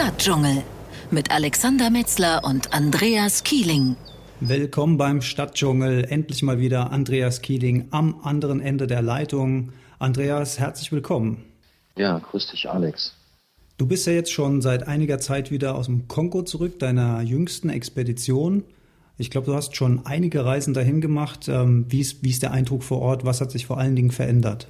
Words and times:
Stadtdschungel 0.00 0.62
mit 1.10 1.30
Alexander 1.30 1.90
Metzler 1.90 2.42
und 2.42 2.72
Andreas 2.72 3.44
Kieling. 3.44 3.96
Willkommen 4.40 4.96
beim 4.96 5.20
Stadtdschungel. 5.20 6.04
Endlich 6.04 6.42
mal 6.42 6.58
wieder 6.58 6.90
Andreas 6.90 7.42
Kieling 7.42 7.88
am 7.90 8.18
anderen 8.24 8.62
Ende 8.62 8.86
der 8.86 9.02
Leitung. 9.02 9.74
Andreas, 9.98 10.58
herzlich 10.58 10.90
willkommen. 10.90 11.44
Ja, 11.98 12.18
grüß 12.18 12.46
dich, 12.46 12.70
Alex. 12.70 13.14
Du 13.76 13.86
bist 13.86 14.06
ja 14.06 14.14
jetzt 14.14 14.32
schon 14.32 14.62
seit 14.62 14.88
einiger 14.88 15.18
Zeit 15.18 15.50
wieder 15.50 15.74
aus 15.74 15.84
dem 15.84 16.08
Kongo 16.08 16.44
zurück, 16.44 16.78
deiner 16.78 17.20
jüngsten 17.20 17.68
Expedition. 17.68 18.64
Ich 19.18 19.30
glaube, 19.30 19.48
du 19.48 19.54
hast 19.54 19.76
schon 19.76 20.06
einige 20.06 20.46
Reisen 20.46 20.72
dahin 20.72 21.02
gemacht. 21.02 21.46
Ähm, 21.46 21.84
wie 21.90 22.00
ist, 22.00 22.24
wie 22.24 22.30
ist 22.30 22.42
der 22.42 22.52
Eindruck 22.52 22.84
vor 22.84 23.02
Ort? 23.02 23.26
Was 23.26 23.42
hat 23.42 23.50
sich 23.50 23.66
vor 23.66 23.76
allen 23.76 23.96
Dingen 23.96 24.12
verändert? 24.12 24.66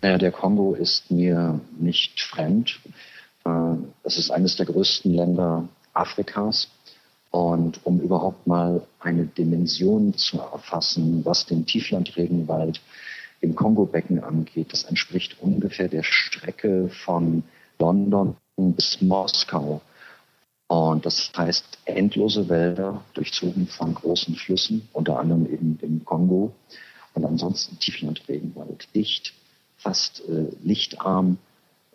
Naja, 0.00 0.16
der 0.16 0.32
Kongo 0.32 0.72
ist 0.72 1.10
mir 1.10 1.60
nicht 1.78 2.18
fremd. 2.18 2.80
Es 4.02 4.18
ist 4.18 4.30
eines 4.30 4.56
der 4.56 4.66
größten 4.66 5.12
Länder 5.12 5.68
Afrikas. 5.92 6.68
Und 7.30 7.84
um 7.84 8.00
überhaupt 8.00 8.46
mal 8.46 8.86
eine 9.00 9.26
Dimension 9.26 10.14
zu 10.14 10.38
erfassen, 10.38 11.24
was 11.24 11.46
den 11.46 11.66
Tieflandregenwald 11.66 12.80
im 13.40 13.56
Kongo-Becken 13.56 14.22
angeht, 14.22 14.72
das 14.72 14.84
entspricht 14.84 15.40
ungefähr 15.40 15.88
der 15.88 16.04
Strecke 16.04 16.88
von 16.88 17.42
London 17.78 18.36
bis 18.56 19.02
Moskau. 19.02 19.80
Und 20.68 21.04
das 21.04 21.32
heißt 21.36 21.78
endlose 21.84 22.48
Wälder, 22.48 23.02
durchzogen 23.14 23.66
von 23.66 23.94
großen 23.94 24.36
Flüssen, 24.36 24.88
unter 24.92 25.18
anderem 25.18 25.46
eben 25.52 25.78
dem 25.78 26.04
Kongo. 26.04 26.52
Und 27.14 27.24
ansonsten 27.24 27.78
Tieflandregenwald, 27.78 28.88
dicht, 28.94 29.34
fast 29.76 30.22
äh, 30.28 30.46
lichtarm, 30.62 31.38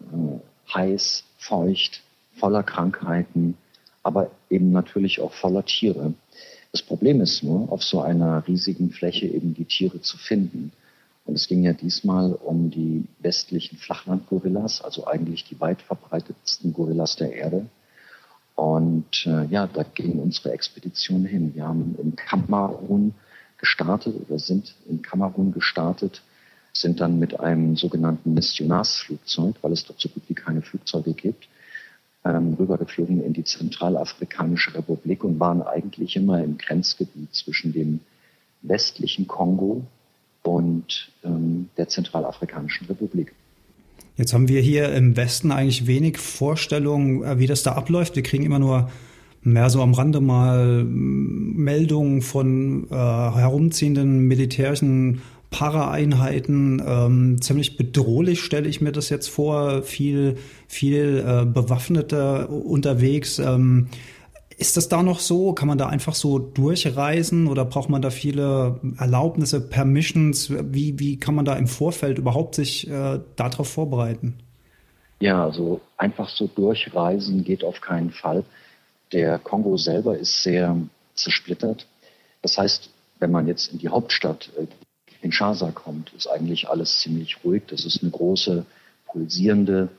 äh, 0.01 0.73
heiß, 0.73 1.23
feucht, 1.39 2.03
voller 2.35 2.63
Krankheiten, 2.63 3.57
aber 4.03 4.29
eben 4.49 4.71
natürlich 4.71 5.19
auch 5.19 5.33
voller 5.33 5.65
Tiere. 5.65 6.13
Das 6.71 6.83
Problem 6.83 7.21
ist 7.21 7.41
nur, 7.43 7.71
auf 7.71 7.83
so 7.83 8.01
einer 8.01 8.47
riesigen 8.47 8.91
Fläche 8.91 9.25
eben 9.25 9.55
die 9.55 9.65
Tiere 9.65 10.01
zu 10.01 10.17
finden. 10.17 10.71
Und 11.25 11.35
es 11.35 11.47
ging 11.47 11.63
ja 11.63 11.73
diesmal 11.73 12.33
um 12.33 12.69
die 12.69 13.05
westlichen 13.19 13.77
Flachlandgorillas, 13.77 14.81
also 14.81 15.07
eigentlich 15.07 15.45
die 15.45 15.59
weit 15.59 15.81
verbreitetsten 15.81 16.73
Gorillas 16.73 17.15
der 17.15 17.33
Erde. 17.33 17.65
Und 18.55 19.25
äh, 19.25 19.45
ja, 19.45 19.67
da 19.67 19.83
ging 19.83 20.19
unsere 20.19 20.51
Expedition 20.51 21.25
hin. 21.25 21.55
Wir 21.55 21.65
haben 21.67 21.95
in 22.01 22.15
Kamerun 22.15 23.13
gestartet 23.57 24.15
oder 24.27 24.39
sind 24.39 24.75
in 24.87 25.01
Kamerun 25.01 25.53
gestartet, 25.53 26.21
sind 26.73 26.99
dann 26.99 27.19
mit 27.19 27.39
einem 27.39 27.75
sogenannten 27.75 28.33
Missionarsflugzeug, 28.33 29.55
weil 29.61 29.71
es 29.71 29.85
dort 29.85 29.99
so 29.99 30.09
gut 30.09 30.23
wie 30.27 30.33
keine 30.33 30.61
Flugzeuge 30.61 31.13
gibt, 31.13 31.47
ähm, 32.25 32.55
rübergeflogen 32.59 33.23
in 33.23 33.33
die 33.33 33.43
Zentralafrikanische 33.43 34.73
Republik 34.75 35.23
und 35.23 35.39
waren 35.39 35.61
eigentlich 35.61 36.15
immer 36.15 36.43
im 36.43 36.57
Grenzgebiet 36.57 37.33
zwischen 37.33 37.73
dem 37.73 38.01
westlichen 38.61 39.27
Kongo 39.27 39.83
und 40.43 41.11
ähm, 41.23 41.69
der 41.77 41.87
Zentralafrikanischen 41.87 42.87
Republik. 42.87 43.33
Jetzt 44.17 44.33
haben 44.33 44.49
wir 44.49 44.61
hier 44.61 44.93
im 44.93 45.15
Westen 45.15 45.51
eigentlich 45.51 45.87
wenig 45.87 46.17
Vorstellung, 46.17 47.23
äh, 47.23 47.39
wie 47.39 47.47
das 47.47 47.63
da 47.63 47.73
abläuft. 47.73 48.15
Wir 48.15 48.23
kriegen 48.23 48.43
immer 48.43 48.59
nur 48.59 48.89
mehr 49.41 49.69
so 49.69 49.81
am 49.81 49.93
Rande 49.93 50.19
mal 50.19 50.83
Meldungen 50.83 52.21
von 52.21 52.87
äh, 52.89 52.95
herumziehenden 52.95 54.27
militärischen 54.27 55.21
Para-Einheiten. 55.49 56.81
Ähm, 56.85 57.41
ziemlich 57.41 57.77
bedrohlich 57.77 58.41
stelle 58.41 58.67
ich 58.69 58.81
mir 58.81 58.91
das 58.91 59.09
jetzt 59.09 59.29
vor. 59.29 59.81
Viel, 59.83 60.37
viel 60.67 61.23
äh, 61.25 61.45
Bewaffnete 61.45 62.47
unterwegs. 62.47 63.39
Ähm, 63.39 63.87
ist 64.57 64.75
das 64.75 64.89
da 64.89 65.03
noch 65.03 65.19
so? 65.19 65.53
Kann 65.53 65.69
man 65.69 65.77
da 65.77 65.87
einfach 65.87 66.13
so 66.13 66.37
durchreisen 66.37 67.47
oder 67.47 67.63
braucht 67.63 67.89
man 67.89 68.01
da 68.01 68.09
viele 68.09 68.79
Erlaubnisse, 68.97 69.61
Permissions? 69.61 70.51
Wie, 70.51 70.99
wie 70.99 71.17
kann 71.17 71.33
man 71.33 71.45
da 71.45 71.55
im 71.55 71.67
Vorfeld 71.67 72.17
überhaupt 72.17 72.55
sich 72.55 72.89
äh, 72.89 73.19
darauf 73.37 73.69
vorbereiten? 73.69 74.37
Ja, 75.21 75.45
also 75.45 75.79
einfach 75.97 76.29
so 76.29 76.47
durchreisen 76.47 77.43
geht 77.43 77.63
auf 77.63 77.79
keinen 77.81 78.11
Fall. 78.11 78.43
Der 79.13 79.39
Kongo 79.39 79.77
selber 79.77 80.17
ist 80.17 80.43
sehr 80.43 80.75
zersplittert. 81.15 81.87
Das 82.41 82.57
heißt, 82.57 82.89
wenn 83.19 83.31
man 83.31 83.47
jetzt 83.47 83.71
in 83.71 83.79
die 83.79 83.89
Hauptstadt 83.89 84.51
äh, 85.19 85.21
Kinshasa 85.21 85.71
kommt, 85.71 86.13
ist 86.13 86.27
eigentlich 86.27 86.69
alles 86.69 86.99
ziemlich 86.99 87.43
ruhig. 87.43 87.63
Das 87.67 87.85
ist 87.85 88.01
eine 88.01 88.11
große, 88.11 88.65
pulsierende 89.07 89.89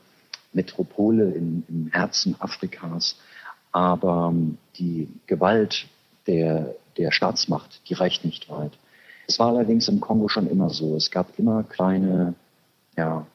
Metropole 0.53 1.31
in, 1.31 1.63
im 1.67 1.87
Herzen 1.91 2.35
Afrikas. 2.39 3.17
Aber 3.71 4.31
ähm, 4.33 4.57
die 4.77 5.07
Gewalt 5.27 5.87
der, 6.27 6.75
der 6.97 7.11
Staatsmacht, 7.11 7.81
die 7.87 7.93
reicht 7.93 8.25
nicht 8.25 8.49
weit. 8.49 8.73
Es 9.27 9.39
war 9.39 9.47
allerdings 9.47 9.87
im 9.87 10.01
Kongo 10.01 10.27
schon 10.27 10.49
immer 10.49 10.69
so. 10.69 10.95
Es 10.95 11.09
gab 11.09 11.39
immer 11.39 11.63
kleine 11.63 12.33
ja, 12.97 13.25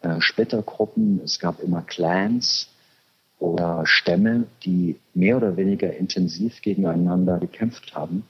äh, 0.00 0.20
Splittergruppen, 0.20 1.20
es 1.22 1.38
gab 1.38 1.60
immer 1.60 1.82
Clans 1.82 2.68
oder 3.38 3.82
Stämme, 3.86 4.44
die 4.64 4.98
mehr 5.12 5.36
oder 5.36 5.56
weniger 5.56 5.94
intensiv 5.94 6.62
gegeneinander 6.62 7.38
gekämpft 7.38 7.94
haben. 7.94 8.24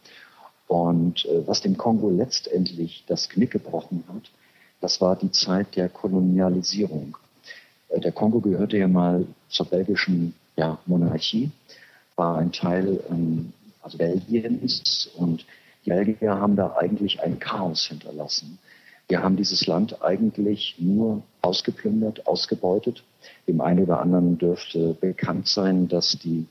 Und 0.67 1.27
äh, 1.27 1.47
was 1.47 1.61
dem 1.61 1.77
Kongo 1.77 2.11
letztendlich 2.11 3.05
das 3.07 3.29
Knick 3.29 3.51
gebrochen 3.51 4.05
hat, 4.09 4.31
das 4.81 5.01
war 5.01 5.17
die 5.17 5.31
Zeit 5.31 5.77
der 5.77 5.89
Kolonialisierung. 5.89 7.17
Äh, 7.89 8.01
der 8.01 8.13
Kongo 8.13 8.41
gehörte 8.41 8.79
ja 8.79 8.89
mal 8.89 9.27
zur 9.49 9.67
belgischen 9.67 10.35
ja, 10.57 10.79
Monarchie, 10.87 11.51
war 12.17 12.39
ein 12.39 12.53
Teil 12.53 13.01
ähm, 13.11 13.53
also 13.83 13.99
Belgiens 13.99 15.11
und 15.17 15.45
die 15.85 15.91
Belgier 15.91 16.35
haben 16.35 16.57
da 16.57 16.77
eigentlich 16.77 17.21
ein 17.23 17.39
Chaos 17.39 17.85
hinterlassen. 17.85 18.59
Wir 19.09 19.23
haben 19.23 19.37
dieses 19.37 19.67
Land 19.67 20.03
eigentlich 20.03 20.77
nur 20.79 21.23
ausgeplündert, 21.43 22.27
ausgebeutet. 22.27 23.05
Dem 23.47 23.61
einen 23.61 23.83
oder 23.85 24.01
anderen 24.01 24.39
dürfte 24.39 24.95
bekannt 24.95 25.47
sein, 25.47 25.89
dass 25.89 26.19
die 26.19 26.47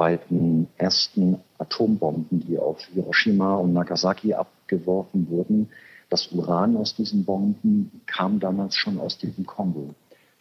beiden 0.00 0.66
ersten 0.78 1.42
Atombomben, 1.58 2.40
die 2.40 2.58
auf 2.58 2.80
Hiroshima 2.94 3.56
und 3.56 3.74
Nagasaki 3.74 4.32
abgeworfen 4.32 5.28
wurden, 5.28 5.68
das 6.08 6.28
Uran 6.32 6.74
aus 6.78 6.96
diesen 6.96 7.26
Bomben 7.26 8.00
kam 8.06 8.40
damals 8.40 8.76
schon 8.76 8.98
aus 8.98 9.18
dem 9.18 9.44
Kongo. 9.44 9.94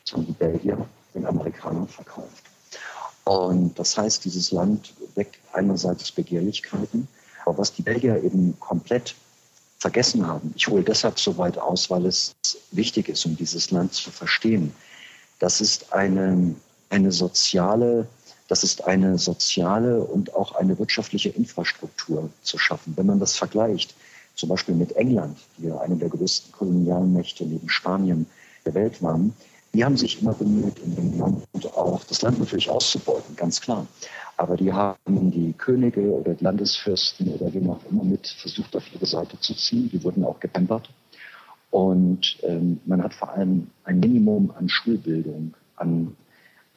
Das 0.05 0.13
haben 0.13 0.25
die 0.25 0.31
Belgier 0.31 0.77
den 1.13 1.25
Amerikanern 1.25 1.89
verkauft. 1.89 2.41
Und 3.25 3.77
das 3.77 3.97
heißt, 3.97 4.23
dieses 4.23 4.53
Land 4.53 4.93
weckt 5.15 5.37
einerseits 5.51 6.09
Begehrlichkeiten, 6.13 7.09
aber 7.45 7.57
was 7.57 7.73
die 7.73 7.81
Belgier 7.81 8.23
eben 8.23 8.57
komplett 8.61 9.13
vergessen 9.77 10.25
haben, 10.25 10.53
ich 10.55 10.69
hole 10.69 10.83
deshalb 10.83 11.19
so 11.19 11.37
weit 11.37 11.57
aus, 11.57 11.89
weil 11.89 12.05
es 12.05 12.31
wichtig 12.71 13.09
ist, 13.09 13.25
um 13.25 13.35
dieses 13.35 13.71
Land 13.71 13.93
zu 13.93 14.09
verstehen, 14.09 14.73
das 15.39 15.59
ist 15.59 15.91
eine, 15.91 16.55
eine 16.89 17.11
soziale, 17.11 18.07
das 18.49 18.63
ist 18.63 18.85
eine 18.85 19.17
soziale 19.17 20.01
und 20.01 20.35
auch 20.35 20.55
eine 20.55 20.77
wirtschaftliche 20.77 21.29
Infrastruktur 21.29 22.29
zu 22.41 22.57
schaffen. 22.57 22.93
Wenn 22.97 23.05
man 23.05 23.19
das 23.19 23.37
vergleicht, 23.37 23.95
zum 24.35 24.49
Beispiel 24.49 24.75
mit 24.75 24.93
England, 24.93 25.37
die 25.57 25.67
ja 25.67 25.79
eine 25.79 25.95
der 25.95 26.09
größten 26.09 26.51
Kolonialmächte 26.51 27.45
neben 27.45 27.69
Spanien 27.69 28.25
der 28.65 28.73
Welt 28.73 29.01
waren, 29.01 29.33
die 29.73 29.85
haben 29.85 29.97
sich 29.97 30.21
immer 30.21 30.33
bemüht, 30.33 30.79
in 30.79 30.95
dem 30.95 31.19
Land 31.19 31.45
auch 31.75 32.03
das 32.05 32.23
Land 32.23 32.39
natürlich 32.39 32.69
auszubeuten, 32.69 33.35
ganz 33.35 33.61
klar. 33.61 33.85
Aber 34.37 34.57
die 34.57 34.73
haben 34.73 35.29
die 35.31 35.53
Könige 35.53 36.01
oder 36.11 36.33
die 36.33 36.43
Landesfürsten 36.43 37.27
oder 37.33 37.53
wie 37.53 37.67
auch 37.69 37.79
immer 37.91 38.03
mit 38.03 38.27
versucht, 38.27 38.75
auf 38.75 38.83
ihre 38.93 39.05
Seite 39.05 39.39
zu 39.39 39.53
ziehen. 39.53 39.89
Die 39.91 40.03
wurden 40.03 40.23
auch 40.23 40.39
gepampert. 40.39 40.89
Und 41.69 42.37
ähm, 42.41 42.79
man 42.85 43.03
hat 43.03 43.13
vor 43.13 43.29
allem 43.29 43.69
ein 43.83 43.99
Minimum 43.99 44.51
an 44.57 44.69
Schulbildung, 44.69 45.53
an, 45.75 46.15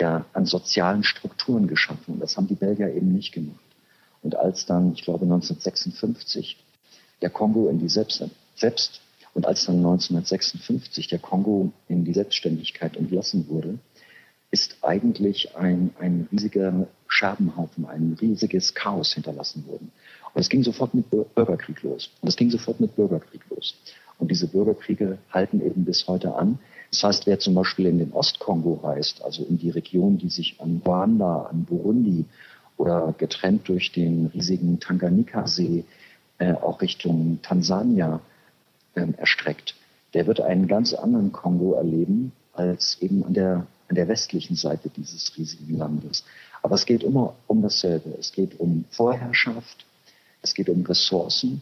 ja, 0.03 0.27
an 0.33 0.47
sozialen 0.47 1.05
Strukturen 1.05 1.69
geschaffen. 1.69 2.15
Und 2.15 2.21
das 2.21 2.37
haben 2.37 2.49
die 2.49 2.57
Belgier 2.57 2.93
eben 2.93 3.13
nicht 3.13 3.33
gemacht. 3.33 3.61
Und 4.21 4.35
als 4.35 4.67
dann, 4.67 4.93
ich 4.95 5.03
glaube 5.03 5.25
1956, 5.25 6.57
der 7.23 7.31
Kongo 7.31 7.69
in 7.69 7.79
die 7.79 7.89
Selbst, 7.89 8.25
Selbst 8.57 9.01
und 9.33 9.47
als 9.47 9.65
dann 9.65 9.77
1956 9.77 11.07
der 11.07 11.21
Kongo 11.21 11.73
in 11.89 12.05
die 12.05 12.13
Selbstständigkeit 12.13 12.97
entlassen 12.97 13.49
wurde, 13.49 13.79
ist 14.51 14.77
eigentlich 14.83 15.57
ein, 15.57 15.95
ein 16.01 16.29
riesiger 16.33 16.89
Scherbenhaufen, 17.07 17.87
ein 17.87 18.19
riesiges 18.21 18.75
Chaos 18.75 19.15
hinterlassen 19.15 19.67
worden. 19.69 19.93
Und 20.35 20.41
es 20.41 20.49
ging 20.49 20.65
sofort 20.65 20.95
mit 20.95 21.11
Bürgerkrieg 21.11 21.81
los. 21.83 22.11
Und 22.21 22.29
es 22.29 22.37
ging 22.37 22.51
sofort 22.51 22.81
mit 22.81 22.97
Bürgerkrieg 22.97 23.43
los. 23.51 23.77
Und 24.23 24.31
diese 24.31 24.47
Bürgerkriege 24.47 25.19
halten 25.33 25.61
eben 25.61 25.85
bis 25.85 26.07
heute 26.07 26.37
an. 26.37 26.61
Das 26.93 27.03
heißt, 27.03 27.27
wer 27.27 27.41
zum 27.41 27.55
Beispiel 27.55 27.87
in 27.87 27.99
den 27.99 28.13
Ostkongo 28.13 28.75
reist, 28.75 29.21
also 29.25 29.45
in 29.45 29.59
die 29.59 29.71
Region, 29.71 30.17
die 30.17 30.29
sich 30.29 30.61
an 30.61 30.81
Ruanda, 30.87 31.49
an 31.51 31.65
Burundi 31.65 32.25
oder 32.77 33.17
getrennt 33.19 33.69
durch 33.69 33.91
den 33.91 34.27
riesigen 34.27 34.79
Tanganika-See 34.79 35.83
äh, 36.39 36.53
auch 36.53 36.81
Richtung 36.83 37.41
Tansania 37.43 38.21
ähm, 38.95 39.15
erstreckt, 39.17 39.75
der 40.15 40.29
wird 40.29 40.41
einen 40.41 40.69
ganz 40.69 40.95
anderen 40.95 41.33
Kongo 41.33 41.73
erleben 41.73 42.31
als 42.53 42.99
eben 43.01 43.25
an 43.25 43.35
der 43.35 43.67
an 43.89 43.97
der 43.97 44.07
westlichen 44.07 44.55
Seite 44.55 44.89
dieses 44.89 45.37
riesigen 45.37 45.79
Landes. 45.79 46.25
Aber 46.63 46.77
es 46.77 46.87
geht 46.87 47.03
immer 47.03 47.35
um 47.49 47.61
dasselbe. 47.61 48.15
Es 48.21 48.31
geht 48.31 48.61
um 48.61 48.85
Vorherrschaft, 48.89 49.85
es 50.43 50.55
geht 50.55 50.69
um 50.69 50.87
Ressourcen. 50.87 51.61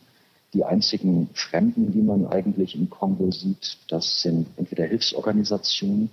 Die 0.53 0.65
einzigen 0.65 1.31
Fremden, 1.35 1.93
die 1.93 2.03
man 2.03 2.27
eigentlich 2.27 2.75
im 2.75 2.91
Kongo 2.91 3.31
sieht, 3.31 3.79
das 3.89 4.23
sind 4.23 4.49
entweder 4.57 4.85
Hilfsorganisationen 4.85 6.11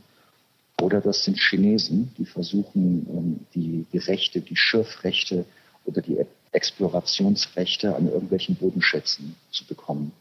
oder 0.81 1.01
das 1.01 1.23
sind 1.23 1.39
Chinesen, 1.39 2.11
die 2.17 2.25
versuchen, 2.25 3.07
ähm, 3.09 3.39
die, 3.55 3.85
die 3.91 3.97
Rechte, 3.97 4.41
die 4.41 4.55
Schürfrechte 4.55 5.45
oder 5.85 6.01
die 6.01 6.19
Explorationsrechte 6.51 7.95
an 7.95 8.07
irgendwelchen 8.07 8.55
Bodenschätzen 8.55 9.35
zu 9.51 9.65
bekommen. 9.65 10.11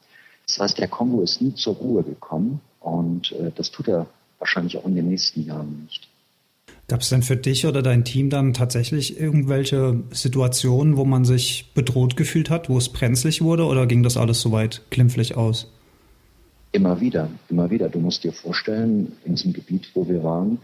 Das 0.47 0.59
heißt, 0.61 0.79
der 0.79 0.89
Kongo 0.89 1.23
ist 1.23 1.43
nie 1.43 1.55
zur 1.55 1.75
Ruhe 1.75 2.03
gekommen 2.03 2.61
und 2.81 3.33
äh, 3.33 3.51
das 3.55 3.71
tut 3.71 3.89
er 3.89 4.07
wahrscheinlich 4.39 4.79
auch 4.79 4.87
in 4.87 4.95
den 4.95 5.09
nächsten 5.09 5.45
Jahren 5.45 5.83
nicht. 5.85 6.09
Gab 6.89 7.01
es 7.01 7.09
denn 7.09 7.23
für 7.23 7.37
dich 7.37 7.67
oder 7.67 7.83
dein 7.83 8.05
Team 8.05 8.31
dann 8.31 8.53
tatsächlich 8.53 9.19
irgendwelche 9.19 10.05
Situationen, 10.13 10.97
wo 10.97 11.05
man 11.05 11.25
sich 11.25 11.73
bedroht 11.75 12.17
gefühlt 12.17 12.49
hat, 12.49 12.69
wo 12.69 12.79
es 12.79 12.89
brenzlig 12.89 13.43
wurde 13.43 13.65
oder 13.65 13.87
ging 13.87 14.05
das 14.05 14.17
alles 14.17 14.41
soweit 14.41 14.83
glimpflich 14.91 15.37
aus? 15.37 15.73
Immer 16.71 17.01
wieder, 17.01 17.29
immer 17.49 17.71
wieder. 17.71 17.89
Du 17.89 17.99
musst 17.99 18.23
dir 18.23 18.33
vorstellen, 18.33 19.13
in 19.25 19.35
diesem 19.35 19.53
Gebiet, 19.53 19.91
wo 19.95 20.09
wir 20.09 20.23
waren, 20.23 20.59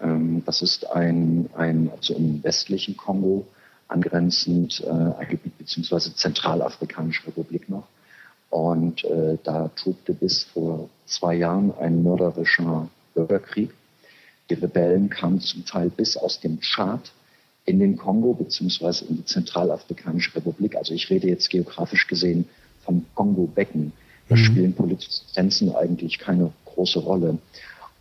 ähm, 0.00 0.42
das 0.46 0.62
ist 0.62 0.88
ein, 0.92 1.48
ein, 1.56 1.90
also 1.90 2.14
im 2.14 2.44
westlichen 2.44 2.96
Kongo 2.96 3.46
angrenzend 3.88 4.80
äh, 4.86 4.90
ein 4.90 5.28
Gebiet 5.28 5.58
beziehungsweise 5.58 6.14
Zentralafrikanische 6.14 7.26
Republik 7.26 7.68
noch. 7.68 7.88
Und 8.50 9.04
äh, 9.04 9.38
da 9.42 9.68
tobte 9.74 10.14
bis 10.14 10.44
vor 10.44 10.88
zwei 11.06 11.34
Jahren 11.34 11.72
ein 11.80 12.04
mörderischer 12.04 12.88
Bürgerkrieg. 13.14 13.70
Die 14.50 14.54
Rebellen 14.54 15.08
kamen 15.08 15.40
zum 15.40 15.64
Teil 15.64 15.90
bis 15.90 16.16
aus 16.16 16.40
dem 16.40 16.60
Tschad 16.60 17.12
in 17.64 17.78
den 17.78 17.96
Kongo 17.96 18.34
beziehungsweise 18.34 19.06
in 19.06 19.16
die 19.16 19.24
Zentralafrikanische 19.24 20.36
Republik. 20.36 20.76
Also 20.76 20.92
ich 20.92 21.08
rede 21.08 21.28
jetzt 21.28 21.48
geografisch 21.48 22.06
gesehen 22.06 22.46
vom 22.84 23.06
Kongo-Becken. 23.14 23.92
Da 24.28 24.36
mhm. 24.36 24.38
spielen 24.38 24.72
politische 24.74 25.22
Grenzen 25.32 25.74
eigentlich 25.74 26.18
keine 26.18 26.52
große 26.66 26.98
Rolle. 26.98 27.38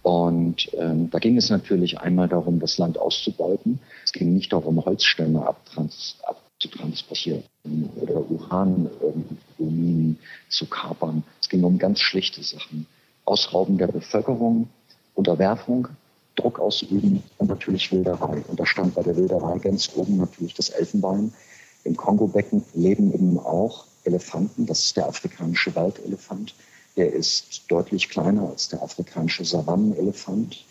Und 0.02 0.70
ähm, 0.78 1.10
da 1.10 1.20
ging 1.20 1.38
es 1.38 1.50
natürlich 1.50 2.00
einmal 2.00 2.28
darum, 2.28 2.60
das 2.60 2.78
Land 2.78 2.98
auszubeuten. 2.98 3.80
Es 4.04 4.12
ging 4.12 4.34
nicht 4.34 4.52
darum, 4.52 4.84
Holzstämme 4.84 5.48
abtrans 5.48 6.18
abzutransportieren 6.24 7.44
oder 7.96 8.30
Uranminen 8.30 10.20
zu 10.50 10.66
kapern. 10.66 11.24
Es 11.42 11.48
ging 11.48 11.64
um 11.64 11.78
ganz 11.78 12.02
schlichte 12.02 12.44
Sachen. 12.44 12.86
Ausrauben 13.24 13.78
der 13.78 13.88
Bevölkerung, 13.88 14.68
Unterwerfung, 15.16 15.88
Druck 16.36 16.60
ausüben 16.60 17.24
und 17.38 17.48
natürlich 17.48 17.92
Wilderei. 17.92 18.44
Und 18.48 18.60
da 18.60 18.66
stand 18.66 18.96
bei 18.96 19.04
der 19.04 19.16
Wilderei 19.16 19.60
ganz 19.60 19.90
oben 19.96 20.18
natürlich 20.18 20.54
das 20.54 20.70
Elfenbein. 20.70 21.34
Im 21.84 21.96
Kongo-Becken 21.96 22.64
leben 22.74 23.14
eben 23.14 23.40
auch 23.40 23.86
Elefanten. 24.04 24.66
Das 24.66 24.80
ist 24.80 24.98
der 24.98 25.08
afrikanische 25.08 25.76
Waldelefant. 25.76 26.56
Der 26.96 27.12
ist 27.12 27.64
deutlich 27.70 28.10
kleiner 28.10 28.50
als 28.50 28.70
der 28.70 28.82
afrikanische 28.82 29.46
Savannenelefant, 29.46 30.64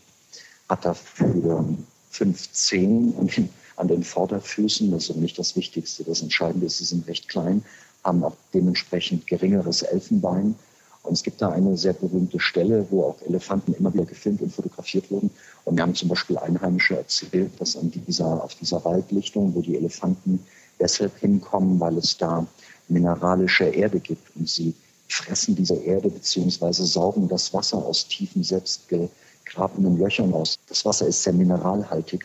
hat 0.68 0.84
dafür 0.84 1.64
fünf 2.10 2.52
Zehen 2.52 3.14
an 3.18 3.26
den, 3.26 3.48
an 3.76 3.88
den 3.88 4.04
Vorderfüßen. 4.04 4.90
Das 4.90 5.10
ist 5.10 5.16
nicht 5.16 5.38
das 5.38 5.56
Wichtigste. 5.56 6.04
Das 6.04 6.22
Entscheidende 6.22 6.66
ist, 6.66 6.78
sie 6.78 6.84
sind 6.84 7.08
recht 7.08 7.28
klein, 7.28 7.64
haben 8.04 8.22
auch 8.22 8.36
dementsprechend 8.54 9.26
geringeres 9.26 9.82
Elfenbein. 9.82 10.54
Und 11.02 11.14
es 11.14 11.22
gibt 11.22 11.42
da 11.42 11.50
eine 11.50 11.76
sehr 11.76 11.94
berühmte 11.94 12.38
Stelle, 12.38 12.86
wo 12.90 13.04
auch 13.04 13.22
Elefanten 13.26 13.74
immer 13.74 13.92
wieder 13.92 14.04
gefilmt 14.04 14.40
und 14.40 14.52
fotografiert 14.52 15.10
wurden. 15.10 15.30
Und 15.64 15.76
wir 15.76 15.82
haben 15.82 15.94
zum 15.94 16.08
Beispiel 16.08 16.38
Einheimische 16.38 16.96
erzählt, 16.96 17.50
dass 17.58 17.76
an 17.76 17.90
dieser, 17.90 18.42
auf 18.42 18.54
dieser 18.54 18.84
Waldlichtung, 18.84 19.54
wo 19.54 19.60
die 19.60 19.76
Elefanten 19.76 20.44
deshalb 20.78 21.18
hinkommen, 21.18 21.80
weil 21.80 21.98
es 21.98 22.16
da 22.16 22.46
mineralische 22.88 23.64
Erde 23.64 24.00
gibt 24.00 24.36
und 24.36 24.48
sie 24.48 24.74
fressen 25.08 25.54
diese 25.54 25.74
Erde 25.74 26.08
beziehungsweise 26.08 26.84
saugen 26.86 27.28
das 27.28 27.52
Wasser 27.52 27.78
aus 27.78 28.06
tiefen, 28.08 28.42
selbst 28.42 28.88
gegrabenen 28.88 29.98
Löchern 29.98 30.32
aus. 30.32 30.56
Das 30.68 30.84
Wasser 30.84 31.06
ist 31.06 31.22
sehr 31.22 31.32
mineralhaltig. 31.34 32.24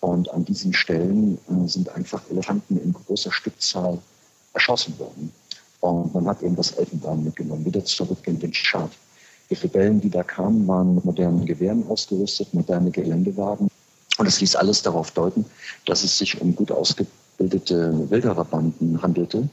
Und 0.00 0.30
an 0.30 0.44
diesen 0.44 0.72
Stellen 0.72 1.38
äh, 1.48 1.68
sind 1.68 1.88
einfach 1.90 2.22
Elefanten 2.30 2.80
in 2.80 2.92
großer 2.92 3.32
Stückzahl 3.32 3.98
erschossen 4.54 4.98
worden. 4.98 5.32
Und 5.80 6.14
man 6.14 6.26
hat 6.26 6.42
eben 6.42 6.56
das 6.56 6.72
Elfenbein 6.72 7.24
mitgenommen, 7.24 7.64
wieder 7.64 7.84
zurück 7.84 8.18
in 8.26 8.38
den 8.38 8.52
Tschad. 8.52 8.90
Die 9.48 9.54
Rebellen, 9.54 10.00
die 10.00 10.10
da 10.10 10.22
kamen, 10.22 10.66
waren 10.68 10.94
mit 10.94 11.04
modernen 11.04 11.46
Gewehren 11.46 11.86
ausgerüstet, 11.88 12.52
moderne 12.54 12.90
Geländewagen. 12.90 13.68
Und 14.18 14.26
es 14.26 14.40
ließ 14.40 14.56
alles 14.56 14.82
darauf 14.82 15.10
deuten, 15.12 15.46
dass 15.86 16.04
es 16.04 16.18
sich 16.18 16.40
um 16.40 16.54
gut 16.54 16.70
ausgebildete 16.70 18.10
Wildererbanden 18.10 19.02
handelte, 19.02 19.48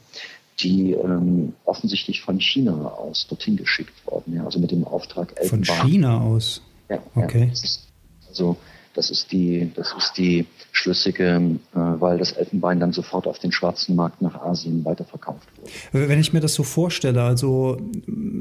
die 0.60 0.92
ähm, 0.92 1.54
offensichtlich 1.64 2.20
von 2.20 2.38
China 2.40 2.88
aus 2.88 3.26
dorthin 3.28 3.56
geschickt 3.56 4.06
worden, 4.06 4.34
ja, 4.34 4.44
also 4.44 4.58
mit 4.58 4.70
dem 4.70 4.84
Auftrag 4.84 5.32
Elfenbein. 5.40 5.76
Von 5.76 5.88
China 5.88 6.20
aus? 6.20 6.62
Ja, 6.88 6.98
okay. 7.14 7.50
Ja, 7.52 8.28
also 8.28 8.56
das 8.98 9.10
ist 9.10 9.30
die, 9.30 9.70
das 9.76 9.94
ist 9.96 10.14
die 10.18 10.44
schlüssige, 10.72 11.40
äh, 11.72 11.78
weil 11.78 12.18
das 12.18 12.32
Elfenbein 12.32 12.80
dann 12.80 12.92
sofort 12.92 13.28
auf 13.28 13.38
den 13.38 13.52
schwarzen 13.52 13.94
Markt 13.94 14.20
nach 14.20 14.34
Asien 14.34 14.84
weiterverkauft 14.84 15.46
wurde. 15.56 16.08
Wenn 16.08 16.18
ich 16.18 16.32
mir 16.32 16.40
das 16.40 16.54
so 16.54 16.64
vorstelle, 16.64 17.22
also 17.22 17.80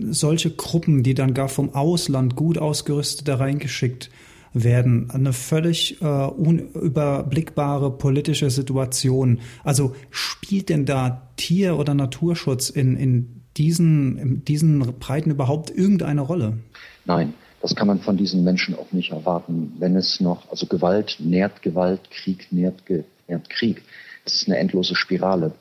solche 0.09 0.49
Gruppen, 0.49 1.03
die 1.03 1.13
dann 1.13 1.35
gar 1.35 1.47
vom 1.47 1.75
Ausland 1.75 2.35
gut 2.35 2.57
ausgerüstet 2.57 3.27
da 3.27 3.35
reingeschickt 3.35 4.09
werden. 4.53 5.11
Eine 5.11 5.33
völlig 5.33 6.01
äh, 6.01 6.05
unüberblickbare 6.05 7.91
politische 7.91 8.49
Situation. 8.49 9.41
Also 9.63 9.95
spielt 10.09 10.69
denn 10.69 10.87
da 10.87 11.29
Tier- 11.35 11.77
oder 11.77 11.93
Naturschutz 11.93 12.71
in, 12.71 12.97
in, 12.97 13.43
diesen, 13.57 14.17
in 14.17 14.45
diesen 14.45 14.79
Breiten 14.97 15.29
überhaupt 15.29 15.69
irgendeine 15.69 16.21
Rolle? 16.21 16.57
Nein, 17.05 17.35
das 17.67 17.75
kann 17.75 17.87
man 17.87 17.99
von 17.99 18.15
diesen 18.15 18.45
Menschen 18.45 18.79
auch 18.79 18.93
nicht 18.93 19.11
erwarten. 19.11 19.73
Wenn 19.77 19.97
es 19.97 20.21
noch, 20.21 20.49
also 20.49 20.67
Gewalt 20.67 21.17
nährt 21.19 21.61
Gewalt, 21.61 21.99
Krieg 22.11 22.47
nährt, 22.49 22.81
nährt 23.27 23.49
Krieg. 23.49 23.83
Es 24.23 24.35
ist 24.35 24.47
eine 24.47 24.57
endlose 24.57 24.95
Spirale. 24.95 25.51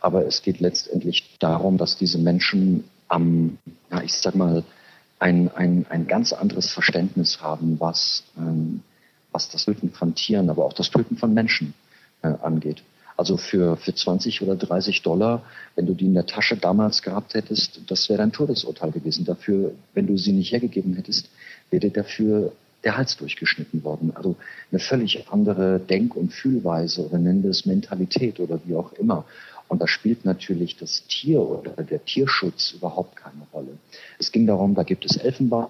Aber 0.00 0.24
es 0.26 0.42
geht 0.42 0.60
letztendlich 0.60 1.36
darum, 1.40 1.76
dass 1.76 1.98
diese 1.98 2.18
Menschen 2.18 2.84
am, 3.08 3.58
ja, 3.90 4.00
ich 4.00 4.14
sag 4.14 4.36
mal, 4.36 4.62
ein, 5.18 5.50
ein, 5.56 5.86
ein 5.88 6.06
ganz 6.06 6.32
anderes 6.32 6.70
Verständnis 6.70 7.42
haben, 7.42 7.80
was, 7.80 8.22
ähm, 8.38 8.82
was 9.32 9.48
das 9.48 9.64
Töten 9.64 9.90
von 9.90 10.14
Tieren, 10.14 10.50
aber 10.50 10.66
auch 10.66 10.72
das 10.72 10.92
Töten 10.92 11.16
von 11.16 11.34
Menschen 11.34 11.74
äh, 12.22 12.28
angeht. 12.28 12.84
Also 13.16 13.38
für, 13.38 13.76
für 13.76 13.92
20 13.92 14.42
oder 14.42 14.54
30 14.54 15.02
Dollar, 15.02 15.42
wenn 15.74 15.86
du 15.86 15.94
die 15.94 16.04
in 16.04 16.14
der 16.14 16.26
Tasche 16.26 16.56
damals 16.56 17.02
gehabt 17.02 17.34
hättest, 17.34 17.80
das 17.88 18.08
wäre 18.08 18.18
dein 18.18 18.30
Todesurteil 18.30 18.92
gewesen. 18.92 19.24
Dafür, 19.24 19.72
wenn 19.94 20.06
du 20.06 20.16
sie 20.16 20.32
nicht 20.32 20.52
hergegeben 20.52 20.94
hättest, 20.94 21.28
wäre 21.70 21.90
dafür 21.90 22.52
der 22.84 22.96
Hals 22.96 23.16
durchgeschnitten 23.16 23.82
worden. 23.82 24.12
Also 24.14 24.36
eine 24.70 24.78
völlig 24.78 25.28
andere 25.30 25.80
Denk- 25.80 26.14
und 26.16 26.32
Fühlweise 26.32 27.06
oder 27.06 27.18
nennen 27.18 27.42
wir 27.42 27.50
es 27.50 27.66
Mentalität 27.66 28.38
oder 28.38 28.60
wie 28.64 28.76
auch 28.76 28.92
immer. 28.92 29.24
Und 29.68 29.82
da 29.82 29.88
spielt 29.88 30.24
natürlich 30.24 30.76
das 30.76 31.04
Tier 31.08 31.40
oder 31.40 31.82
der 31.82 32.04
Tierschutz 32.04 32.72
überhaupt 32.72 33.16
keine 33.16 33.46
Rolle. 33.52 33.78
Es 34.18 34.30
ging 34.30 34.46
darum, 34.46 34.74
da 34.74 34.84
gibt 34.84 35.04
es 35.04 35.16
Elfenbein 35.16 35.66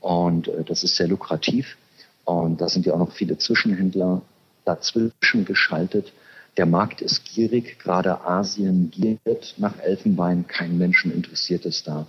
und 0.00 0.48
äh, 0.48 0.64
das 0.64 0.84
ist 0.84 0.96
sehr 0.96 1.08
lukrativ. 1.08 1.76
Und 2.24 2.60
da 2.60 2.68
sind 2.68 2.84
ja 2.84 2.92
auch 2.92 2.98
noch 2.98 3.12
viele 3.12 3.38
Zwischenhändler 3.38 4.20
dazwischen 4.66 5.46
geschaltet. 5.46 6.12
Der 6.58 6.66
Markt 6.66 7.00
ist 7.00 7.24
gierig, 7.24 7.78
gerade 7.78 8.20
Asien 8.22 8.90
giert 8.90 9.54
nach 9.56 9.78
Elfenbein. 9.78 10.46
Kein 10.46 10.76
Menschen 10.76 11.14
interessiert 11.14 11.64
es 11.64 11.84
da, 11.84 12.06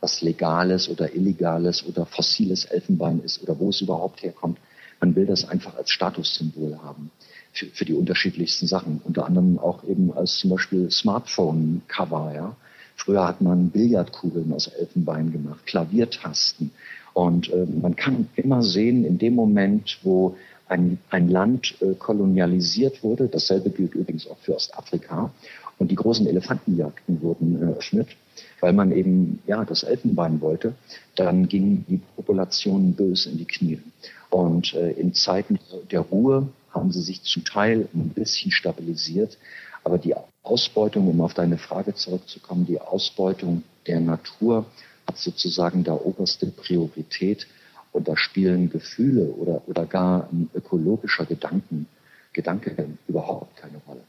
das 0.00 0.22
legales 0.22 0.88
oder 0.88 1.14
illegales 1.14 1.84
oder 1.86 2.06
fossiles 2.06 2.64
Elfenbein 2.66 3.20
ist 3.24 3.42
oder 3.42 3.58
wo 3.58 3.70
es 3.70 3.80
überhaupt 3.80 4.22
herkommt. 4.22 4.58
Man 5.00 5.14
will 5.14 5.26
das 5.26 5.48
einfach 5.48 5.76
als 5.76 5.90
Statussymbol 5.90 6.78
haben 6.82 7.10
für, 7.52 7.66
für 7.66 7.84
die 7.84 7.94
unterschiedlichsten 7.94 8.66
Sachen. 8.66 9.00
Unter 9.04 9.26
anderem 9.26 9.58
auch 9.58 9.84
eben 9.84 10.12
als 10.12 10.36
zum 10.38 10.50
Beispiel 10.50 10.90
Smartphone-Cover. 10.90 12.32
Ja. 12.34 12.56
Früher 12.96 13.26
hat 13.26 13.40
man 13.40 13.70
Billardkugeln 13.70 14.52
aus 14.52 14.68
Elfenbein 14.68 15.32
gemacht, 15.32 15.66
Klaviertasten. 15.66 16.70
Und 17.12 17.50
äh, 17.50 17.66
man 17.66 17.96
kann 17.96 18.28
immer 18.36 18.62
sehen, 18.62 19.04
in 19.04 19.18
dem 19.18 19.34
Moment, 19.34 19.98
wo 20.02 20.36
ein, 20.68 20.98
ein 21.10 21.28
Land 21.28 21.76
äh, 21.80 21.94
kolonialisiert 21.94 23.02
wurde, 23.02 23.28
dasselbe 23.28 23.70
gilt 23.70 23.94
übrigens 23.94 24.26
auch 24.26 24.38
für 24.38 24.54
Ostafrika, 24.54 25.30
und 25.78 25.90
die 25.90 25.94
großen 25.94 26.26
Elefantenjagden 26.26 27.20
wurden 27.20 27.60
eröffnet, 27.60 28.08
weil 28.60 28.72
man 28.72 28.92
eben 28.92 29.40
ja 29.46 29.64
das 29.64 29.82
Elfenbein 29.82 30.40
wollte, 30.40 30.74
dann 31.14 31.48
gingen 31.48 31.84
die 31.88 32.00
Populationen 32.16 32.94
bös 32.94 33.26
in 33.26 33.38
die 33.38 33.44
Knie. 33.44 33.80
Und 34.30 34.74
äh, 34.74 34.92
in 34.92 35.14
Zeiten 35.14 35.58
der 35.90 36.00
Ruhe 36.00 36.48
haben 36.70 36.92
sie 36.92 37.02
sich 37.02 37.22
zum 37.22 37.44
Teil 37.44 37.88
ein 37.94 38.10
bisschen 38.10 38.50
stabilisiert. 38.50 39.38
Aber 39.84 39.98
die 39.98 40.14
Ausbeutung, 40.42 41.08
um 41.08 41.20
auf 41.20 41.34
deine 41.34 41.58
Frage 41.58 41.94
zurückzukommen, 41.94 42.66
die 42.66 42.80
Ausbeutung 42.80 43.62
der 43.86 44.00
Natur 44.00 44.66
hat 45.06 45.18
sozusagen 45.18 45.84
da 45.84 45.94
oberste 45.94 46.46
Priorität. 46.46 47.46
Und 47.92 48.08
da 48.08 48.16
spielen 48.16 48.68
Gefühle 48.68 49.28
oder, 49.28 49.62
oder 49.66 49.86
gar 49.86 50.28
ein 50.30 50.50
ökologischer 50.54 51.24
Gedanken, 51.24 51.86
Gedanke 52.32 52.88
überhaupt 53.08 53.56
keine 53.56 53.78
Rolle. 53.86 54.02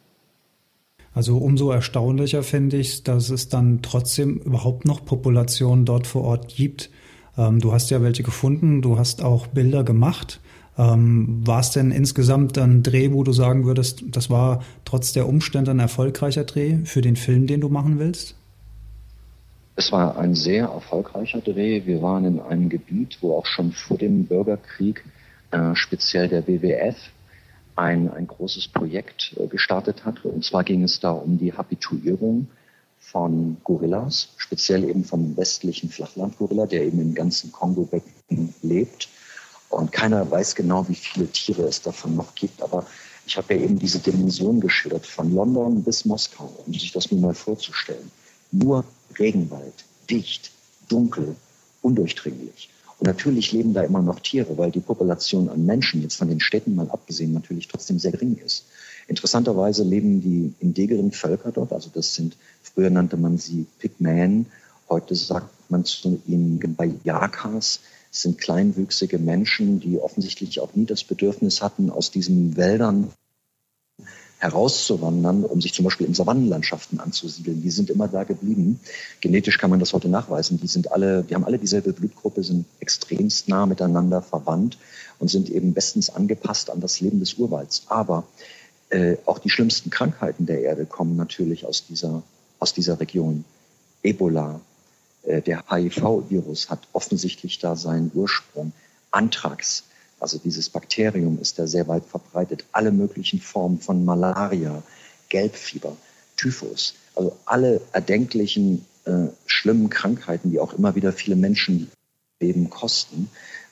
Also 1.17 1.39
umso 1.39 1.71
erstaunlicher 1.71 2.43
finde 2.43 2.77
ich, 2.77 3.01
dass 3.01 3.31
es 3.31 3.49
dann 3.49 3.81
trotzdem 3.81 4.37
überhaupt 4.37 4.85
noch 4.85 5.03
Populationen 5.03 5.83
dort 5.83 6.05
vor 6.05 6.23
Ort 6.23 6.49
gibt. 6.55 6.91
Ähm, 7.35 7.59
du 7.59 7.73
hast 7.73 7.89
ja 7.89 8.03
welche 8.03 8.21
gefunden, 8.21 8.83
du 8.83 8.99
hast 8.99 9.23
auch 9.23 9.47
Bilder 9.47 9.83
gemacht. 9.83 10.39
Ähm, 10.77 11.41
war 11.43 11.61
es 11.61 11.71
denn 11.71 11.89
insgesamt 11.89 12.59
ein 12.59 12.83
Dreh, 12.83 13.13
wo 13.13 13.23
du 13.23 13.31
sagen 13.31 13.65
würdest, 13.65 14.03
das 14.11 14.29
war 14.29 14.61
trotz 14.85 15.11
der 15.11 15.27
Umstände 15.27 15.71
ein 15.71 15.79
erfolgreicher 15.79 16.43
Dreh 16.43 16.85
für 16.85 17.01
den 17.01 17.15
Film, 17.15 17.47
den 17.47 17.61
du 17.61 17.69
machen 17.69 17.97
willst? 17.97 18.35
Es 19.75 19.91
war 19.91 20.19
ein 20.19 20.35
sehr 20.35 20.65
erfolgreicher 20.65 21.41
Dreh. 21.41 21.81
Wir 21.87 22.03
waren 22.03 22.25
in 22.25 22.39
einem 22.39 22.69
Gebiet, 22.69 23.17
wo 23.21 23.35
auch 23.35 23.47
schon 23.47 23.71
vor 23.71 23.97
dem 23.97 24.25
Bürgerkrieg 24.27 25.03
äh, 25.49 25.73
speziell 25.73 26.27
der 26.27 26.47
WWF 26.47 26.95
ein, 27.77 28.11
ein 28.11 28.27
großes 28.27 28.67
Projekt 28.69 29.35
äh, 29.37 29.47
gestartet 29.47 30.03
hat. 30.05 30.25
Und 30.25 30.43
zwar 30.43 30.63
ging 30.63 30.83
es 30.83 30.99
da 30.99 31.11
um 31.11 31.37
die 31.37 31.53
Habituierung 31.53 32.47
von 32.99 33.57
Gorillas, 33.63 34.29
speziell 34.37 34.83
eben 34.83 35.03
vom 35.03 35.37
westlichen 35.37 35.89
Flachlandgorilla, 35.89 36.65
der 36.65 36.83
eben 36.83 36.99
im 36.99 37.13
ganzen 37.13 37.51
Kongo-Becken 37.51 38.53
lebt. 38.63 39.07
Und 39.69 39.91
keiner 39.91 40.29
weiß 40.29 40.55
genau, 40.55 40.87
wie 40.89 40.95
viele 40.95 41.27
Tiere 41.27 41.63
es 41.63 41.81
davon 41.81 42.15
noch 42.15 42.33
gibt. 42.35 42.61
Aber 42.61 42.85
ich 43.25 43.37
habe 43.37 43.53
ja 43.53 43.61
eben 43.61 43.77
diese 43.77 43.99
Dimension 43.99 44.59
geschildert, 44.59 45.05
von 45.05 45.33
London 45.33 45.83
bis 45.83 46.05
Moskau, 46.05 46.51
um 46.65 46.73
sich 46.73 46.91
das 46.91 47.11
nur 47.11 47.21
mal 47.21 47.33
vorzustellen. 47.33 48.11
Nur 48.51 48.85
Regenwald, 49.19 49.85
dicht, 50.09 50.51
dunkel, 50.87 51.35
undurchdringlich. 51.81 52.69
Natürlich 52.99 53.51
leben 53.51 53.73
da 53.73 53.83
immer 53.83 54.01
noch 54.01 54.19
Tiere, 54.19 54.57
weil 54.57 54.71
die 54.71 54.79
Population 54.79 55.49
an 55.49 55.65
Menschen, 55.65 56.01
jetzt 56.01 56.15
von 56.15 56.29
den 56.29 56.39
Städten 56.39 56.75
mal 56.75 56.89
abgesehen, 56.89 57.31
natürlich 57.31 57.67
trotzdem 57.67 57.99
sehr 57.99 58.11
gering 58.11 58.37
ist. 58.43 58.65
Interessanterweise 59.07 59.83
leben 59.83 60.21
die 60.21 60.53
indigenen 60.59 61.11
Völker 61.11 61.51
dort, 61.51 61.71
also 61.73 61.89
das 61.93 62.15
sind, 62.15 62.37
früher 62.63 62.89
nannte 62.89 63.15
man 63.15 63.37
sie 63.37 63.67
Pygmäen, 63.79 64.47
heute 64.89 65.15
sagt 65.15 65.49
man 65.69 65.85
zu 65.85 66.21
ihnen 66.25 66.59
Bayakas, 66.75 67.81
sind 68.09 68.39
kleinwüchsige 68.39 69.19
Menschen, 69.19 69.79
die 69.79 69.99
offensichtlich 69.99 70.59
auch 70.59 70.73
nie 70.73 70.85
das 70.85 71.03
Bedürfnis 71.03 71.61
hatten, 71.61 71.89
aus 71.89 72.09
diesen 72.09 72.57
Wäldern 72.57 73.11
herauszuwandern, 74.39 75.43
um 75.43 75.61
sich 75.61 75.73
zum 75.73 75.85
Beispiel 75.85 76.05
in 76.05 76.13
Savannenlandschaften 76.13 76.99
anzusiedeln. 76.99 77.61
Die 77.61 77.71
sind 77.71 77.89
immer 77.89 78.07
da 78.07 78.23
geblieben. 78.23 78.79
Genetisch 79.19 79.57
kann 79.57 79.69
man 79.69 79.79
das 79.79 79.93
heute 79.93 80.09
nachweisen. 80.09 80.59
Die 80.59 80.67
sind 80.67 80.91
alle, 80.91 81.23
die 81.23 81.33
haben 81.33 81.43
alle 81.43 81.57
dieselbe 81.57 81.93
Blutgruppe, 81.93 82.43
sind 82.43 82.65
extremst 82.79 83.49
nah 83.49 83.65
miteinander 83.65 84.21
verwandt 84.21 84.77
und 85.19 85.29
sind 85.29 85.49
eben 85.49 85.73
bestens 85.73 86.09
angepasst 86.09 86.69
an 86.69 86.81
das 86.81 87.01
Leben 87.01 87.19
des 87.19 87.33
Urwalds. 87.35 87.85
Aber 87.87 88.25
äh, 88.89 89.17
auch 89.25 89.39
die 89.39 89.49
schlimmsten 89.49 89.89
Krankheiten 89.89 90.45
der 90.45 90.61
Erde 90.61 90.85
kommen 90.85 91.15
natürlich 91.15 91.65
aus 91.65 91.85
dieser, 91.87 92.21
aus 92.59 92.73
dieser 92.73 92.99
Region. 92.99 93.43
Ebola, 94.03 94.61
äh, 95.23 95.41
der 95.41 95.63
HIV-Virus 95.69 96.69
hat 96.69 96.87
offensichtlich 96.93 97.57
da 97.57 97.75
seinen 97.75 98.11
Ursprung. 98.13 98.71
Anthrax, 99.09 99.85
also 100.19 100.37
dieses 100.37 100.69
Bakterium 100.69 101.39
ist 101.39 101.59
da 101.59 101.67
sehr 101.67 101.87
weit 101.87 102.05
verbreitet. 102.05 102.65
Alle 102.71 102.91
möglichen 102.91 103.39
Formen 103.39 103.79
von 103.79 104.03
Malaria, 104.05 104.81
Gelbfieber, 105.29 105.95
Typhus, 106.35 106.95
also 107.15 107.35
alle 107.45 107.81
erdenklichen 107.91 108.85
äh, 109.05 109.27
schlimmen 109.45 109.89
Krankheiten, 109.89 110.51
die 110.51 110.59
auch 110.59 110.73
immer 110.73 110.95
wieder 110.95 111.13
viele 111.13 111.35
Menschen 111.35 111.91
Leben 112.39 112.69
kosten. 112.69 113.29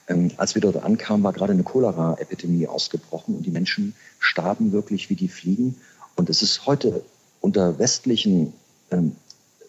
Ähm, 0.08 0.32
als 0.38 0.56
wir 0.56 0.62
dort 0.62 0.78
ankamen, 0.78 1.24
war 1.24 1.34
gerade 1.34 1.54
eine 1.54 1.64
Cholera-Epidemie 1.64 2.68
ausgebrochen 2.68 3.36
und 3.36 3.46
die 3.46 3.52
Menschen 3.52 3.96
starben 4.20 4.72
wirklich 4.72 5.10
wie 5.10 5.16
die 5.16 5.28
Fliegen. 5.28 5.76
Und 6.16 6.30
es 6.30 6.42
ist 6.42 6.66
heute 6.66 7.04
unter 7.42 7.80
westlichen 7.80 8.54
ähm, 8.92 9.16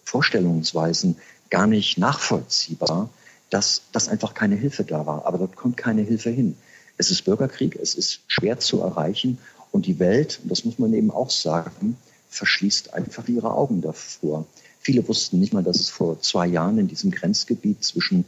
Vorstellungsweisen 0.05 1.17
gar 1.51 1.67
nicht 1.67 1.99
nachvollziehbar, 1.99 3.11
dass, 3.51 3.83
dass 3.93 4.09
einfach 4.09 4.35
keine 4.35 4.57
Hilfe 4.57 4.85
da 4.85 5.07
war. 5.07 5.27
Aber 5.27 5.39
dort 5.39 5.57
kommt 5.57 5.77
keine 5.77 6.03
Hilfe 6.03 6.31
hin. 6.31 6.57
Es 6.99 7.11
ist 7.11 7.23
Bürgerkrieg, 7.23 7.77
es 7.77 7.95
ist 7.95 8.21
schwer 8.27 8.59
zu 8.59 8.81
erreichen 8.81 9.39
und 9.71 9.87
die 9.87 9.99
Welt, 9.99 10.41
das 10.45 10.65
muss 10.65 10.79
man 10.79 10.95
eben 10.95 11.11
auch 11.11 11.31
sagen, 11.31 11.97
verschließt 12.31 12.95
einfach 12.95 13.29
ihre 13.29 13.53
Augen 13.53 13.81
davor. 13.83 14.47
Viele 14.81 15.07
wussten 15.09 15.41
nicht 15.41 15.53
mal, 15.53 15.63
dass 15.63 15.81
es 15.81 15.91
vor 15.91 16.21
zwei 16.21 16.47
Jahren 16.47 16.79
in 16.79 16.89
diesem 16.89 17.11
Grenzgebiet 17.11 17.83
zwischen 17.83 18.25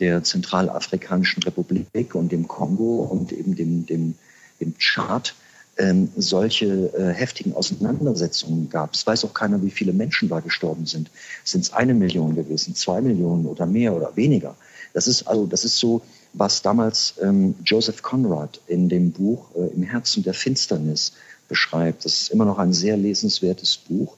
der 0.00 0.22
Zentralafrikanischen 0.22 1.42
Republik 1.42 2.14
und 2.14 2.30
dem 2.30 2.46
Kongo 2.46 3.02
und 3.02 3.32
eben 3.32 3.56
dem, 3.56 3.86
dem, 3.86 4.14
dem 4.60 4.78
Tschad 4.78 5.34
ähm, 5.76 6.10
solche 6.16 6.92
äh, 6.94 7.12
heftigen 7.12 7.54
Auseinandersetzungen 7.54 8.68
gab. 8.68 8.94
Es 8.94 9.06
weiß 9.06 9.24
auch 9.24 9.34
keiner, 9.34 9.62
wie 9.62 9.70
viele 9.70 9.92
Menschen 9.92 10.28
da 10.28 10.40
gestorben 10.40 10.86
sind. 10.86 11.10
Sind 11.44 11.62
es 11.62 11.72
eine 11.72 11.94
Million 11.94 12.34
gewesen, 12.34 12.74
zwei 12.74 13.00
Millionen 13.00 13.46
oder 13.46 13.66
mehr 13.66 13.94
oder 13.94 14.16
weniger? 14.16 14.56
Das 14.92 15.06
ist 15.06 15.24
also, 15.24 15.46
das 15.46 15.64
ist 15.64 15.78
so, 15.78 16.02
was 16.32 16.62
damals 16.62 17.14
ähm, 17.22 17.54
Joseph 17.64 18.02
Conrad 18.02 18.60
in 18.66 18.88
dem 18.88 19.12
Buch 19.12 19.54
äh, 19.56 19.68
Im 19.74 19.82
Herzen 19.82 20.22
der 20.22 20.34
Finsternis 20.34 21.12
beschreibt. 21.48 22.04
Das 22.04 22.14
ist 22.14 22.30
immer 22.30 22.44
noch 22.44 22.58
ein 22.58 22.72
sehr 22.72 22.96
lesenswertes 22.96 23.76
Buch. 23.76 24.16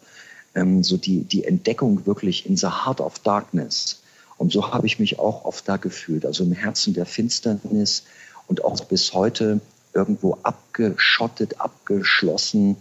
Ähm, 0.54 0.82
so 0.82 0.96
die, 0.96 1.22
die 1.22 1.44
Entdeckung 1.44 2.06
wirklich 2.06 2.46
in 2.46 2.56
the 2.56 2.66
heart 2.66 3.00
of 3.00 3.18
darkness. 3.20 4.02
Und 4.36 4.52
so 4.52 4.72
habe 4.72 4.86
ich 4.86 4.98
mich 4.98 5.18
auch 5.18 5.44
oft 5.44 5.68
da 5.68 5.76
gefühlt, 5.76 6.24
also 6.24 6.44
im 6.44 6.52
Herzen 6.52 6.94
der 6.94 7.06
Finsternis 7.06 8.04
und 8.46 8.64
auch 8.64 8.84
bis 8.84 9.12
heute 9.12 9.60
irgendwo 9.92 10.38
abgeschottet, 10.42 11.60
abgeschlossen, 11.60 12.76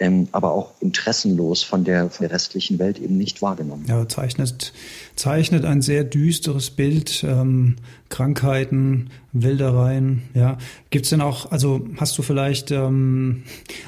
ähm, 0.00 0.28
aber 0.32 0.52
auch 0.52 0.72
interessenlos 0.80 1.62
von 1.62 1.84
der, 1.84 2.08
von 2.08 2.26
der 2.26 2.34
restlichen 2.34 2.78
Welt 2.78 2.98
eben 2.98 3.18
nicht 3.18 3.42
wahrgenommen. 3.42 3.84
Ja, 3.86 4.08
zeichnet, 4.08 4.72
zeichnet 5.14 5.66
ein 5.66 5.82
sehr 5.82 6.04
düsteres 6.04 6.70
Bild, 6.70 7.22
ähm, 7.22 7.76
Krankheiten, 8.08 9.10
Wildereien, 9.32 10.22
ja. 10.34 10.56
Gibt's 10.88 11.10
denn 11.10 11.20
auch, 11.20 11.52
also 11.52 11.86
hast 11.98 12.16
du 12.16 12.22
vielleicht, 12.22 12.70
ähm, 12.70 13.44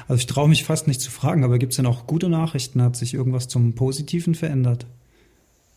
also 0.07 0.19
ich 0.19 0.27
traue 0.27 0.47
mich 0.47 0.63
fast 0.63 0.87
nicht 0.87 1.01
zu 1.01 1.09
fragen, 1.09 1.43
aber 1.43 1.57
gibt's 1.57 1.77
denn 1.77 1.87
auch 1.87 2.05
gute 2.05 2.29
Nachrichten? 2.29 2.81
Hat 2.81 2.95
sich 2.95 3.15
irgendwas 3.15 3.47
zum 3.47 3.73
Positiven 3.73 4.35
verändert? 4.35 4.85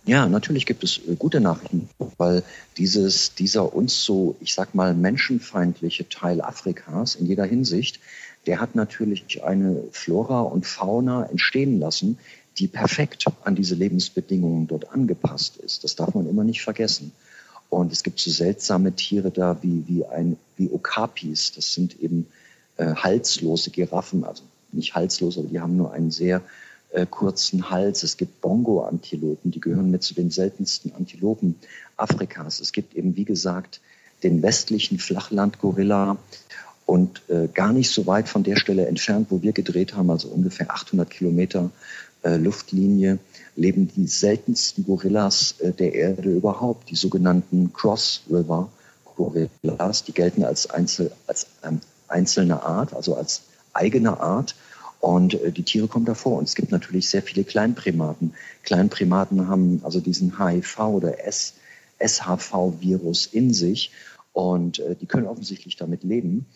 Ja, 0.05 0.29
natürlich 0.29 0.67
gibt 0.67 0.85
es 0.85 0.99
äh, 0.99 1.17
gute 1.19 1.41
Nachrichten, 1.41 1.89
weil 2.19 2.45
dieses, 2.77 3.35
dieser 3.35 3.75
uns 3.75 4.05
so, 4.05 4.37
ich 4.41 4.55
sag 4.55 4.75
mal, 4.75 4.95
menschenfeindliche 4.95 6.09
Teil 6.09 6.41
Afrikas 6.43 7.17
in 7.17 7.27
jeder 7.27 7.45
Hinsicht, 7.45 7.99
der 8.47 8.61
hat 8.61 8.75
natürlich 8.75 9.43
eine 9.43 9.83
Flora 9.91 10.41
und 10.41 10.67
Fauna 10.67 11.27
entstehen 11.27 11.81
lassen, 11.81 12.19
die 12.59 12.69
perfekt 12.69 13.27
an 13.45 13.55
diese 13.55 13.75
Lebensbedingungen 13.75 14.67
dort 14.67 14.93
angepasst 14.93 15.59
ist. 15.59 15.85
Das 15.85 15.97
darf 15.97 16.15
man 16.15 16.29
immer 16.29 16.45
nicht 16.45 16.63
vergessen. 16.63 17.13
Und 17.69 17.93
es 17.93 18.03
gibt 18.03 18.21
so 18.21 18.31
seltsame 18.31 18.93
Tiere 18.93 19.31
da 19.31 19.59
wie, 19.63 19.85
wie, 19.87 20.07
ein, 20.07 20.37
wie 20.57 20.71
Okapis. 20.71 21.53
Das 21.53 21.75
sind 21.75 22.01
eben 22.01 22.27
äh, 22.77 22.95
halslose 22.95 23.71
Giraffen, 23.71 24.25
also 24.25 24.45
nicht 24.73 24.95
halslos, 24.95 25.37
aber 25.39 25.49
die 25.49 25.61
haben 25.61 25.77
nur 25.77 25.93
einen 25.93 26.11
sehr 26.11 26.43
äh, 26.93 27.05
kurzen 27.05 27.69
Hals. 27.69 28.05
Es 28.05 28.17
gibt 28.17 28.41
Bongo-Antilopen, 28.41 29.51
die 29.51 29.61
gehören 29.61 29.91
mit 29.91 30.03
zu 30.03 30.15
den 30.15 30.31
seltensten 30.31 30.95
Antilopen 30.95 31.57
Afrikas. 31.97 32.61
Es 32.61 32.73
gibt 32.73 32.95
eben, 32.95 33.17
wie 33.17 33.25
gesagt, 33.25 33.81
den 34.23 34.43
westlichen 34.43 34.99
Flachland-Gorilla 34.99 36.17
und 36.87 37.23
äh, 37.29 37.49
gar 37.53 37.73
nicht 37.73 37.91
so 37.91 38.07
weit 38.07 38.29
von 38.29 38.45
der 38.45 38.57
Stelle 38.57 38.87
entfernt, 38.87 39.27
wo 39.31 39.43
wir 39.43 39.53
gedreht 39.53 39.95
haben, 39.95 40.11
also 40.11 40.29
ungefähr 40.29 40.71
800 40.71 41.11
Kilometer 41.11 41.71
äh, 42.23 42.37
Luftlinie, 42.37 43.19
leben 43.57 43.89
die 43.89 44.07
seltensten 44.07 44.85
Gorillas 44.85 45.57
äh, 45.61 45.73
der 45.73 45.95
Erde 45.95 46.31
überhaupt, 46.31 46.89
die 46.91 46.97
sogenannten 46.97 47.73
Cross 47.73 48.23
River 48.31 48.71
Gorillas. 49.17 50.05
Die 50.05 50.13
gelten 50.13 50.45
als, 50.45 50.71
Einzel, 50.71 51.11
als 51.27 51.49
ähm, 51.65 51.81
einzelne 52.09 52.63
Art, 52.63 52.95
also 52.95 53.17
als 53.17 53.43
eigene 53.73 54.21
Art 54.21 54.55
und 55.01 55.35
äh, 55.35 55.51
die 55.51 55.65
Tiere 55.65 55.89
kommen 55.89 56.05
davor. 56.05 56.39
Und 56.39 56.45
es 56.45 56.55
gibt 56.55 56.71
natürlich 56.71 57.11
sehr 57.11 57.23
viele 57.23 57.43
Kleinprimaten. 57.45 58.35
Kleinprimaten 58.63 59.49
haben 59.49 59.81
also 59.83 60.01
diesen 60.01 60.39
HIV 60.39 60.79
oder 60.79 61.15
SHV-Virus 62.01 63.27
in 63.27 63.53
sich 63.53 63.91
und 64.33 64.79
äh, 64.81 64.95
die 64.95 65.07
können 65.07 65.27
offensichtlich 65.27 65.77
damit 65.77 66.05
leben 66.05 66.47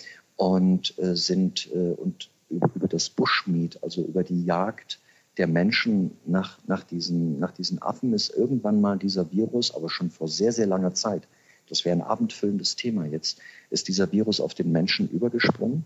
und 0.40 0.99
äh, 0.99 1.16
sind 1.16 1.68
äh, 1.75 1.92
und 1.92 2.30
über, 2.49 2.88
das 2.88 3.11
Bushmeat, 3.11 3.78
also 3.82 4.02
über 4.02 4.25
die 4.25 4.42
Jagd 4.42 4.99
der 5.37 5.47
Menschen 5.47 6.12
nach, 6.25 6.59
nach, 6.66 6.82
diesen, 6.82 7.38
nach 7.38 7.52
diesen 7.52 7.82
Affen 7.82 8.14
ist 8.14 8.30
irgendwann 8.30 8.80
mal 8.80 8.97
dieser 8.97 9.30
Virus, 9.32 9.75
aber 9.75 9.90
schon 9.90 10.09
vor 10.09 10.28
sehr, 10.28 10.52
sehr 10.52 10.66
langer 10.66 10.94
Zeit, 10.94 11.28
das 11.68 11.85
wäre 11.85 11.94
ein 11.94 12.02
abendfüllendes 12.02 12.75
Thema 12.75 13.04
jetzt, 13.04 13.38
ist 13.68 13.88
dieser 13.88 14.12
Virus 14.12 14.40
auf 14.40 14.54
den 14.54 14.73
Menschen 14.73 15.11
übergesprungen 15.11 15.85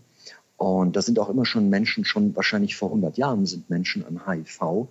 und 0.55 0.95
da 0.95 1.01
sind 1.01 1.19
auch 1.19 1.27
immer 1.27 1.45
schon 1.45 1.69
Menschen, 1.69 2.05
schon 2.05 2.33
wahrscheinlich 2.37 2.77
vor 2.77 2.87
100 2.87 3.17
Jahren 3.17 3.45
sind 3.45 3.69
Menschen 3.69 4.05
an 4.05 4.25
HIV 4.25 4.87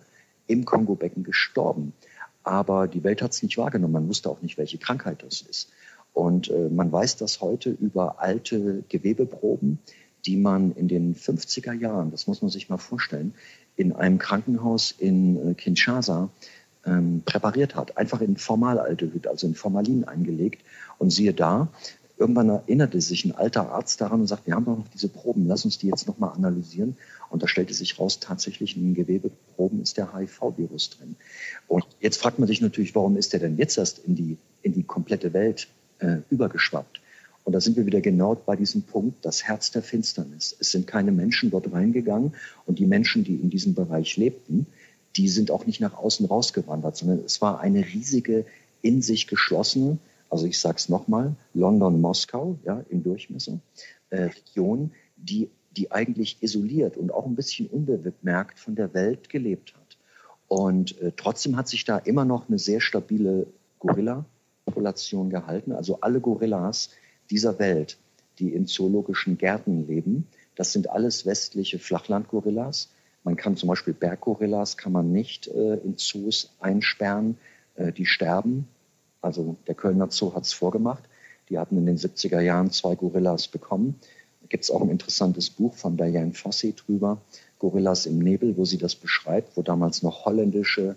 im 0.46 0.66
Kongo-Becken 0.66 1.24
gestorben. 1.24 1.94
Aber 2.42 2.86
die 2.86 3.02
Welt 3.02 3.22
hat 3.22 3.32
es 3.32 3.42
nicht 3.42 3.56
wahrgenommen. 3.56 3.94
Man 3.94 4.08
wusste 4.08 4.28
auch 4.28 4.42
nicht, 4.42 4.58
welche 4.58 4.76
Krankheit 4.76 5.22
das 5.22 5.40
ist. 5.40 5.70
Und 6.14 6.48
äh, 6.48 6.70
man 6.70 6.90
weiß 6.90 7.16
das 7.16 7.40
heute 7.40 7.70
über 7.70 8.20
alte 8.20 8.84
Gewebeproben, 8.88 9.80
die 10.24 10.36
man 10.36 10.72
in 10.72 10.88
den 10.88 11.14
50er 11.14 11.72
Jahren, 11.72 12.10
das 12.10 12.26
muss 12.26 12.40
man 12.40 12.50
sich 12.50 12.70
mal 12.70 12.78
vorstellen, 12.78 13.34
in 13.76 13.92
einem 13.92 14.18
Krankenhaus 14.18 14.94
in 14.96 15.50
äh, 15.50 15.54
Kinshasa 15.54 16.30
ähm, 16.86 17.22
präpariert 17.24 17.74
hat. 17.74 17.98
Einfach 17.98 18.20
in 18.20 18.36
Formaldehyd, 18.36 19.26
also 19.26 19.46
in 19.46 19.54
Formalin 19.54 20.04
eingelegt. 20.04 20.62
Und 20.98 21.10
siehe 21.10 21.34
da, 21.34 21.68
irgendwann 22.16 22.48
erinnerte 22.48 23.00
sich 23.00 23.24
ein 23.24 23.34
alter 23.34 23.72
Arzt 23.72 24.00
daran 24.00 24.20
und 24.20 24.26
sagte, 24.28 24.46
wir 24.46 24.54
haben 24.54 24.64
doch 24.64 24.78
noch 24.78 24.88
diese 24.94 25.08
Proben, 25.08 25.48
lass 25.48 25.64
uns 25.64 25.78
die 25.78 25.88
jetzt 25.88 26.06
nochmal 26.06 26.32
analysieren. 26.34 26.96
Und 27.30 27.42
da 27.42 27.48
stellte 27.48 27.74
sich 27.74 27.98
raus, 27.98 28.20
tatsächlich 28.20 28.76
in 28.76 28.84
den 28.84 28.94
Gewebeproben 28.94 29.82
ist 29.82 29.96
der 29.96 30.16
HIV-Virus 30.16 30.90
drin. 30.90 31.16
Und 31.66 31.84
jetzt 32.00 32.18
fragt 32.18 32.38
man 32.38 32.46
sich 32.46 32.60
natürlich, 32.60 32.94
warum 32.94 33.16
ist 33.16 33.32
der 33.32 33.40
denn 33.40 33.56
jetzt 33.56 33.76
erst 33.78 33.98
in 33.98 34.14
die, 34.14 34.38
in 34.62 34.72
die 34.72 34.84
komplette 34.84 35.32
Welt 35.32 35.68
äh, 35.98 36.18
übergeschwappt? 36.30 37.00
Und 37.44 37.52
da 37.52 37.60
sind 37.60 37.76
wir 37.76 37.84
wieder 37.84 38.00
genau 38.00 38.34
bei 38.34 38.56
diesem 38.56 38.82
Punkt, 38.82 39.24
das 39.24 39.44
Herz 39.44 39.70
der 39.70 39.82
Finsternis. 39.82 40.56
Es 40.58 40.70
sind 40.70 40.86
keine 40.86 41.12
Menschen 41.12 41.50
dort 41.50 41.70
reingegangen 41.72 42.32
und 42.64 42.78
die 42.78 42.86
Menschen, 42.86 43.22
die 43.22 43.34
in 43.34 43.50
diesem 43.50 43.74
Bereich 43.74 44.16
lebten, 44.16 44.66
die 45.16 45.28
sind 45.28 45.50
auch 45.50 45.66
nicht 45.66 45.80
nach 45.80 45.94
außen 45.94 46.26
rausgewandert, 46.26 46.96
sondern 46.96 47.20
es 47.24 47.40
war 47.40 47.60
eine 47.60 47.84
riesige, 47.84 48.46
in 48.82 49.00
sich 49.00 49.26
geschlossene, 49.26 49.98
also 50.28 50.46
ich 50.46 50.58
sage 50.58 50.76
es 50.76 50.88
nochmal, 50.88 51.36
London-Moskau 51.54 52.58
ja, 52.64 52.84
im 52.90 53.02
Durchmesser, 53.02 53.60
äh, 54.10 54.24
Region, 54.24 54.90
die, 55.16 55.48
die 55.76 55.90
eigentlich 55.90 56.38
isoliert 56.42 56.96
und 56.96 57.12
auch 57.12 57.24
ein 57.24 57.34
bisschen 57.34 57.66
unbemerkt 57.66 58.58
von 58.58 58.74
der 58.74 58.92
Welt 58.92 59.30
gelebt 59.30 59.74
hat. 59.74 59.96
Und 60.48 61.00
äh, 61.00 61.12
trotzdem 61.16 61.56
hat 61.56 61.68
sich 61.68 61.84
da 61.84 61.96
immer 61.98 62.24
noch 62.24 62.48
eine 62.48 62.58
sehr 62.58 62.80
stabile 62.80 63.46
Gorilla-Population 64.64 65.30
gehalten. 65.30 65.72
Also 65.72 65.98
alle 66.00 66.20
Gorillas 66.20 66.90
dieser 67.30 67.58
Welt, 67.58 67.98
die 68.38 68.52
in 68.52 68.66
zoologischen 68.66 69.38
Gärten 69.38 69.86
leben, 69.86 70.26
das 70.56 70.72
sind 70.72 70.90
alles 70.90 71.26
westliche 71.26 71.78
Flachlandgorillas. 71.78 72.90
Man 73.24 73.36
kann 73.36 73.56
zum 73.56 73.68
Beispiel 73.68 73.94
Berggorillas 73.94 74.76
kann 74.76 74.92
man 74.92 75.12
nicht 75.12 75.48
äh, 75.48 75.76
in 75.76 75.96
Zoos 75.96 76.50
einsperren, 76.60 77.38
äh, 77.74 77.92
die 77.92 78.06
sterben. 78.06 78.68
Also 79.20 79.56
der 79.66 79.74
Kölner 79.74 80.10
Zoo 80.10 80.34
hat 80.34 80.44
es 80.44 80.52
vorgemacht. 80.52 81.02
Die 81.48 81.58
hatten 81.58 81.76
in 81.76 81.86
den 81.86 81.98
70er 81.98 82.40
Jahren 82.40 82.70
zwei 82.70 82.94
Gorillas 82.94 83.48
bekommen. 83.48 83.98
Da 84.42 84.48
gibt 84.48 84.64
es 84.64 84.70
auch 84.70 84.82
ein 84.82 84.90
interessantes 84.90 85.50
Buch 85.50 85.74
von 85.74 85.96
Diane 85.96 86.32
Fossey 86.32 86.74
drüber, 86.74 87.20
Gorillas 87.58 88.06
im 88.06 88.18
Nebel, 88.18 88.56
wo 88.56 88.64
sie 88.64 88.78
das 88.78 88.94
beschreibt, 88.94 89.56
wo 89.56 89.62
damals 89.62 90.02
noch 90.02 90.26
holländische 90.26 90.96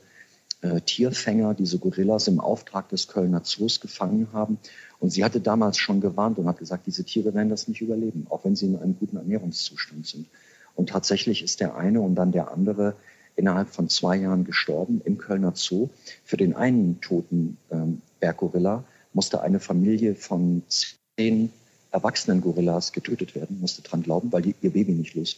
äh, 0.61 0.81
Tierfänger 0.81 1.53
diese 1.53 1.79
Gorillas 1.79 2.27
im 2.27 2.39
Auftrag 2.39 2.89
des 2.89 3.07
Kölner 3.07 3.43
Zoos 3.43 3.79
gefangen 3.79 4.29
haben. 4.33 4.57
Und 4.99 5.11
sie 5.11 5.23
hatte 5.23 5.39
damals 5.39 5.77
schon 5.77 6.01
gewarnt 6.01 6.39
und 6.39 6.47
hat 6.47 6.57
gesagt, 6.57 6.87
diese 6.87 7.03
Tiere 7.03 7.33
werden 7.33 7.49
das 7.49 7.67
nicht 7.67 7.81
überleben, 7.81 8.25
auch 8.29 8.43
wenn 8.45 8.55
sie 8.55 8.65
in 8.65 8.77
einem 8.77 8.97
guten 8.97 9.17
Ernährungszustand 9.17 10.07
sind. 10.07 10.27
Und 10.75 10.89
tatsächlich 10.89 11.43
ist 11.43 11.59
der 11.59 11.75
eine 11.75 12.01
und 12.01 12.15
dann 12.15 12.31
der 12.31 12.51
andere 12.51 12.95
innerhalb 13.35 13.69
von 13.69 13.87
zwei 13.87 14.17
Jahren 14.17 14.43
gestorben 14.43 15.01
im 15.05 15.17
Kölner 15.17 15.53
Zoo. 15.55 15.89
Für 16.25 16.37
den 16.37 16.55
einen 16.55 16.99
toten 17.01 17.57
ähm, 17.71 18.01
Berggorilla 18.19 18.83
musste 19.13 19.41
eine 19.41 19.59
Familie 19.59 20.15
von 20.15 20.63
zehn 20.67 21.51
erwachsenen 21.91 22.41
Gorillas 22.41 22.93
getötet 22.93 23.35
werden, 23.35 23.59
musste 23.59 23.81
dran 23.81 24.03
glauben, 24.03 24.31
weil 24.31 24.41
die 24.41 24.55
ihr 24.61 24.71
Baby 24.71 24.91
nicht 24.91 25.15
los, 25.15 25.37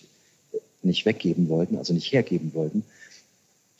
nicht 0.81 1.05
weggeben 1.05 1.49
wollten, 1.49 1.77
also 1.77 1.93
nicht 1.93 2.11
hergeben 2.11 2.53
wollten. 2.53 2.83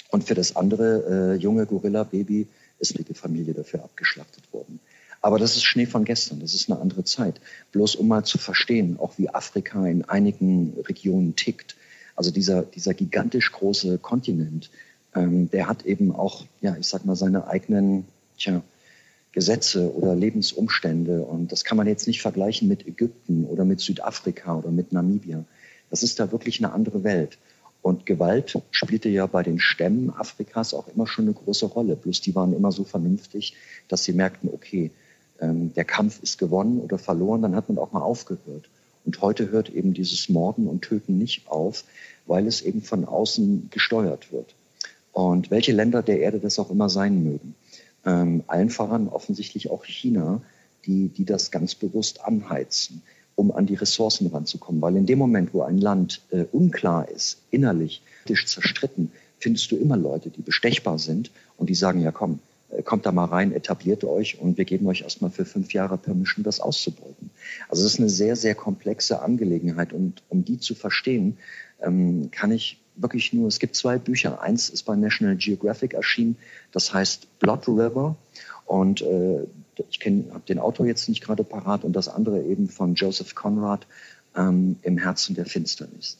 Und 0.10 0.24
für 0.24 0.34
das 0.36 0.56
andere 0.56 1.36
äh, 1.36 1.36
junge 1.36 1.66
Gorilla-Baby 1.66 2.48
ist 2.80 2.98
die 2.98 3.14
Familie 3.14 3.54
dafür 3.54 3.84
abgeschlachtet 3.84 4.52
worden. 4.52 4.80
Aber 5.22 5.38
das 5.38 5.56
ist 5.56 5.64
Schnee 5.64 5.86
von 5.86 6.06
gestern, 6.06 6.40
das 6.40 6.54
ist 6.54 6.70
eine 6.70 6.80
andere 6.80 7.04
Zeit. 7.04 7.42
Bloß 7.72 7.96
um 7.96 8.08
mal 8.08 8.24
zu 8.24 8.38
verstehen, 8.38 8.98
auch 9.00 9.18
wie 9.18 9.30
Afrika 9.30 9.86
in 9.86 10.06
einigen 10.06 10.74
Regionen 10.88 11.36
tickt. 11.36 11.76
Also 12.16 12.32
dieser, 12.32 12.64
dieser 12.64 12.94
gigantisch 12.94 13.52
große 13.52 13.98
Kontinent, 13.98 14.70
ähm, 15.16 15.50
der 15.52 15.68
hat 15.68 15.86
eben 15.86 16.16
auch, 16.16 16.46
ja, 16.62 16.76
ich 16.78 16.88
sag 16.88 17.06
mal, 17.06 17.16
seine 17.16 17.48
eigenen, 17.48 18.06
tja, 18.38 18.62
Gesetze 19.32 19.94
oder 19.94 20.16
Lebensumstände. 20.16 21.22
Und 21.22 21.52
das 21.52 21.64
kann 21.64 21.78
man 21.78 21.88
jetzt 21.88 22.08
nicht 22.08 22.22
vergleichen 22.22 22.68
mit 22.68 22.88
Ägypten 22.88 23.46
oder 23.46 23.64
mit 23.64 23.80
Südafrika 23.80 24.58
oder 24.58 24.72
mit 24.72 24.92
Namibia. 24.92 25.44
Das 25.90 26.04
ist 26.04 26.20
da 26.20 26.32
wirklich 26.32 26.64
eine 26.64 26.74
andere 26.74 27.04
Welt. 27.04 27.38
Und 27.82 28.06
Gewalt 28.06 28.62
spielte 28.72 29.10
ja 29.10 29.26
bei 29.26 29.42
den 29.44 29.60
Stämmen 29.60 30.10
Afrikas 30.10 30.74
auch 30.74 30.88
immer 30.90 31.08
schon 31.08 31.26
eine 31.26 31.34
große 31.34 31.66
Rolle. 31.66 31.96
Bloß 31.96 32.22
die 32.22 32.36
waren 32.36 32.54
immer 32.54 32.72
so 32.72 32.84
vernünftig, 32.84 33.56
dass 33.88 34.04
sie 34.04 34.14
merkten, 34.14 34.50
okay, 34.54 34.92
ähm, 35.40 35.74
der 35.74 35.86
Kampf 35.86 36.22
ist 36.22 36.38
gewonnen 36.38 36.80
oder 36.82 36.98
verloren, 36.98 37.42
dann 37.42 37.56
hat 37.56 37.70
man 37.70 37.78
auch 37.78 37.92
mal 37.92 38.02
aufgehört. 38.02 38.70
Und 39.06 39.22
heute 39.22 39.50
hört 39.50 39.70
eben 39.70 39.94
dieses 39.94 40.30
Morden 40.30 40.68
und 40.68 40.82
Töten 40.82 41.18
nicht 41.18 41.48
auf, 41.50 41.86
weil 42.26 42.48
es 42.48 42.62
eben 42.62 42.82
von 42.82 43.06
außen 43.06 43.70
gesteuert 43.72 44.32
wird. 44.32 44.56
Und 45.14 45.50
welche 45.50 45.72
Länder 45.72 46.04
der 46.04 46.20
Erde 46.20 46.40
das 46.40 46.60
auch 46.60 46.70
immer 46.70 46.90
sein 46.90 47.24
mögen. 47.24 47.56
Ähm, 48.06 48.44
allen 48.48 48.70
voran 48.70 49.08
offensichtlich 49.08 49.72
auch 49.72 49.86
China, 49.86 50.42
die, 50.86 51.10
die 51.10 51.26
das 51.26 51.52
ganz 51.52 51.76
bewusst 51.76 52.24
anheizen, 52.24 53.02
um 53.40 53.54
an 53.54 53.66
die 53.66 53.76
Ressourcen 53.76 54.28
ranzukommen. 54.28 54.82
Weil 54.82 54.98
in 54.98 55.06
dem 55.06 55.18
Moment, 55.18 55.54
wo 55.54 55.62
ein 55.62 55.78
Land 55.78 56.22
äh, 56.30 56.44
unklar 56.52 57.08
ist, 57.08 57.38
innerlich, 57.52 58.02
zerstritten, 58.26 59.12
findest 59.40 59.72
du 59.72 59.78
immer 59.78 59.96
Leute, 59.96 60.30
die 60.30 60.42
bestechbar 60.42 61.00
sind 61.00 61.32
und 61.56 61.70
die 61.70 61.76
sagen, 61.76 62.02
ja 62.02 62.12
komm, 62.12 62.40
äh, 62.70 62.84
kommt 62.84 63.06
da 63.06 63.14
mal 63.14 63.26
rein, 63.26 63.54
etabliert 63.54 64.04
euch 64.04 64.40
und 64.40 64.58
wir 64.58 64.66
geben 64.66 64.86
euch 64.88 65.04
erstmal 65.04 65.32
für 65.32 65.46
fünf 65.46 65.74
Jahre 65.74 65.98
Permission, 65.98 66.44
das 66.44 66.60
auszubeuten. 66.60 67.30
Also 67.70 67.86
es 67.86 67.94
ist 67.94 68.00
eine 68.00 68.10
sehr, 68.10 68.36
sehr 68.36 68.56
komplexe 68.56 69.22
Angelegenheit 69.22 69.94
und 69.94 70.22
um 70.28 70.44
die 70.44 70.60
zu 70.60 70.76
verstehen, 70.76 71.38
ähm, 71.82 72.30
kann 72.32 72.52
ich 72.52 72.78
wirklich 72.98 73.32
nur, 73.32 73.48
es 73.48 73.60
gibt 73.60 73.78
zwei 73.78 73.98
Bücher. 73.98 74.42
Eins 74.42 74.70
ist 74.70 74.84
bei 74.84 74.98
National 74.98 75.38
Geographic 75.38 75.94
erschienen, 75.94 76.36
das 76.74 76.94
heißt 76.94 77.40
Blood 77.40 77.70
River 77.70 78.18
und 78.66 79.02
äh, 79.02 79.48
ich 79.90 80.00
habe 80.06 80.44
den 80.48 80.60
Autor 80.60 80.86
jetzt 80.86 81.10
nicht 81.10 81.24
gerade 81.24 81.44
parat 81.44 81.84
und 81.84 81.94
das 81.94 82.08
andere 82.08 82.42
eben 82.44 82.70
von 82.70 82.96
Joseph 82.96 83.36
Conrad 83.36 83.88
ähm, 84.36 84.78
im 84.82 84.98
Herzen 84.98 85.36
der 85.36 85.46
Finsternis 85.46 86.18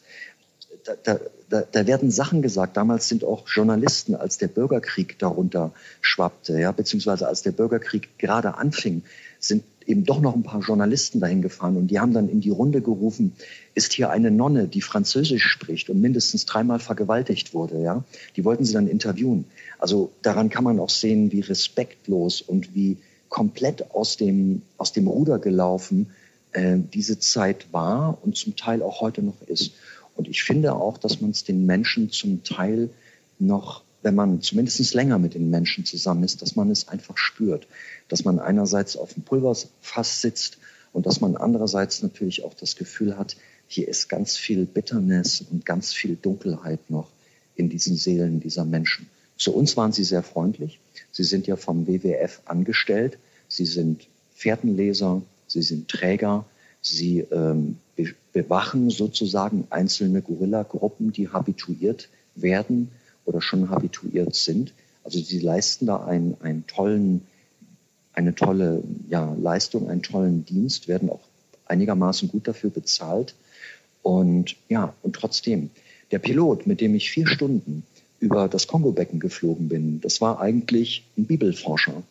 da, 1.04 1.20
da, 1.50 1.62
da 1.72 1.88
werden 1.88 2.12
Sachen 2.12 2.42
gesagt. 2.42 2.78
Damals 2.78 3.08
sind 3.08 3.24
auch 3.24 3.48
Journalisten, 3.48 4.16
als 4.16 4.38
der 4.38 4.48
Bürgerkrieg 4.48 5.18
darunter 5.20 5.74
schwappte, 6.02 6.60
ja, 6.60 6.72
beziehungsweise 6.72 7.28
als 7.28 7.42
der 7.42 7.52
Bürgerkrieg 7.52 8.18
gerade 8.18 8.56
anfing, 8.56 9.04
sind 9.40 9.64
eben 9.86 10.04
doch 10.04 10.22
noch 10.22 10.36
ein 10.36 10.44
paar 10.44 10.62
Journalisten 10.62 11.20
dahin 11.20 11.42
gefahren 11.42 11.76
und 11.76 11.88
die 11.88 12.00
haben 12.00 12.14
dann 12.14 12.30
in 12.30 12.42
die 12.42 12.52
Runde 12.52 12.82
gerufen, 12.82 13.34
ist 13.74 13.94
hier 13.94 14.10
eine 14.10 14.30
Nonne, 14.30 14.68
die 14.68 14.82
Französisch 14.82 15.48
spricht 15.48 15.90
und 15.90 16.00
mindestens 16.00 16.46
dreimal 16.46 16.80
vergewaltigt 16.80 17.54
wurde, 17.54 17.82
ja. 17.82 18.04
Die 18.36 18.46
wollten 18.46 18.66
sie 18.66 18.74
dann 18.74 18.88
interviewen. 18.88 19.46
Also 19.80 20.12
daran 20.22 20.50
kann 20.50 20.64
man 20.64 20.80
auch 20.80 20.90
sehen, 20.90 21.32
wie 21.32 21.42
respektlos 21.42 22.42
und 22.42 22.76
wie 22.76 22.98
komplett 23.30 23.92
aus 23.92 24.18
dem, 24.18 24.64
aus 24.78 24.92
dem 24.92 25.08
Ruder 25.08 25.40
gelaufen 25.40 26.12
äh, 26.52 26.78
diese 26.78 27.20
Zeit 27.20 27.72
war 27.72 28.18
und 28.24 28.36
zum 28.36 28.56
Teil 28.56 28.82
auch 28.82 29.02
heute 29.02 29.22
noch 29.22 29.42
ist. 29.44 29.74
Und 30.16 30.28
ich 30.28 30.44
finde 30.44 30.74
auch, 30.74 30.98
dass 30.98 31.22
man 31.22 31.32
es 31.32 31.44
den 31.44 31.66
Menschen 31.66 32.12
zum 32.12 32.44
Teil 32.44 32.90
noch, 33.38 33.84
wenn 34.02 34.16
man 34.16 34.42
zumindest 34.42 34.94
länger 34.94 35.20
mit 35.20 35.34
den 35.34 35.50
Menschen 35.50 35.86
zusammen 35.86 36.24
ist, 36.24 36.42
dass 36.42 36.56
man 36.56 36.70
es 36.72 36.88
einfach 36.88 37.18
spürt. 37.18 37.68
Dass 38.08 38.26
man 38.26 38.40
einerseits 38.40 38.98
auf 38.98 39.14
dem 39.14 39.24
Pulverfass 39.24 40.22
sitzt 40.22 40.58
und 40.92 41.06
dass 41.06 41.22
man 41.22 41.38
andererseits 41.38 42.02
natürlich 42.02 42.44
auch 42.44 42.54
das 42.54 42.76
Gefühl 42.76 43.18
hat, 43.18 43.38
hier 43.68 43.88
ist 43.88 44.10
ganz 44.10 44.36
viel 44.36 44.66
Bitternis 44.66 45.46
und 45.52 45.66
ganz 45.66 45.94
viel 45.94 46.16
Dunkelheit 46.16 46.90
noch 46.90 47.10
in 47.56 47.70
diesen 47.70 47.96
Seelen 47.96 48.40
dieser 48.40 48.66
Menschen. 48.66 49.08
Zu 49.38 49.54
uns 49.54 49.78
waren 49.78 49.92
sie 49.92 50.04
sehr 50.04 50.24
freundlich. 50.24 50.80
Sie 51.12 51.24
sind 51.24 51.48
ja 51.48 51.56
vom 51.56 51.88
WWF 51.88 52.42
angestellt. 52.46 53.18
Sie 53.48 53.66
sind 53.66 54.08
Fährtenleser, 54.34 55.22
sie 55.48 55.62
sind 55.62 55.90
Träger, 55.90 56.46
sie 56.82 57.20
ähm, 57.32 57.78
bewachen 58.32 58.90
sozusagen 58.90 59.68
einzelne 59.70 60.22
Gorilla-Gruppen, 60.22 61.12
die 61.12 61.30
habituiert 61.30 62.10
werden 62.36 62.90
oder 63.26 63.42
schon 63.42 63.70
habituiert 63.70 64.36
sind. 64.36 64.74
Also 65.04 65.20
sie 65.20 65.40
leisten 65.40 65.88
da 65.88 66.06
einen, 66.06 66.38
einen 66.42 66.68
tollen, 66.68 67.28
eine 68.14 68.36
tolle 68.36 68.84
ja, 69.10 69.36
Leistung, 69.40 69.90
einen 69.90 70.04
tollen 70.04 70.46
Dienst, 70.46 70.88
werden 70.88 71.10
auch 71.10 71.22
einigermaßen 71.66 72.30
gut 72.30 72.48
dafür 72.48 72.70
bezahlt. 72.70 73.36
Und 74.04 74.56
ja, 74.70 74.94
und 75.02 75.16
trotzdem, 75.16 75.70
der 76.12 76.20
Pilot, 76.20 76.66
mit 76.66 76.82
dem 76.82 76.96
ich 76.96 77.12
vier 77.12 77.28
Stunden 77.28 77.84
über 78.20 78.48
das 78.48 78.68
Kongo-Becken 78.68 79.20
geflogen 79.20 79.70
bin, 79.70 80.02
das 80.02 80.22
war 80.22 80.42
eigentlich 80.42 81.06
ein 81.18 81.26
Bibelforscher. 81.26 82.04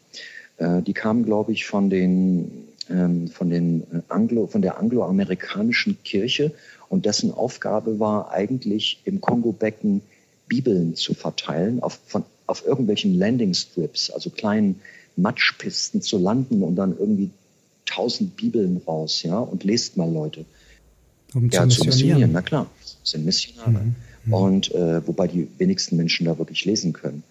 Äh, 0.56 0.82
die 0.82 0.94
kamen, 0.94 1.24
glaube 1.24 1.52
ich, 1.52 1.66
von 1.66 1.90
den 1.90 2.68
ähm, 2.90 3.28
von, 3.28 3.50
den 3.50 3.82
äh, 3.82 4.00
Anglo, 4.08 4.46
von 4.46 4.62
der 4.62 4.78
angloamerikanischen 4.78 6.02
Kirche 6.04 6.52
und 6.88 7.06
dessen 7.06 7.32
Aufgabe 7.32 8.00
war 8.00 8.30
eigentlich 8.30 9.00
im 9.04 9.20
Kongo-Becken 9.20 10.00
Bibeln 10.48 10.94
zu 10.94 11.14
verteilen, 11.14 11.82
auf, 11.82 11.98
von, 12.06 12.24
auf 12.46 12.64
irgendwelchen 12.66 13.18
Landing 13.18 13.52
Strips, 13.52 14.10
also 14.10 14.30
kleinen 14.30 14.80
Matschpisten 15.16 16.00
zu 16.00 16.18
landen 16.18 16.62
und 16.62 16.76
dann 16.76 16.96
irgendwie 16.98 17.30
tausend 17.84 18.36
Bibeln 18.36 18.80
raus, 18.86 19.22
ja, 19.22 19.38
und 19.38 19.64
lest 19.64 19.96
mal 19.96 20.10
Leute. 20.10 20.44
Um 21.34 21.50
ja, 21.50 21.68
zu 21.68 21.84
missionieren. 21.84 22.30
Na 22.32 22.40
klar, 22.40 22.70
sind 23.02 23.26
Missionare. 23.26 23.70
Mhm. 23.70 23.94
Mhm. 24.28 24.34
Und 24.34 24.74
äh, 24.74 25.06
wobei 25.06 25.26
die 25.26 25.48
wenigsten 25.58 25.96
Menschen 25.96 26.26
da 26.26 26.38
wirklich 26.38 26.64
lesen 26.64 26.92
können. 26.92 27.22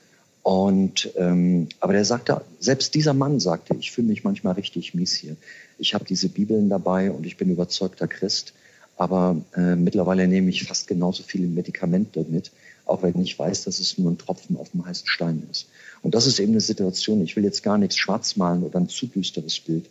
Und 0.43 1.11
ähm, 1.17 1.67
aber 1.81 1.93
der 1.93 2.05
sagte, 2.05 2.41
selbst 2.59 2.95
dieser 2.95 3.13
Mann 3.13 3.39
sagte, 3.39 3.75
ich 3.77 3.91
fühle 3.91 4.07
mich 4.07 4.23
manchmal 4.23 4.53
richtig 4.53 4.93
mies 4.93 5.13
hier. 5.13 5.35
Ich 5.77 5.93
habe 5.93 6.05
diese 6.05 6.29
Bibeln 6.29 6.69
dabei 6.69 7.11
und 7.11 7.25
ich 7.25 7.35
bin 7.37 7.49
überzeugter 7.49 8.07
Christ, 8.07 8.53
aber 8.95 9.35
äh, 9.55 9.75
mittlerweile 9.75 10.27
nehme 10.27 10.49
ich 10.49 10.63
fast 10.63 10.87
genauso 10.87 11.23
viele 11.23 11.47
Medikamente 11.47 12.25
mit, 12.29 12.51
auch 12.85 13.03
wenn 13.03 13.21
ich 13.21 13.37
weiß, 13.37 13.65
dass 13.65 13.79
es 13.79 13.97
nur 13.97 14.09
ein 14.09 14.17
Tropfen 14.17 14.55
auf 14.55 14.69
dem 14.69 14.85
heißen 14.85 15.07
Stein 15.07 15.43
ist. 15.51 15.67
Und 16.01 16.15
das 16.15 16.25
ist 16.25 16.39
eben 16.39 16.53
eine 16.53 16.61
Situation. 16.61 17.21
Ich 17.21 17.35
will 17.35 17.43
jetzt 17.43 17.61
gar 17.61 17.77
nichts 17.77 17.97
schwarz 17.97 18.37
malen 18.37 18.63
oder 18.63 18.79
ein 18.79 18.87
zu 18.87 19.07
düsteres 19.07 19.59
Bild 19.59 19.89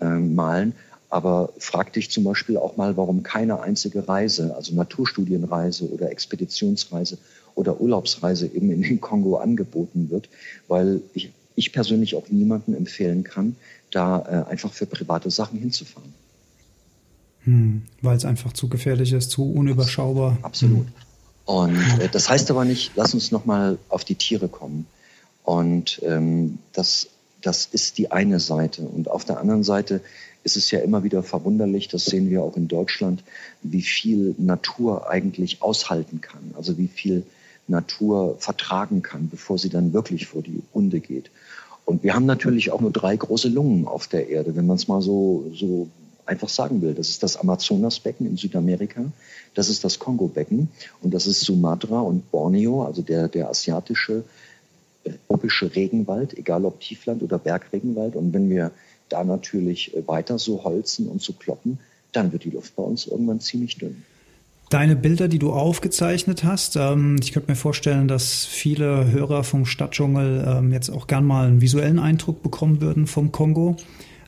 äh, 0.00 0.04
malen, 0.04 0.74
aber 1.10 1.52
frag 1.58 1.92
dich 1.92 2.10
zum 2.10 2.24
Beispiel 2.24 2.56
auch 2.56 2.76
mal, 2.76 2.96
warum 2.96 3.22
keine 3.22 3.60
einzige 3.60 4.08
Reise, 4.08 4.54
also 4.54 4.74
Naturstudienreise 4.74 5.90
oder 5.90 6.10
Expeditionsreise 6.10 7.18
oder 7.56 7.80
Urlaubsreise 7.80 8.46
eben 8.46 8.70
in 8.70 8.82
den 8.82 9.00
Kongo 9.00 9.36
angeboten 9.36 10.08
wird, 10.10 10.28
weil 10.68 11.02
ich, 11.12 11.32
ich 11.56 11.72
persönlich 11.72 12.14
auch 12.14 12.28
niemanden 12.30 12.74
empfehlen 12.74 13.24
kann, 13.24 13.56
da 13.90 14.46
äh, 14.46 14.50
einfach 14.50 14.72
für 14.72 14.86
private 14.86 15.30
Sachen 15.30 15.58
hinzufahren. 15.58 16.14
Hm, 17.42 17.82
weil 18.02 18.16
es 18.16 18.24
einfach 18.24 18.52
zu 18.52 18.68
gefährlich 18.68 19.12
ist, 19.12 19.30
zu 19.30 19.50
unüberschaubar. 19.50 20.38
Absolut. 20.42 20.86
Hm. 20.86 20.92
Und 21.44 21.76
äh, 22.00 22.08
das 22.08 22.28
heißt 22.28 22.50
aber 22.52 22.64
nicht, 22.64 22.92
lass 22.94 23.14
uns 23.14 23.32
nochmal 23.32 23.78
auf 23.88 24.04
die 24.04 24.14
Tiere 24.14 24.48
kommen. 24.48 24.86
Und 25.42 26.00
ähm, 26.04 26.58
das, 26.72 27.08
das 27.40 27.66
ist 27.66 27.98
die 27.98 28.12
eine 28.12 28.38
Seite. 28.38 28.82
Und 28.82 29.10
auf 29.10 29.24
der 29.24 29.40
anderen 29.40 29.64
Seite 29.64 30.00
ist 30.42 30.56
es 30.56 30.70
ja 30.70 30.80
immer 30.80 31.04
wieder 31.04 31.22
verwunderlich, 31.22 31.88
das 31.88 32.04
sehen 32.04 32.30
wir 32.30 32.42
auch 32.42 32.56
in 32.56 32.68
Deutschland, 32.68 33.22
wie 33.62 33.82
viel 33.82 34.34
Natur 34.38 35.10
eigentlich 35.10 35.62
aushalten 35.62 36.20
kann, 36.20 36.54
also 36.56 36.78
wie 36.78 36.88
viel 36.88 37.24
Natur 37.68 38.36
vertragen 38.38 39.02
kann, 39.02 39.28
bevor 39.28 39.58
sie 39.58 39.68
dann 39.68 39.92
wirklich 39.92 40.26
vor 40.26 40.42
die 40.42 40.62
Hunde 40.74 41.00
geht. 41.00 41.30
Und 41.84 42.02
wir 42.02 42.14
haben 42.14 42.26
natürlich 42.26 42.72
auch 42.72 42.80
nur 42.80 42.90
drei 42.90 43.16
große 43.16 43.48
Lungen 43.48 43.86
auf 43.86 44.06
der 44.06 44.28
Erde, 44.28 44.56
wenn 44.56 44.66
man 44.66 44.76
es 44.76 44.88
mal 44.88 45.02
so, 45.02 45.50
so 45.54 45.88
einfach 46.26 46.48
sagen 46.48 46.82
will. 46.82 46.94
Das 46.94 47.08
ist 47.08 47.22
das 47.22 47.36
Amazonasbecken 47.36 48.26
in 48.26 48.36
Südamerika, 48.36 49.04
das 49.54 49.68
ist 49.68 49.84
das 49.84 49.98
Kongo-Becken 49.98 50.68
und 51.02 51.14
das 51.14 51.26
ist 51.26 51.40
Sumatra 51.40 52.00
und 52.00 52.30
Borneo, 52.30 52.84
also 52.84 53.02
der, 53.02 53.28
der 53.28 53.48
asiatische 53.48 54.24
tropische 55.28 55.74
Regenwald, 55.74 56.36
egal 56.36 56.64
ob 56.64 56.80
Tiefland 56.80 57.22
oder 57.22 57.38
Bergregenwald. 57.38 58.16
Und 58.16 58.32
wenn 58.34 58.50
wir 58.50 58.70
da 59.10 59.24
natürlich 59.24 59.94
äh, 59.94 60.06
weiter 60.06 60.38
so 60.38 60.64
holzen 60.64 61.08
und 61.08 61.20
so 61.20 61.32
kloppen, 61.34 61.78
dann 62.12 62.32
wird 62.32 62.44
die 62.44 62.50
Luft 62.50 62.74
bei 62.76 62.82
uns 62.82 63.06
irgendwann 63.06 63.40
ziemlich 63.40 63.76
dünn. 63.76 64.04
Deine 64.70 64.94
Bilder, 64.94 65.26
die 65.26 65.40
du 65.40 65.52
aufgezeichnet 65.52 66.44
hast, 66.44 66.76
ähm, 66.76 67.16
ich 67.20 67.32
könnte 67.32 67.50
mir 67.50 67.56
vorstellen, 67.56 68.06
dass 68.06 68.46
viele 68.46 69.10
Hörer 69.10 69.42
vom 69.42 69.66
Stadtdschungel 69.66 70.44
ähm, 70.46 70.72
jetzt 70.72 70.90
auch 70.90 71.08
gern 71.08 71.24
mal 71.24 71.48
einen 71.48 71.60
visuellen 71.60 71.98
Eindruck 71.98 72.42
bekommen 72.44 72.80
würden 72.80 73.08
vom 73.08 73.32
Kongo. 73.32 73.76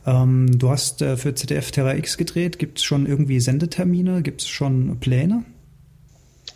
Ähm, 0.05 0.59
du 0.59 0.69
hast 0.69 1.01
äh, 1.01 1.15
für 1.15 1.33
ZDF 1.33 1.71
Terra 1.71 1.95
X 1.95 2.17
gedreht. 2.17 2.59
Gibt 2.59 2.79
es 2.79 2.83
schon 2.83 3.05
irgendwie 3.05 3.39
Sendetermine? 3.39 4.21
Gibt 4.21 4.41
es 4.41 4.49
schon 4.49 4.97
Pläne? 4.99 5.45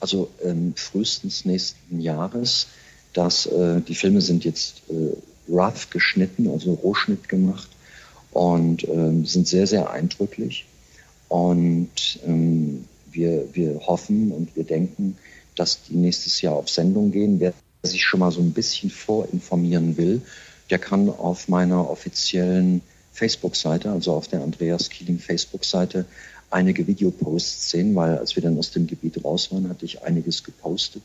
Also 0.01 0.29
ähm, 0.43 0.73
frühestens 0.75 1.45
nächsten 1.45 2.01
Jahres. 2.01 2.67
Dass, 3.13 3.45
äh, 3.45 3.79
die 3.79 3.95
Filme 3.95 4.19
sind 4.19 4.43
jetzt 4.43 4.81
äh, 4.89 5.15
rough 5.49 5.89
geschnitten, 5.91 6.49
also 6.49 6.73
Rohschnitt 6.73 7.29
gemacht 7.29 7.69
und 8.31 8.87
ähm, 8.87 9.25
sind 9.25 9.47
sehr, 9.47 9.67
sehr 9.67 9.89
eindrücklich. 9.89 10.65
Und 11.29 12.19
ähm, 12.25 12.85
wir, 13.11 13.45
wir 13.53 13.79
hoffen 13.87 14.31
und 14.31 14.55
wir 14.55 14.63
denken, 14.63 15.17
dass 15.55 15.83
die 15.83 15.95
nächstes 15.95 16.41
Jahr 16.41 16.55
auf 16.55 16.69
Sendung 16.69 17.11
gehen. 17.11 17.39
Wer 17.39 17.53
sich 17.83 18.03
schon 18.03 18.19
mal 18.19 18.31
so 18.31 18.41
ein 18.41 18.51
bisschen 18.51 18.89
vorinformieren 18.89 19.97
will, 19.97 20.21
der 20.69 20.79
kann 20.79 21.09
auf 21.09 21.47
meiner 21.47 21.89
offiziellen 21.89 22.81
Facebook-Seite, 23.13 23.91
also 23.91 24.13
auf 24.13 24.27
der 24.27 24.41
Andreas 24.43 24.89
Kieling 24.89 25.19
Facebook-Seite, 25.19 26.05
einige 26.49 26.87
Videoposts 26.87 27.71
sehen, 27.71 27.95
weil 27.95 28.17
als 28.17 28.35
wir 28.35 28.43
dann 28.43 28.57
aus 28.57 28.71
dem 28.71 28.87
Gebiet 28.87 29.23
raus 29.23 29.51
waren, 29.51 29.69
hatte 29.69 29.85
ich 29.85 30.03
einiges 30.03 30.43
gepostet. 30.43 31.03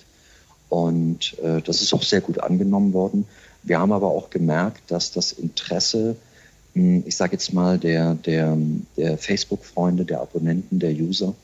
Und 0.69 1.39
äh, 1.41 1.61
das 1.63 1.83
ist 1.83 1.93
auch 1.93 2.03
sehr 2.03 2.21
gut 2.21 2.39
angenommen 2.39 2.93
worden. 2.93 3.27
Wir 3.63 3.79
haben 3.79 3.93
aber 3.93 4.09
auch 4.09 4.31
gemerkt, 4.31 4.91
dass 4.91 5.13
das 5.13 5.33
Interesse, 5.33 6.17
ich 6.75 7.17
sage 7.17 7.33
jetzt 7.33 7.53
mal, 7.53 7.79
der, 7.79 8.15
der, 8.15 8.57
der 8.97 9.19
Facebook-Freunde, 9.19 10.05
der 10.05 10.21
Abonnenten, 10.21 10.79
der 10.79 10.93
User, 10.93 11.35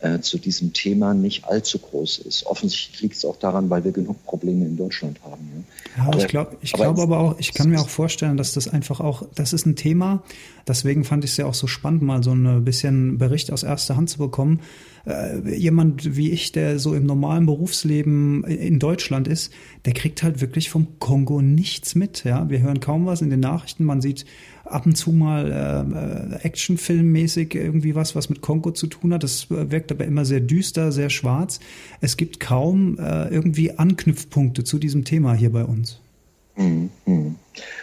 äh, 0.00 0.20
zu 0.20 0.36
diesem 0.36 0.74
Thema 0.74 1.14
nicht 1.14 1.46
allzu 1.46 1.78
groß 1.78 2.18
ist. 2.18 2.44
Offensichtlich 2.44 3.00
liegt 3.00 3.16
es 3.16 3.24
auch 3.24 3.38
daran, 3.38 3.70
weil 3.70 3.82
wir 3.84 3.92
genug 3.92 4.22
Probleme 4.26 4.66
in 4.66 4.76
Deutschland 4.76 5.18
haben. 5.24 5.64
Ja, 5.96 6.02
ja 6.02 6.08
aber, 6.08 6.18
ich 6.18 6.28
glaube 6.28 6.56
ich 6.60 6.72
glaube 6.74 7.00
aber 7.00 7.18
auch, 7.18 7.38
ich 7.38 7.54
kann 7.54 7.70
mir 7.70 7.80
auch 7.80 7.88
vorstellen, 7.88 8.36
dass 8.36 8.52
das 8.52 8.68
einfach 8.68 9.00
auch, 9.00 9.22
das 9.34 9.54
ist 9.54 9.64
ein 9.64 9.74
Thema, 9.74 10.22
deswegen 10.68 11.04
fand 11.04 11.24
ich 11.24 11.30
es 11.30 11.36
ja 11.38 11.46
auch 11.46 11.54
so 11.54 11.66
spannend, 11.66 12.02
mal 12.02 12.22
so 12.22 12.32
ein 12.32 12.62
bisschen 12.62 13.16
Bericht 13.16 13.50
aus 13.50 13.62
erster 13.62 13.96
Hand 13.96 14.10
zu 14.10 14.18
bekommen. 14.18 14.60
Äh, 15.06 15.56
jemand 15.56 16.16
wie 16.16 16.30
ich, 16.30 16.52
der 16.52 16.78
so 16.78 16.92
im 16.92 17.06
normalen 17.06 17.46
Berufsleben 17.46 18.44
in 18.44 18.78
Deutschland 18.78 19.28
ist, 19.28 19.52
der 19.86 19.94
kriegt 19.94 20.22
halt 20.22 20.42
wirklich 20.42 20.68
vom 20.68 20.98
Kongo 20.98 21.40
nichts 21.40 21.94
mit. 21.94 22.24
Ja, 22.24 22.50
wir 22.50 22.60
hören 22.60 22.80
kaum 22.80 23.06
was 23.06 23.22
in 23.22 23.30
den 23.30 23.40
Nachrichten. 23.40 23.84
Man 23.84 24.02
sieht 24.02 24.26
ab 24.66 24.86
und 24.86 24.96
zu 24.96 25.12
mal 25.12 25.50
äh, 25.50 26.36
äh 26.38 26.46
Actionfilmmäßig 26.46 27.54
irgendwie 27.54 27.94
was, 27.94 28.14
was 28.14 28.28
mit 28.28 28.40
Kongo 28.40 28.70
zu 28.72 28.86
tun 28.86 29.14
hat. 29.14 29.22
Das 29.22 29.50
wirkt 29.50 29.90
aber 29.92 30.04
immer 30.04 30.24
sehr 30.24 30.40
düster, 30.40 30.92
sehr 30.92 31.10
schwarz. 31.10 31.60
Es 32.00 32.16
gibt 32.16 32.40
kaum 32.40 32.98
äh, 32.98 33.28
irgendwie 33.28 33.72
Anknüpfpunkte 33.78 34.64
zu 34.64 34.78
diesem 34.78 35.04
Thema 35.04 35.34
hier 35.34 35.50
bei 35.50 35.64
uns. 35.64 36.00
Mhm, 36.56 36.90
mhm. 37.04 37.36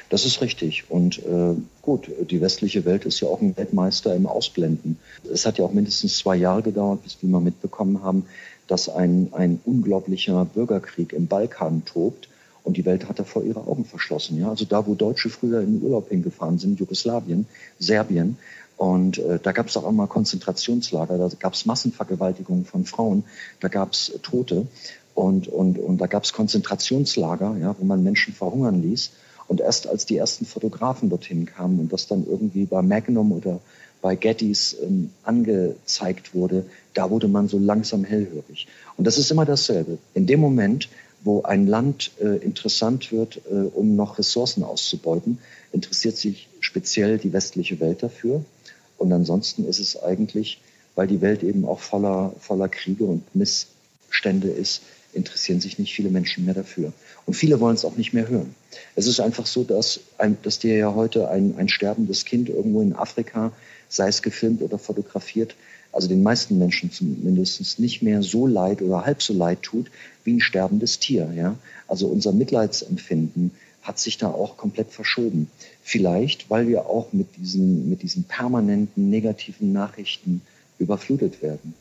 Das 0.10 0.26
ist 0.26 0.42
richtig. 0.42 0.86
Und 0.90 1.20
äh, 1.20 1.56
gut, 1.82 2.10
die 2.30 2.42
westliche 2.42 2.86
Welt 2.86 3.06
ist 3.06 3.20
ja 3.20 3.28
auch 3.28 3.42
ein 3.42 3.56
Weltmeister 3.58 4.16
im 4.16 4.26
Ausblenden. 4.26 4.98
Es 5.32 5.46
hat 5.46 5.58
ja 5.58 5.66
auch 5.66 5.74
mindestens 5.74 6.18
zwei 6.18 6.36
Jahre 6.36 6.62
gedauert, 6.62 7.04
bis 7.04 7.18
wir 7.22 7.30
mal 7.30 7.42
mitbekommen 7.42 8.04
haben, 8.04 8.26
dass 8.68 8.90
ein, 8.90 9.30
ein 9.34 9.60
unglaublicher 9.66 10.46
Bürgerkrieg 10.46 11.14
im 11.14 11.28
Balkan 11.28 11.84
tobt. 11.86 12.30
Und 12.64 12.78
die 12.78 12.86
Welt 12.86 13.10
hat 13.10 13.20
er 13.20 13.26
vor 13.26 13.44
ihre 13.44 13.68
Augen 13.68 13.86
verschlossen. 13.86 14.40
Ja? 14.40 14.50
Also 14.50 14.66
da, 14.66 14.88
wo 14.88 14.96
Deutsche 14.96 15.30
früher 15.30 15.62
in 15.62 15.80
den 15.80 15.84
Urlaub 15.84 16.10
hingefahren 16.10 16.60
sind, 16.60 16.80
Jugoslawien, 16.80 17.46
Serbien, 17.80 18.38
und 18.78 19.20
äh, 19.20 19.40
da 19.42 19.52
gab 19.52 19.68
es 19.68 19.78
auch 19.78 19.88
immer 19.88 20.08
Konzentrationslager, 20.08 21.18
da 21.18 21.30
gab 21.40 21.54
es 21.54 21.66
Massenvergewaltigungen 21.66 22.66
von 22.66 22.86
Frauen, 22.86 23.24
da 23.60 23.68
gab 23.68 23.94
es 23.94 24.12
Tote 24.24 24.68
und, 25.14 25.48
und, 25.48 25.78
und 25.78 26.00
da 26.00 26.08
gab 26.08 26.24
es 26.24 26.34
Konzentrationslager, 26.34 27.56
ja, 27.62 27.76
wo 27.80 27.86
man 27.86 28.04
Menschen 28.04 28.34
verhungern 28.34 28.82
ließ. 28.82 29.12
Und 29.48 29.62
erst 29.62 29.88
als 29.88 30.06
die 30.06 30.18
ersten 30.18 30.46
Fotografen 30.46 31.10
dorthin 31.10 31.46
kamen 31.46 31.80
und 31.80 31.94
das 31.94 32.08
dann 32.08 32.26
irgendwie 32.26 32.66
bei 32.66 32.82
Magnum 32.82 33.32
oder 33.32 33.60
bei 34.02 34.16
Gettys 34.16 34.76
ähm, 34.82 35.12
angezeigt 35.24 36.34
wurde, 36.34 36.66
da 36.94 37.10
wurde 37.10 37.28
man 37.28 37.48
so 37.48 37.60
langsam 37.60 38.04
hellhörig. 38.04 38.68
Und 38.98 39.06
das 39.06 39.18
ist 39.18 39.32
immer 39.32 39.46
dasselbe. 39.46 39.98
In 40.14 40.28
dem 40.28 40.40
Moment, 40.40 40.90
wo 41.24 41.44
ein 41.44 41.68
Land 41.68 42.12
äh, 42.20 42.38
interessant 42.38 43.12
wird, 43.12 43.42
äh, 43.50 43.54
um 43.54 43.96
noch 43.96 44.18
Ressourcen 44.18 44.64
auszubeuten, 44.64 45.40
interessiert 45.72 46.18
sich 46.18 46.50
speziell 46.60 47.18
die 47.18 47.34
westliche 47.34 47.80
Welt 47.80 48.04
dafür. 48.04 48.44
Und 48.98 49.12
ansonsten 49.12 49.66
ist 49.66 49.80
es 49.80 50.02
eigentlich, 50.02 50.62
weil 50.96 51.08
die 51.08 51.22
Welt 51.22 51.44
eben 51.44 51.66
auch 51.66 51.80
voller, 51.80 52.34
voller 52.40 52.70
Kriege 52.70 53.06
und 53.06 53.24
Missstände 53.36 54.50
ist, 54.50 54.82
interessieren 55.14 55.62
sich 55.62 55.80
nicht 55.80 55.94
viele 55.94 56.10
Menschen 56.10 56.46
mehr 56.46 56.54
dafür. 56.54 56.92
Und 57.26 57.36
viele 57.36 57.60
wollen 57.60 57.76
es 57.76 57.86
auch 57.86 57.96
nicht 57.96 58.14
mehr 58.14 58.28
hören. 58.28 58.56
Es 58.96 59.08
ist 59.08 59.20
einfach 59.20 59.46
so, 59.46 59.64
dass, 59.64 60.00
ein, 60.18 60.38
dass 60.44 60.60
dir 60.60 60.76
ja 60.76 60.94
heute 60.94 61.30
ein, 61.30 61.56
ein 61.58 61.70
sterbendes 61.70 62.26
Kind 62.26 62.50
irgendwo 62.50 62.82
in 62.82 62.94
Afrika, 62.94 63.52
sei 63.90 64.08
es 64.08 64.22
gefilmt 64.22 64.62
oder 64.62 64.80
fotografiert, 64.80 65.56
also 65.94 66.08
den 66.08 66.24
meisten 66.24 66.58
Menschen 66.58 66.92
zumindest 66.92 67.80
nicht 67.80 68.02
mehr 68.02 68.22
so 68.24 68.48
leid 68.48 68.82
oder 68.82 69.06
halb 69.06 69.22
so 69.22 69.34
leid 69.34 69.62
tut 69.62 69.90
wie 70.24 70.34
ein 70.34 70.42
sterbendes 70.42 71.00
Tier. 71.00 71.32
Ja? 71.36 71.56
Also 71.88 72.08
unser 72.08 72.34
Mitleidsempfinden 72.34 73.52
hat 73.84 74.00
sich 74.00 74.18
da 74.18 74.28
auch 74.28 74.58
komplett 74.58 74.92
verschoben. 74.92 75.50
Vielleicht, 75.84 76.50
weil 76.50 76.68
wir 76.68 76.88
auch 76.88 77.14
mit 77.14 77.28
diesen, 77.38 77.90
mit 77.90 78.02
diesen 78.02 78.24
permanenten 78.24 79.10
negativen 79.10 79.72
Nachrichten 79.72 80.42
überflutet 80.80 81.42
werden. 81.42 81.74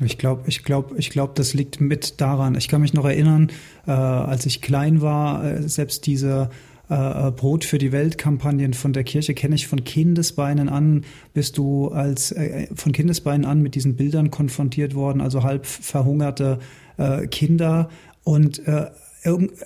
Ich 0.00 0.18
glaube, 0.18 0.42
ich 0.48 0.64
glaube, 0.64 0.96
ich 0.98 1.10
glaube, 1.10 1.32
das 1.36 1.54
liegt 1.54 1.80
mit 1.80 2.20
daran. 2.20 2.56
Ich 2.56 2.68
kann 2.68 2.80
mich 2.80 2.94
noch 2.94 3.04
erinnern, 3.04 3.50
äh, 3.86 3.90
als 3.92 4.44
ich 4.44 4.60
klein 4.60 5.00
war, 5.00 5.44
äh, 5.44 5.68
selbst 5.68 6.06
diese 6.06 6.50
äh, 6.88 7.30
Brot 7.30 7.64
für 7.64 7.78
die 7.78 7.92
Welt-Kampagnen 7.92 8.74
von 8.74 8.92
der 8.92 9.04
Kirche 9.04 9.34
kenne 9.34 9.54
ich 9.54 9.66
von 9.66 9.84
Kindesbeinen 9.84 10.68
an. 10.68 11.04
Bist 11.32 11.58
du 11.58 11.88
als 11.88 12.32
äh, 12.32 12.68
von 12.74 12.92
Kindesbeinen 12.92 13.44
an 13.44 13.62
mit 13.62 13.74
diesen 13.74 13.96
Bildern 13.96 14.30
konfrontiert 14.30 14.94
worden, 14.94 15.20
also 15.20 15.42
halb 15.42 15.66
verhungerte 15.66 16.58
äh, 16.96 17.26
Kinder 17.26 17.88
und 18.22 18.66
äh, 18.66 18.90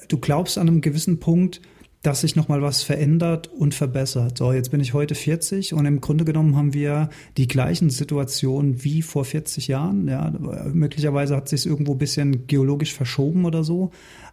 du 0.08 0.18
glaubst 0.18 0.56
an 0.58 0.68
einem 0.68 0.80
gewissen 0.80 1.18
Punkt, 1.18 1.60
dass 2.02 2.20
sich 2.20 2.36
nochmal 2.36 2.62
was 2.62 2.82
verändert 2.82 3.48
und 3.48 3.74
verbessert. 3.74 4.38
So, 4.38 4.52
jetzt 4.52 4.70
bin 4.70 4.80
ich 4.80 4.94
heute 4.94 5.16
40 5.16 5.74
und 5.74 5.84
im 5.84 6.00
Grunde 6.00 6.24
genommen 6.24 6.56
haben 6.56 6.72
wir 6.72 7.10
die 7.36 7.48
gleichen 7.48 7.90
Situationen 7.90 8.84
wie 8.84 9.02
vor 9.02 9.24
40 9.24 9.66
Jahren. 9.66 10.06
Ja, 10.06 10.32
möglicherweise 10.72 11.34
hat 11.34 11.48
sich 11.48 11.66
irgendwo 11.66 11.92
ein 11.92 11.98
bisschen 11.98 12.46
geologisch 12.46 12.94
verschoben 12.94 13.44
oder 13.44 13.64
so, 13.64 13.90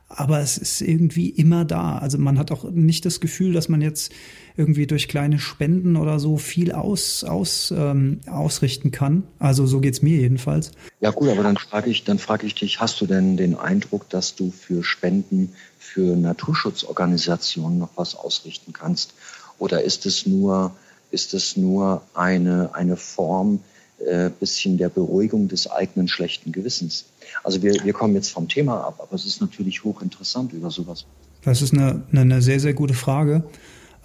aber 0.08 0.40
es 0.40 0.58
ist 0.58 0.82
irgendwie 0.82 1.30
immer 1.30 1.66
da. 1.66 1.98
Also 1.98 2.18
man 2.18 2.38
hat 2.38 2.52
auch 2.52 2.64
nicht 2.70 3.06
das 3.06 3.20
Gefühl, 3.20 3.54
dass 3.54 3.70
man 3.70 3.82
jetzt 3.82 4.12
irgendwie 4.56 4.88
durch 4.88 5.08
kleine 5.08 5.40
Spenden 5.40 5.96
oder 5.96 6.20
so 6.20 6.38
viel 6.38 6.72
aus, 6.72 7.24
aus, 7.24 7.74
ähm, 7.76 8.22
ausrichten 8.30 8.92
kann. 8.92 9.24
Also 9.40 9.66
so 9.66 9.80
geht's 9.82 10.02
mir 10.02 10.18
jedenfalls. 10.18 10.72
Ja 11.02 11.12
gut, 11.12 11.30
aber 11.30 11.44
dann 11.44 11.58
frage 11.58 11.90
ich, 11.90 12.04
dann 12.04 12.20
frage 12.20 12.46
ich 12.46 12.56
dich, 12.56 12.80
hast 12.80 13.02
du 13.02 13.08
denn 13.08 13.36
den 13.36 13.56
Eindruck, 13.56 14.10
dass 14.10 14.36
du 14.36 14.52
für 14.52 14.84
Spenden 14.84 15.54
für 15.80 16.16
Naturschutzorganisationen 16.16 17.80
noch 17.80 17.92
was 17.96 18.16
ausrichten 18.16 18.74
kannst? 18.74 19.14
Oder 19.58 19.84
ist 19.84 20.06
es 20.06 20.26
nur, 20.26 20.76
ist 21.12 21.34
es 21.34 21.58
nur 21.58 22.04
eine, 22.14 22.76
eine 22.76 22.96
Form, 22.96 23.62
äh, 24.00 24.30
bisschen 24.40 24.78
der 24.78 24.90
Beruhigung 24.90 25.48
des 25.48 25.70
eigenen 25.70 26.08
schlechten 26.08 26.52
Gewissens. 26.52 27.06
Also 27.44 27.62
wir, 27.64 27.74
wir 27.84 27.94
kommen 27.94 28.16
jetzt 28.16 28.30
vom 28.30 28.48
Thema 28.48 28.82
ab, 28.82 29.00
aber 29.02 29.14
es 29.14 29.26
ist 29.26 29.42
natürlich 29.42 29.84
hochinteressant 29.84 30.54
über 30.54 30.70
sowas. 30.72 31.06
Das 31.44 31.62
ist 31.62 31.74
eine, 31.74 32.04
eine 32.12 32.42
sehr, 32.42 32.60
sehr 32.60 32.74
gute 32.74 32.94
Frage. 32.94 33.44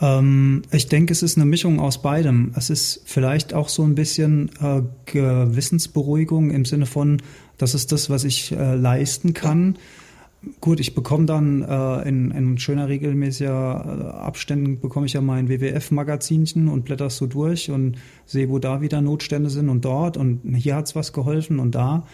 Ähm, 0.01 0.63
ich 0.71 0.87
denke, 0.89 1.13
es 1.13 1.23
ist 1.23 1.37
eine 1.37 1.47
Mischung 1.47 1.81
aus 1.81 2.03
beidem. 2.03 2.53
Es 2.57 2.71
ist 2.71 3.03
vielleicht 3.05 3.55
auch 3.55 3.69
so 3.69 3.83
ein 3.83 3.95
bisschen 3.95 4.51
äh, 4.61 4.83
Gewissensberuhigung 5.07 6.51
im 6.51 6.65
Sinne 6.65 6.87
von, 6.87 7.23
das 7.59 7.75
ist 7.75 7.93
das, 7.93 8.11
was 8.11 8.25
ich 8.25 8.53
äh, 8.53 8.75
leisten 8.75 9.35
kann. 9.35 9.75
Ja 9.75 9.81
Gut, 10.61 10.81
ich 10.81 10.95
bekomme 10.95 11.27
dann 11.27 11.63
äh, 11.63 12.09
in, 12.09 12.31
in 12.31 12.57
schöner 12.57 12.89
regelmäßiger 12.89 14.15
äh, 14.15 14.17
Abständen 14.17 14.81
bekomme 14.81 15.05
ich 15.05 15.13
ja 15.13 15.21
mein 15.21 15.51
WWF-Magazinchen 15.51 16.69
und 16.69 16.87
blätter 16.87 17.11
so 17.11 17.27
durch 17.27 17.71
und 17.71 17.99
sehe, 18.25 18.49
wo 18.49 18.59
da 18.59 18.81
wieder 18.81 19.03
Notstände 19.03 19.51
sind 19.51 19.69
und 19.69 19.85
dort 19.85 20.17
und 20.17 20.41
hier 20.57 20.77
hat's 20.77 20.97
was 20.97 21.13
geholfen 21.13 21.59
und 21.59 21.75
da. 21.75 22.07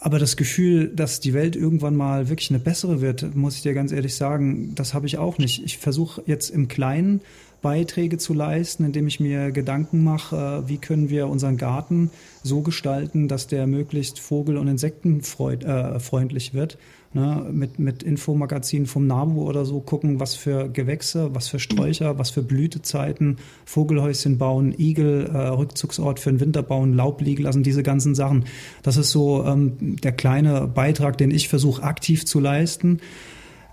Aber 0.00 0.18
das 0.18 0.36
Gefühl, 0.36 0.88
dass 0.88 1.20
die 1.20 1.32
Welt 1.32 1.54
irgendwann 1.54 1.94
mal 1.94 2.28
wirklich 2.28 2.50
eine 2.50 2.58
bessere 2.58 3.00
wird, 3.00 3.36
muss 3.36 3.54
ich 3.54 3.62
dir 3.62 3.72
ganz 3.72 3.92
ehrlich 3.92 4.16
sagen, 4.16 4.74
das 4.74 4.92
habe 4.92 5.06
ich 5.06 5.16
auch 5.16 5.38
nicht. 5.38 5.62
Ich 5.64 5.78
versuche 5.78 6.24
jetzt 6.26 6.50
im 6.50 6.66
Kleinen 6.66 7.20
Beiträge 7.60 8.18
zu 8.18 8.34
leisten, 8.34 8.84
indem 8.84 9.06
ich 9.06 9.20
mir 9.20 9.52
Gedanken 9.52 10.02
mache, 10.02 10.64
äh, 10.64 10.68
wie 10.68 10.78
können 10.78 11.08
wir 11.08 11.28
unseren 11.28 11.56
Garten 11.56 12.10
so 12.42 12.62
gestalten, 12.62 13.28
dass 13.28 13.46
der 13.46 13.68
möglichst 13.68 14.18
vogel- 14.18 14.56
und 14.56 14.66
insektenfreundlich 14.66 16.50
äh, 16.50 16.54
wird 16.54 16.78
ne, 17.14 17.46
mit, 17.50 17.78
mit 17.78 18.02
Infomagazinen 18.02 18.86
vom 18.86 19.06
NABU 19.06 19.42
oder 19.42 19.64
so 19.64 19.80
gucken, 19.80 20.20
was 20.20 20.34
für 20.34 20.68
Gewächse, 20.68 21.34
was 21.34 21.48
für 21.48 21.58
Sträucher, 21.58 22.18
was 22.18 22.30
für 22.30 22.42
Blütezeiten, 22.42 23.38
Vogelhäuschen 23.64 24.38
bauen, 24.38 24.74
Igel, 24.78 25.26
äh, 25.26 25.36
Rückzugsort 25.48 26.20
für 26.20 26.30
den 26.30 26.40
Winter 26.40 26.62
bauen, 26.62 26.94
Laub 26.94 27.20
liegen 27.20 27.42
lassen, 27.42 27.62
diese 27.62 27.82
ganzen 27.82 28.14
Sachen. 28.14 28.44
Das 28.82 28.96
ist 28.96 29.10
so 29.10 29.44
ähm, 29.44 29.76
der 29.80 30.12
kleine 30.12 30.66
Beitrag, 30.66 31.18
den 31.18 31.30
ich 31.30 31.48
versuche 31.48 31.82
aktiv 31.82 32.24
zu 32.24 32.40
leisten. 32.40 33.00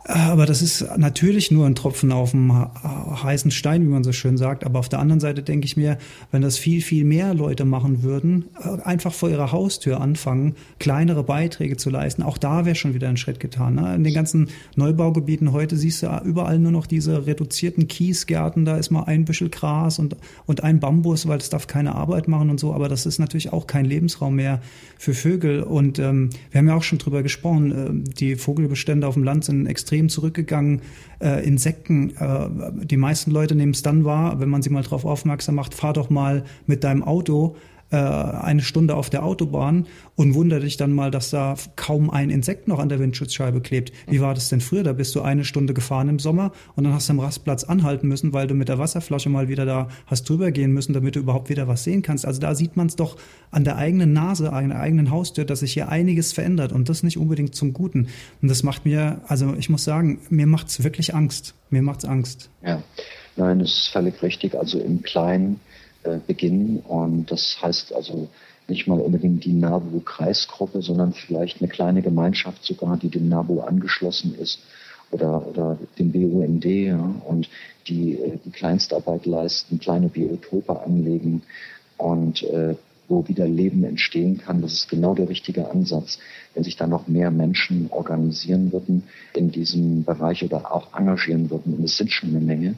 Aber 0.05 0.45
das 0.45 0.61
ist 0.61 0.85
natürlich 0.97 1.51
nur 1.51 1.67
ein 1.67 1.75
Tropfen 1.75 2.11
auf 2.11 2.31
dem 2.31 2.51
heißen 2.51 3.51
Stein, 3.51 3.83
wie 3.83 3.89
man 3.89 4.03
so 4.03 4.11
schön 4.11 4.37
sagt. 4.37 4.65
Aber 4.65 4.79
auf 4.79 4.89
der 4.89 4.99
anderen 4.99 5.19
Seite 5.19 5.43
denke 5.43 5.65
ich 5.65 5.75
mir, 5.75 5.97
wenn 6.31 6.41
das 6.41 6.57
viel, 6.57 6.81
viel 6.81 7.03
mehr 7.03 7.33
Leute 7.33 7.65
machen 7.65 8.01
würden, 8.01 8.45
äh, 8.63 8.81
einfach 8.81 9.13
vor 9.13 9.29
ihrer 9.29 9.51
Haustür 9.51 9.99
anfangen, 9.99 10.55
kleinere 10.79 11.23
Beiträge 11.23 11.77
zu 11.77 11.89
leisten, 11.89 12.23
auch 12.23 12.37
da 12.37 12.65
wäre 12.65 12.75
schon 12.75 12.93
wieder 12.93 13.09
ein 13.09 13.17
Schritt 13.17 13.39
getan. 13.39 13.75
Ne? 13.75 13.95
In 13.95 14.03
den 14.03 14.13
ganzen 14.13 14.49
Neubaugebieten 14.75 15.51
heute 15.51 15.75
siehst 15.75 16.01
du 16.01 16.21
überall 16.23 16.59
nur 16.59 16.71
noch 16.71 16.87
diese 16.87 17.27
reduzierten 17.27 17.87
Kiesgärten, 17.87 18.65
da 18.65 18.77
ist 18.77 18.89
mal 18.89 19.03
ein 19.03 19.25
Büschel 19.25 19.49
Gras 19.49 19.99
und, 19.99 20.15
und 20.45 20.63
ein 20.63 20.79
Bambus, 20.79 21.27
weil 21.27 21.39
es 21.39 21.49
darf 21.49 21.67
keine 21.67 21.95
Arbeit 21.95 22.27
machen 22.27 22.49
und 22.49 22.59
so. 22.59 22.73
Aber 22.73 22.87
das 22.87 23.05
ist 23.05 23.19
natürlich 23.19 23.51
auch 23.51 23.67
kein 23.67 23.85
Lebensraum 23.85 24.35
mehr 24.35 24.61
für 24.97 25.13
Vögel. 25.13 25.61
Und 25.61 25.99
ähm, 25.99 26.29
wir 26.51 26.59
haben 26.59 26.67
ja 26.67 26.75
auch 26.75 26.83
schon 26.83 26.97
drüber 26.99 27.21
gesprochen, 27.21 27.71
äh, 27.71 28.13
die 28.13 28.37
Vogelbestände 28.37 29.05
auf 29.05 29.15
dem 29.15 29.23
Land 29.23 29.45
sind 29.45 29.67
extrem 29.67 29.88
extrem 29.89 30.09
zurückgegangen. 30.09 30.81
Äh, 31.19 31.45
Insekten, 31.45 32.11
äh, 32.15 32.85
die 32.85 32.97
meisten 32.97 33.31
Leute 33.31 33.55
nehmen 33.55 33.73
es 33.73 33.81
dann 33.81 34.05
wahr, 34.05 34.39
wenn 34.39 34.49
man 34.49 34.61
sie 34.61 34.69
mal 34.69 34.83
darauf 34.83 35.03
aufmerksam 35.03 35.55
macht, 35.55 35.73
fahr 35.73 35.93
doch 35.93 36.11
mal 36.11 36.43
mit 36.67 36.83
deinem 36.83 37.03
Auto 37.03 37.55
äh, 37.91 37.97
eine 37.97 38.61
Stunde 38.61 38.95
auf 38.95 39.09
der 39.09 39.23
Autobahn 39.23 39.87
und 40.15 40.35
wundere 40.35 40.61
dich 40.61 40.77
dann 40.77 40.91
mal, 40.91 41.11
dass 41.11 41.29
da 41.31 41.55
kaum 41.75 42.09
ein 42.09 42.29
Insekt 42.29 42.67
noch 42.67 42.79
an 42.79 42.89
der 42.89 42.99
Windschutzscheibe 42.99 43.61
klebt. 43.61 43.91
Wie 44.07 44.21
war 44.21 44.33
das 44.33 44.49
denn 44.49 44.61
früher? 44.61 44.83
Da 44.83 44.93
bist 44.93 45.15
du 45.15 45.21
eine 45.21 45.43
Stunde 45.43 45.73
gefahren 45.73 46.09
im 46.09 46.19
Sommer 46.19 46.51
und 46.75 46.83
dann 46.83 46.93
hast 46.93 47.09
du 47.09 47.13
am 47.13 47.19
Rastplatz 47.19 47.63
anhalten 47.63 48.07
müssen, 48.07 48.33
weil 48.33 48.47
du 48.47 48.53
mit 48.53 48.69
der 48.69 48.79
Wasserflasche 48.79 49.29
mal 49.29 49.47
wieder 49.47 49.65
da 49.65 49.87
hast 50.05 50.29
drüber 50.29 50.51
gehen 50.51 50.71
müssen, 50.71 50.93
damit 50.93 51.15
du 51.15 51.19
überhaupt 51.19 51.49
wieder 51.49 51.67
was 51.67 51.83
sehen 51.83 52.01
kannst. 52.01 52.25
Also 52.25 52.39
da 52.39 52.53
sieht 52.55 52.77
man 52.77 52.87
es 52.87 52.95
doch 52.95 53.17
an 53.51 53.63
der 53.63 53.77
eigenen 53.77 54.13
Nase, 54.13 54.53
an 54.53 54.69
der 54.69 54.79
eigenen 54.79 55.09
Haustür, 55.09 55.45
dass 55.45 55.61
sich 55.61 55.73
hier 55.73 55.89
einiges 55.89 56.33
verändert 56.33 56.71
und 56.71 56.89
das 56.89 57.03
nicht 57.03 57.17
unbedingt 57.17 57.55
zum 57.55 57.73
Guten. 57.73 58.07
Und 58.41 58.49
das 58.49 58.63
macht 58.63 58.85
mir, 58.85 59.21
also 59.27 59.55
ich 59.57 59.69
muss 59.69 59.83
sagen, 59.83 60.19
mir 60.29 60.47
macht 60.47 60.67
es 60.67 60.83
wirklich 60.83 61.15
Angst. 61.15 61.55
Mir 61.69 61.81
macht 61.81 62.03
es 62.03 62.09
Angst. 62.09 62.49
Ja, 62.63 62.83
nein, 63.35 63.59
das 63.59 63.69
ist 63.69 63.87
völlig 63.87 64.21
richtig. 64.21 64.55
Also 64.55 64.79
im 64.79 65.01
Kleinen 65.01 65.59
beginnen. 66.27 66.79
Und 66.87 67.31
das 67.31 67.57
heißt 67.61 67.93
also 67.93 68.29
nicht 68.69 68.87
mal 68.87 68.99
unbedingt 68.99 69.43
die 69.45 69.53
NABU-Kreisgruppe, 69.53 70.81
sondern 70.81 71.13
vielleicht 71.13 71.61
eine 71.61 71.69
kleine 71.69 72.01
Gemeinschaft 72.01 72.63
sogar, 72.63 72.97
die 72.97 73.09
dem 73.09 73.27
NABU 73.27 73.61
angeschlossen 73.61 74.35
ist 74.39 74.59
oder, 75.11 75.45
oder 75.47 75.77
dem 75.97 76.11
BUND 76.11 76.65
ja, 76.65 77.15
und 77.25 77.49
die 77.87 78.13
äh, 78.13 78.37
die 78.45 78.51
Kleinstarbeit 78.51 79.25
leisten, 79.25 79.79
kleine 79.79 80.09
Biotope 80.09 80.81
anlegen 80.81 81.41
und 81.97 82.43
äh, 82.43 82.75
wo 83.07 83.27
wieder 83.27 83.47
Leben 83.47 83.83
entstehen 83.83 84.37
kann. 84.37 84.61
Das 84.61 84.73
ist 84.73 84.87
genau 84.87 85.15
der 85.15 85.29
richtige 85.29 85.71
Ansatz. 85.71 86.19
Wenn 86.53 86.63
sich 86.63 86.77
da 86.77 86.85
noch 86.85 87.07
mehr 87.07 87.31
Menschen 87.31 87.87
organisieren 87.89 88.71
würden 88.71 89.03
in 89.33 89.51
diesem 89.51 90.03
Bereich 90.03 90.43
oder 90.43 90.71
auch 90.71 90.95
engagieren 90.95 91.49
würden, 91.49 91.73
und 91.73 91.83
es 91.83 91.97
sind 91.97 92.11
schon 92.11 92.29
eine 92.29 92.39
Menge, 92.39 92.69
äh, 92.69 92.75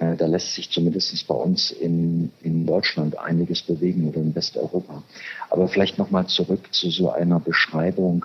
da 0.00 0.26
lässt 0.26 0.54
sich 0.54 0.70
zumindest 0.70 1.26
bei 1.28 1.34
uns 1.34 1.70
in, 1.70 2.32
in 2.42 2.64
Deutschland 2.64 3.18
einiges 3.18 3.60
bewegen 3.60 4.08
oder 4.08 4.18
in 4.18 4.34
Westeuropa. 4.34 5.02
Aber 5.50 5.68
vielleicht 5.68 5.98
nochmal 5.98 6.26
zurück 6.26 6.72
zu 6.72 6.90
so 6.90 7.10
einer 7.10 7.38
Beschreibung 7.38 8.24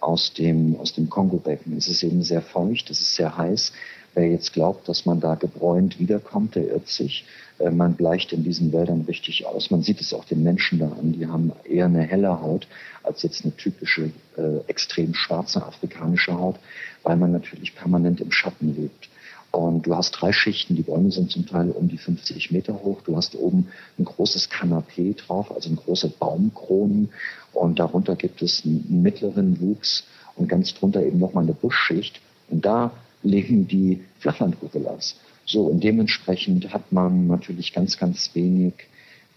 aus 0.00 0.34
dem, 0.34 0.76
aus 0.80 0.94
dem 0.94 1.08
Kongo-Becken. 1.08 1.76
Es 1.76 1.88
ist 1.88 2.02
eben 2.02 2.22
sehr 2.22 2.42
feucht, 2.42 2.90
es 2.90 3.00
ist 3.00 3.14
sehr 3.14 3.36
heiß. 3.36 3.72
Wer 4.14 4.30
jetzt 4.30 4.52
glaubt, 4.52 4.88
dass 4.88 5.06
man 5.06 5.20
da 5.20 5.36
gebräunt 5.36 5.98
wiederkommt, 5.98 6.56
der 6.56 6.68
irrt 6.68 6.88
sich. 6.88 7.24
Äh, 7.58 7.70
man 7.70 7.94
bleicht 7.94 8.32
in 8.32 8.44
diesen 8.44 8.72
Wäldern 8.72 9.02
richtig 9.02 9.46
aus. 9.46 9.70
Man 9.70 9.82
sieht 9.82 10.00
es 10.00 10.12
auch 10.12 10.24
den 10.24 10.42
Menschen 10.42 10.80
da 10.80 10.88
an. 10.88 11.12
Die 11.12 11.26
haben 11.26 11.52
eher 11.64 11.86
eine 11.86 12.02
helle 12.02 12.40
Haut 12.40 12.66
als 13.04 13.22
jetzt 13.22 13.44
eine 13.44 13.56
typische 13.56 14.10
äh, 14.36 14.58
extrem 14.66 15.14
schwarze 15.14 15.64
afrikanische 15.64 16.34
Haut, 16.34 16.56
weil 17.04 17.16
man 17.16 17.32
natürlich 17.32 17.74
permanent 17.74 18.20
im 18.20 18.32
Schatten 18.32 18.74
lebt. 18.76 19.08
Und 19.52 19.86
du 19.86 19.94
hast 19.94 20.12
drei 20.12 20.32
Schichten, 20.32 20.76
die 20.76 20.82
Bäume 20.82 21.12
sind 21.12 21.30
zum 21.30 21.46
Teil 21.46 21.70
um 21.70 21.86
die 21.86 21.98
50 21.98 22.50
Meter 22.52 22.72
hoch. 22.82 23.02
Du 23.02 23.16
hast 23.16 23.36
oben 23.36 23.68
ein 23.98 24.06
großes 24.06 24.48
Kanapee 24.48 25.12
drauf, 25.12 25.54
also 25.54 25.68
eine 25.68 25.76
große 25.76 26.08
Baumkronen. 26.08 27.10
Und 27.52 27.78
darunter 27.78 28.16
gibt 28.16 28.40
es 28.40 28.64
einen 28.64 29.02
mittleren 29.02 29.60
Wuchs 29.60 30.04
und 30.36 30.48
ganz 30.48 30.72
drunter 30.72 31.04
eben 31.04 31.18
nochmal 31.18 31.44
eine 31.44 31.52
Buschschicht. 31.52 32.20
Und 32.48 32.64
da 32.64 32.92
liegen 33.22 33.68
die 33.68 34.02
Flachlandgorillas. 34.20 35.16
So, 35.44 35.64
und 35.64 35.84
dementsprechend 35.84 36.72
hat 36.72 36.90
man 36.90 37.26
natürlich 37.26 37.74
ganz, 37.74 37.98
ganz 37.98 38.34
wenig 38.34 38.72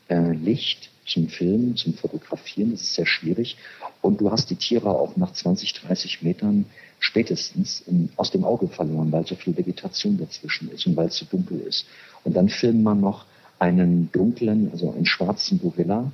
äh, 0.07 0.31
Licht 0.31 0.91
zum 1.05 1.29
Filmen, 1.29 1.75
zum 1.75 1.93
Fotografieren. 1.93 2.71
Das 2.71 2.81
ist 2.81 2.95
sehr 2.95 3.05
schwierig. 3.05 3.57
Und 4.01 4.21
du 4.21 4.31
hast 4.31 4.49
die 4.49 4.55
Tiere 4.55 4.89
auch 4.89 5.15
nach 5.17 5.33
20, 5.33 5.73
30 5.73 6.21
Metern 6.23 6.65
spätestens 6.99 7.83
in, 7.87 8.09
aus 8.15 8.31
dem 8.31 8.43
Auge 8.43 8.67
verloren, 8.67 9.11
weil 9.11 9.25
so 9.25 9.35
viel 9.35 9.55
Vegetation 9.55 10.17
dazwischen 10.17 10.69
ist 10.71 10.87
und 10.87 10.95
weil 10.95 11.07
es 11.07 11.17
so 11.17 11.25
dunkel 11.25 11.59
ist. 11.59 11.85
Und 12.23 12.35
dann 12.35 12.49
filmt 12.49 12.83
man 12.83 12.99
noch 12.99 13.25
einen 13.59 14.11
dunklen, 14.11 14.69
also 14.71 14.91
einen 14.91 15.05
schwarzen 15.05 15.59
Gorilla, 15.59 16.11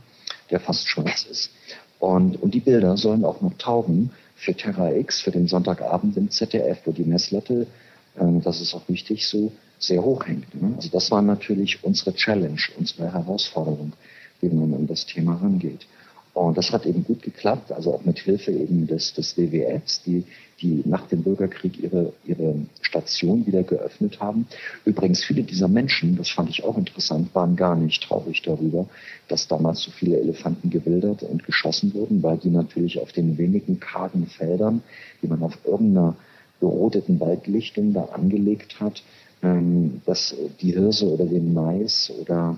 der 0.49 0.59
fast 0.59 0.87
schwarz 0.87 1.25
ist. 1.29 1.51
Und, 1.99 2.41
und 2.41 2.53
die 2.53 2.59
Bilder 2.59 2.97
sollen 2.97 3.23
auch 3.23 3.41
noch 3.41 3.53
taugen 3.57 4.11
für 4.35 4.55
Terra 4.55 4.91
X, 4.91 5.21
für 5.21 5.31
den 5.31 5.47
Sonntagabend 5.47 6.17
im 6.17 6.29
ZDF, 6.29 6.79
wo 6.85 6.91
die 6.91 7.03
Messlatte, 7.03 7.67
äh, 8.15 8.39
das 8.43 8.59
ist 8.59 8.73
auch 8.73 8.87
wichtig, 8.89 9.27
so 9.27 9.51
sehr 9.77 10.03
hoch 10.03 10.25
hängt. 10.25 10.53
Ne? 10.59 10.73
Also 10.75 10.89
das 10.89 11.11
war 11.11 11.21
natürlich 11.21 11.83
unsere 11.83 12.13
Challenge, 12.13 12.59
unsere 12.77 13.13
Herausforderung, 13.13 13.93
wie 14.41 14.49
man 14.49 14.73
an 14.73 14.87
das 14.87 15.05
Thema 15.05 15.35
rangeht. 15.35 15.87
Und 16.33 16.57
das 16.57 16.71
hat 16.71 16.85
eben 16.85 17.03
gut 17.03 17.21
geklappt, 17.23 17.73
also 17.73 17.93
auch 17.93 18.05
mit 18.05 18.19
Hilfe 18.19 18.51
eben 18.51 18.87
des, 18.87 19.13
des 19.13 19.37
WWFs, 19.37 20.01
die, 20.03 20.23
die 20.61 20.81
nach 20.85 21.05
dem 21.07 21.23
Bürgerkrieg 21.23 21.77
ihre, 21.83 22.13
ihre 22.23 22.55
Station 22.81 23.45
wieder 23.45 23.63
geöffnet 23.63 24.21
haben. 24.21 24.47
Übrigens, 24.85 25.23
viele 25.23 25.43
dieser 25.43 25.67
Menschen, 25.67 26.15
das 26.17 26.29
fand 26.29 26.49
ich 26.49 26.63
auch 26.63 26.77
interessant, 26.77 27.35
waren 27.35 27.57
gar 27.57 27.75
nicht 27.75 28.03
traurig 28.03 28.41
darüber, 28.43 28.87
dass 29.27 29.49
damals 29.49 29.81
so 29.81 29.91
viele 29.91 30.19
Elefanten 30.19 30.69
gewildert 30.69 31.23
und 31.23 31.43
geschossen 31.45 31.93
wurden, 31.93 32.23
weil 32.23 32.37
die 32.37 32.49
natürlich 32.49 32.99
auf 32.99 33.11
den 33.11 33.37
wenigen 33.37 33.81
kargen 33.81 34.27
Feldern, 34.27 34.83
die 35.21 35.27
man 35.27 35.43
auf 35.43 35.57
irgendeiner 35.65 36.15
gerodeten 36.61 37.19
Waldlichtungen 37.19 37.93
da 37.93 38.05
angelegt 38.05 38.79
hat, 38.79 39.03
ähm, 39.43 40.01
dass 40.05 40.33
die 40.61 40.71
Hirse 40.71 41.11
oder 41.11 41.25
den 41.25 41.53
Mais 41.53 42.13
oder 42.21 42.57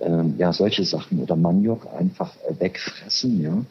ähm, 0.00 0.34
ja 0.38 0.52
solche 0.52 0.84
Sachen 0.84 1.20
oder 1.20 1.36
Maniok 1.36 1.86
einfach 1.92 2.34
äh, 2.48 2.60
wegfressen, 2.60 3.42
ja. 3.42 3.64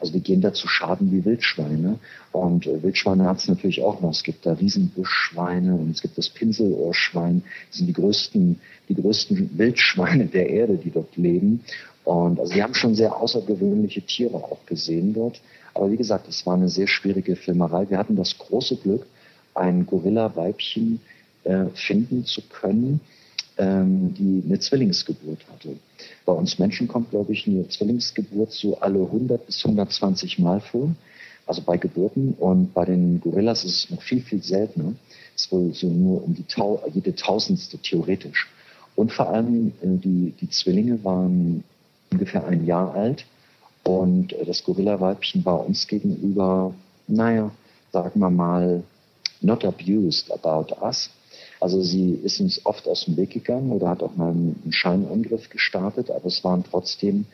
Also 0.00 0.12
die 0.12 0.20
gehen 0.20 0.40
da 0.40 0.52
zu 0.52 0.68
Schaden 0.68 1.12
wie 1.12 1.24
Wildschweine. 1.24 1.98
Und 2.32 2.66
äh, 2.66 2.82
Wildschweine 2.82 3.24
hat 3.24 3.38
es 3.38 3.48
natürlich 3.48 3.82
auch 3.82 4.00
noch. 4.00 4.10
Es 4.10 4.22
gibt 4.22 4.44
da 4.44 4.52
Riesenbuschschweine 4.52 5.74
und 5.74 5.92
es 5.92 6.02
gibt 6.02 6.18
das 6.18 6.28
Pinselohrschwein. 6.28 7.42
Das 7.70 7.78
sind 7.78 7.86
die 7.86 7.92
größten, 7.92 8.60
die 8.88 8.94
größten 8.94 9.56
Wildschweine 9.56 10.26
der 10.26 10.50
Erde, 10.50 10.76
die 10.76 10.90
dort 10.90 11.16
leben. 11.16 11.64
Und 12.04 12.38
also 12.38 12.54
wir 12.54 12.62
haben 12.62 12.74
schon 12.74 12.94
sehr 12.94 13.16
außergewöhnliche 13.16 14.02
Tiere 14.02 14.34
auch 14.34 14.66
gesehen 14.66 15.14
dort. 15.14 15.40
Aber 15.72 15.90
wie 15.90 15.96
gesagt, 15.96 16.28
es 16.28 16.44
war 16.44 16.54
eine 16.54 16.68
sehr 16.68 16.86
schwierige 16.86 17.34
Filmerei. 17.34 17.88
Wir 17.88 17.98
hatten 17.98 18.16
das 18.16 18.36
große 18.36 18.76
Glück, 18.76 19.06
ein 19.54 19.86
Gorilla-Weibchen 19.86 21.00
äh, 21.44 21.66
finden 21.74 22.24
zu 22.24 22.42
können, 22.42 23.00
ähm, 23.58 24.14
die 24.14 24.42
eine 24.44 24.58
Zwillingsgeburt 24.58 25.40
hatte. 25.50 25.76
Bei 26.24 26.32
uns 26.32 26.58
Menschen 26.58 26.88
kommt, 26.88 27.10
glaube 27.10 27.32
ich, 27.32 27.46
eine 27.46 27.68
Zwillingsgeburt 27.68 28.52
so 28.52 28.78
alle 28.80 29.00
100 29.00 29.46
bis 29.46 29.64
120 29.64 30.38
Mal 30.38 30.60
vor, 30.60 30.94
also 31.46 31.62
bei 31.62 31.76
Geburten. 31.76 32.34
Und 32.38 32.74
bei 32.74 32.84
den 32.84 33.20
Gorillas 33.20 33.64
ist 33.64 33.84
es 33.84 33.90
noch 33.90 34.02
viel, 34.02 34.20
viel 34.22 34.42
seltener. 34.42 34.94
Es 35.34 35.44
ist 35.44 35.52
wohl 35.52 35.72
so 35.74 35.88
nur 35.88 36.24
um 36.24 36.34
die 36.34 36.44
Tau 36.44 36.82
jede 36.92 37.14
Tausendste 37.14 37.78
theoretisch. 37.78 38.48
Und 38.96 39.12
vor 39.12 39.28
allem 39.28 39.72
äh, 39.82 39.86
die, 39.86 40.34
die 40.40 40.50
Zwillinge 40.50 41.02
waren 41.04 41.64
ungefähr 42.10 42.46
ein 42.46 42.64
Jahr 42.66 42.94
alt 42.94 43.26
und 43.84 44.32
äh, 44.32 44.44
das 44.44 44.64
Gorilla-Weibchen 44.64 45.44
war 45.44 45.64
uns 45.64 45.86
gegenüber, 45.86 46.74
naja, 47.06 47.50
sagen 47.92 48.20
wir 48.20 48.30
mal, 48.30 48.82
not 49.40 49.64
abused 49.64 50.32
about 50.32 50.74
us. 50.82 51.10
Also 51.64 51.80
sie 51.80 52.20
ist 52.22 52.40
uns 52.40 52.60
oft 52.66 52.86
aus 52.86 53.06
dem 53.06 53.16
Weg 53.16 53.30
gegangen 53.30 53.72
oder 53.72 53.88
hat 53.88 54.02
auch 54.02 54.14
mal 54.16 54.32
einen 54.32 54.70
Scheinangriff 54.70 55.48
gestartet, 55.48 56.10
aber 56.10 56.26
es 56.26 56.44
waren 56.44 56.62
trotzdem 56.62 57.24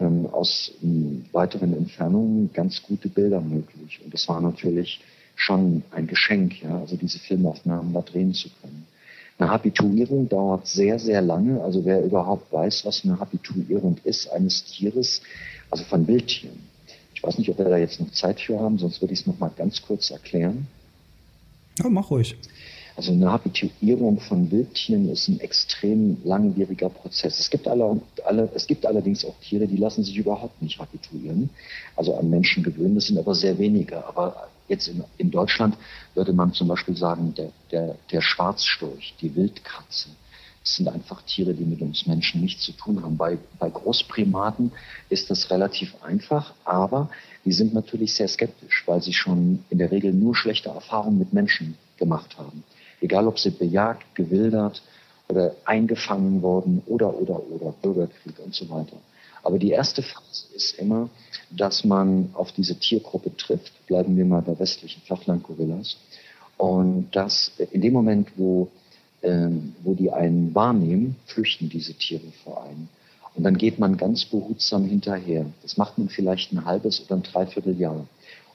ähm, 0.00 0.24
aus 0.32 0.72
ähm, 0.82 1.26
weiteren 1.32 1.76
Entfernungen 1.76 2.48
ganz 2.54 2.82
gute 2.82 3.10
Bilder 3.10 3.42
möglich. 3.42 4.00
Und 4.02 4.14
das 4.14 4.26
war 4.26 4.40
natürlich 4.40 5.02
schon 5.36 5.82
ein 5.90 6.06
Geschenk, 6.06 6.62
ja, 6.62 6.78
also 6.78 6.96
diese 6.96 7.18
Filmaufnahmen 7.18 7.92
da 7.92 8.00
drehen 8.00 8.32
zu 8.32 8.48
können. 8.62 8.86
Eine 9.36 9.50
Habituierung 9.50 10.30
dauert 10.30 10.66
sehr, 10.66 10.98
sehr 10.98 11.20
lange. 11.20 11.60
Also 11.62 11.84
wer 11.84 12.02
überhaupt 12.02 12.50
weiß, 12.50 12.86
was 12.86 13.04
eine 13.04 13.20
Habituierung 13.20 13.98
ist 14.04 14.32
eines 14.32 14.64
Tieres, 14.64 15.20
also 15.70 15.84
von 15.84 16.08
Wildtieren. 16.08 16.58
Ich 17.14 17.22
weiß 17.22 17.36
nicht, 17.36 17.50
ob 17.50 17.58
wir 17.58 17.66
da 17.66 17.76
jetzt 17.76 18.00
noch 18.00 18.10
Zeit 18.12 18.40
für 18.40 18.58
haben, 18.58 18.78
sonst 18.78 19.02
würde 19.02 19.12
ich 19.12 19.20
es 19.20 19.26
noch 19.26 19.38
mal 19.38 19.52
ganz 19.54 19.82
kurz 19.82 20.10
erklären. 20.10 20.68
Ja, 21.78 21.90
mach 21.90 22.10
ruhig. 22.10 22.34
Also 22.96 23.10
eine 23.10 23.32
Habituierung 23.32 24.20
von 24.20 24.52
Wildtieren 24.52 25.08
ist 25.08 25.26
ein 25.26 25.40
extrem 25.40 26.16
langwieriger 26.22 26.88
Prozess. 26.88 27.40
Es 27.40 27.50
gibt, 27.50 27.66
alle, 27.66 28.00
alle, 28.24 28.48
es 28.54 28.68
gibt 28.68 28.86
allerdings 28.86 29.24
auch 29.24 29.34
Tiere, 29.40 29.66
die 29.66 29.76
lassen 29.76 30.04
sich 30.04 30.16
überhaupt 30.16 30.62
nicht 30.62 30.78
habituieren, 30.78 31.50
also 31.96 32.14
an 32.14 32.30
Menschen 32.30 32.62
gewöhnen. 32.62 32.94
Das 32.94 33.06
sind 33.06 33.18
aber 33.18 33.34
sehr 33.34 33.58
wenige. 33.58 34.06
Aber 34.06 34.48
jetzt 34.68 34.86
in, 34.86 35.02
in 35.18 35.32
Deutschland 35.32 35.76
würde 36.14 36.32
man 36.32 36.52
zum 36.52 36.68
Beispiel 36.68 36.96
sagen, 36.96 37.34
der, 37.34 37.50
der, 37.72 37.96
der 38.12 38.20
Schwarzstorch, 38.20 39.14
die 39.20 39.34
Wildkatze, 39.34 40.10
das 40.62 40.76
sind 40.76 40.88
einfach 40.88 41.20
Tiere, 41.22 41.52
die 41.52 41.64
mit 41.64 41.82
uns 41.82 42.06
Menschen 42.06 42.40
nichts 42.42 42.62
zu 42.62 42.72
tun 42.72 43.02
haben. 43.02 43.16
Bei, 43.16 43.38
bei 43.58 43.68
Großprimaten 43.70 44.70
ist 45.10 45.30
das 45.30 45.50
relativ 45.50 45.96
einfach, 46.02 46.54
aber 46.64 47.10
die 47.44 47.52
sind 47.52 47.74
natürlich 47.74 48.14
sehr 48.14 48.28
skeptisch, 48.28 48.84
weil 48.86 49.02
sie 49.02 49.12
schon 49.12 49.64
in 49.68 49.78
der 49.78 49.90
Regel 49.90 50.12
nur 50.12 50.36
schlechte 50.36 50.68
Erfahrungen 50.68 51.18
mit 51.18 51.32
Menschen 51.32 51.76
gemacht 51.98 52.38
haben 52.38 52.62
egal 53.04 53.28
ob 53.28 53.38
sie 53.38 53.50
bejagt, 53.50 54.14
gewildert 54.14 54.82
oder 55.28 55.54
eingefangen 55.64 56.42
worden 56.42 56.82
oder, 56.86 57.14
oder, 57.14 57.40
oder 57.50 57.74
Bürgerkrieg 57.82 58.38
und 58.44 58.54
so 58.54 58.68
weiter. 58.70 58.96
Aber 59.42 59.58
die 59.58 59.70
erste 59.70 60.02
Phase 60.02 60.46
ist 60.54 60.78
immer, 60.78 61.10
dass 61.50 61.84
man 61.84 62.30
auf 62.32 62.52
diese 62.52 62.76
Tiergruppe 62.76 63.36
trifft, 63.36 63.72
bleiben 63.86 64.16
wir 64.16 64.24
mal 64.24 64.40
bei 64.40 64.58
westlichen 64.58 65.02
Flachlandgorillas, 65.02 65.98
und 66.56 67.08
dass 67.12 67.52
in 67.72 67.82
dem 67.82 67.92
Moment, 67.92 68.28
wo, 68.36 68.68
ähm, 69.22 69.74
wo 69.82 69.94
die 69.94 70.10
einen 70.10 70.54
wahrnehmen, 70.54 71.16
flüchten 71.26 71.68
diese 71.68 71.94
Tiere 71.94 72.32
vor 72.42 72.64
einem. 72.64 72.88
Und 73.34 73.42
dann 73.42 73.58
geht 73.58 73.80
man 73.80 73.96
ganz 73.96 74.24
behutsam 74.24 74.84
hinterher. 74.84 75.46
Das 75.62 75.76
macht 75.76 75.98
man 75.98 76.08
vielleicht 76.08 76.52
ein 76.52 76.64
halbes 76.64 77.02
oder 77.04 77.16
ein 77.16 77.24
Dreivierteljahr 77.24 78.06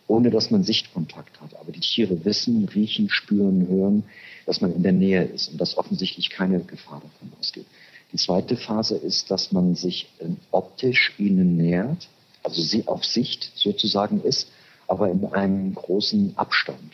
ohne 0.09 0.31
dass 0.31 0.49
man 0.49 0.63
Sichtkontakt 0.63 1.39
hat. 1.39 1.55
Aber 1.59 1.71
die 1.71 1.79
Tiere 1.79 2.25
wissen, 2.25 2.67
riechen, 2.73 3.09
spüren, 3.09 3.67
hören, 3.67 4.03
dass 4.49 4.61
man 4.61 4.73
in 4.73 4.81
der 4.81 4.93
Nähe 4.93 5.25
ist 5.25 5.49
und 5.49 5.61
dass 5.61 5.77
offensichtlich 5.77 6.31
keine 6.31 6.59
Gefahr 6.61 7.03
davon 7.03 7.31
ausgeht. 7.39 7.67
Die 8.11 8.17
zweite 8.17 8.57
Phase 8.57 8.97
ist, 8.97 9.29
dass 9.29 9.51
man 9.51 9.75
sich 9.75 10.09
äh, 10.17 10.25
optisch 10.49 11.13
ihnen 11.19 11.55
nähert, 11.55 12.07
also 12.41 12.59
sie 12.59 12.87
auf 12.87 13.05
Sicht 13.05 13.51
sozusagen 13.53 14.23
ist, 14.23 14.47
aber 14.87 15.11
in 15.11 15.23
einem 15.25 15.75
großen 15.75 16.35
Abstand. 16.35 16.93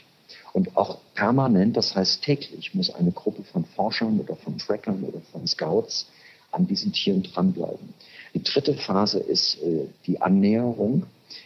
Und 0.51 0.75
auch 0.75 0.97
permanent, 1.13 1.77
das 1.77 1.95
heißt 1.95 2.21
täglich, 2.23 2.75
muss 2.75 2.89
eine 2.89 3.13
Gruppe 3.13 3.43
von 3.43 3.63
Forschern 3.63 4.19
oder 4.19 4.35
von 4.35 4.57
Trackern 4.57 5.01
oder 5.03 5.21
von 5.31 5.47
Scouts 5.47 6.07
an 6.51 6.67
diesen 6.67 6.91
Tieren 6.91 7.23
dranbleiben. 7.23 7.93
Die 8.33 8.43
dritte 8.43 8.73
Phase 8.73 9.19
ist 9.19 9.63
äh, 9.63 9.85
die 10.07 10.21
Annäherung. 10.21 11.03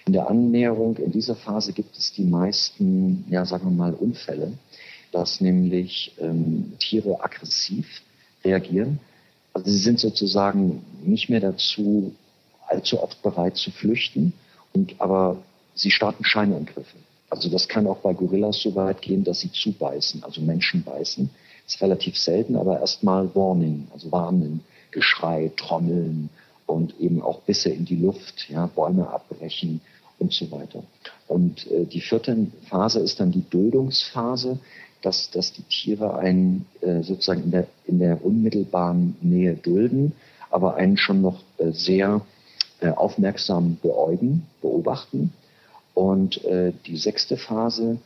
In 0.07 0.13
der 0.13 0.27
Annäherung, 0.27 0.97
in 0.97 1.11
dieser 1.11 1.35
Phase 1.35 1.71
gibt 1.71 1.95
es 1.95 2.11
die 2.13 2.23
meisten, 2.23 3.25
ja, 3.29 3.45
sagen 3.45 3.65
wir 3.65 3.77
mal, 3.77 3.93
Unfälle, 3.93 4.53
dass 5.11 5.41
nämlich 5.41 6.13
ähm, 6.19 6.73
Tiere 6.79 7.23
aggressiv 7.23 8.01
reagieren. 8.43 8.99
Also 9.53 9.71
sie 9.71 9.79
sind 9.79 9.99
sozusagen 9.99 10.83
nicht 11.03 11.29
mehr 11.29 11.39
dazu 11.39 12.15
allzu 12.67 13.01
oft 13.01 13.21
bereit 13.23 13.57
zu 13.57 13.71
flüchten, 13.71 14.33
und, 14.73 15.01
aber 15.01 15.37
sie 15.73 15.89
starten 15.89 16.23
Scheinangriffe. 16.23 16.97
Also 17.29 17.49
das 17.49 17.67
kann 17.67 17.87
auch 17.87 17.97
bei 17.97 18.13
Gorillas 18.13 18.61
so 18.61 18.75
weit 18.75 19.01
gehen, 19.01 19.23
dass 19.23 19.39
sie 19.39 19.51
zubeißen, 19.51 20.23
also 20.23 20.41
Menschen 20.41 20.83
beißen. 20.83 21.29
Das 21.65 21.75
ist 21.75 21.81
relativ 21.81 22.17
selten, 22.17 22.55
aber 22.55 22.79
erstmal 22.79 23.33
Warning, 23.35 23.87
also 23.93 24.11
warnen, 24.11 24.61
Geschrei, 24.91 25.51
Trommeln, 25.55 26.29
und 26.69 26.99
eben 26.99 27.21
auch 27.21 27.41
Bisse 27.41 27.69
in 27.69 27.85
die 27.85 27.95
Luft, 27.95 28.47
ja, 28.49 28.67
Bäume 28.67 29.09
abbrechen 29.09 29.81
und 30.19 30.31
so 30.31 30.51
weiter. 30.51 30.83
Und 31.27 31.69
äh, 31.71 31.85
die 31.85 32.01
vierte 32.01 32.47
Phase 32.69 32.99
ist 32.99 33.19
dann 33.19 33.31
die 33.31 33.43
Duldungsphase, 33.49 34.59
dass, 35.01 35.31
dass 35.31 35.53
die 35.53 35.63
Tiere 35.63 36.17
einen 36.17 36.65
äh, 36.81 37.01
sozusagen 37.01 37.43
in 37.43 37.51
der, 37.51 37.67
in 37.85 37.99
der 37.99 38.23
unmittelbaren 38.23 39.15
Nähe 39.21 39.55
dulden, 39.55 40.13
aber 40.49 40.75
einen 40.75 40.97
schon 40.97 41.21
noch 41.21 41.41
äh, 41.57 41.71
sehr 41.71 42.21
äh, 42.81 42.89
aufmerksam 42.89 43.77
beäugen, 43.81 44.45
beobachten. 44.61 45.33
Und 45.93 46.43
äh, 46.45 46.73
die 46.85 46.97
sechste 46.97 47.37
Phase 47.37 47.97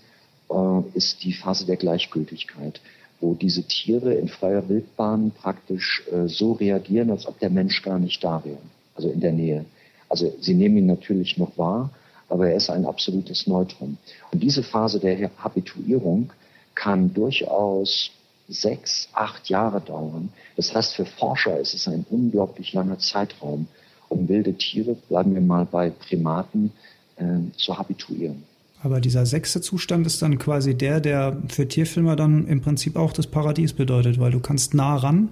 äh, 0.49 0.81
ist 0.93 1.23
die 1.23 1.33
Phase 1.33 1.65
der 1.65 1.77
Gleichgültigkeit 1.77 2.79
wo 3.23 3.33
diese 3.33 3.63
Tiere 3.63 4.13
in 4.13 4.27
freier 4.27 4.67
Wildbahn 4.67 5.31
praktisch 5.31 6.03
äh, 6.11 6.27
so 6.27 6.51
reagieren, 6.51 7.09
als 7.09 7.25
ob 7.25 7.39
der 7.39 7.49
Mensch 7.49 7.81
gar 7.81 7.97
nicht 7.97 8.21
da 8.21 8.43
wäre, 8.43 8.57
also 8.95 9.09
in 9.09 9.21
der 9.21 9.31
Nähe. 9.31 9.65
Also 10.09 10.35
sie 10.41 10.53
nehmen 10.53 10.77
ihn 10.77 10.85
natürlich 10.87 11.37
noch 11.37 11.57
wahr, 11.57 11.89
aber 12.27 12.49
er 12.49 12.57
ist 12.57 12.69
ein 12.69 12.85
absolutes 12.85 13.47
Neutron. 13.47 13.97
Und 14.31 14.43
diese 14.43 14.61
Phase 14.61 14.99
der 14.99 15.31
Habituierung 15.37 16.31
kann 16.75 17.13
durchaus 17.13 18.11
sechs, 18.49 19.09
acht 19.13 19.49
Jahre 19.49 19.81
dauern. 19.81 20.29
Das 20.55 20.73
heißt, 20.73 20.95
für 20.95 21.05
Forscher 21.05 21.59
ist 21.59 21.73
es 21.73 21.87
ein 21.87 22.05
unglaublich 22.09 22.73
langer 22.73 22.99
Zeitraum, 22.99 23.67
um 24.09 24.27
wilde 24.27 24.53
Tiere, 24.53 24.95
bleiben 25.09 25.33
wir 25.33 25.41
mal 25.41 25.65
bei 25.65 25.89
Primaten, 25.89 26.71
äh, 27.17 27.23
zu 27.57 27.77
habituieren. 27.77 28.43
Aber 28.81 28.99
dieser 28.99 29.25
sechste 29.25 29.61
Zustand 29.61 30.05
ist 30.05 30.21
dann 30.21 30.37
quasi 30.37 30.75
der, 30.75 30.99
der 30.99 31.37
für 31.47 31.67
Tierfilmer 31.67 32.17
dann 32.17 32.47
im 32.47 32.61
Prinzip 32.61 32.97
auch 32.97 33.13
das 33.13 33.27
Paradies 33.27 33.73
bedeutet, 33.73 34.19
weil 34.19 34.31
du 34.31 34.41
kannst 34.41 34.73
nah 34.73 34.97
ran, 34.97 35.29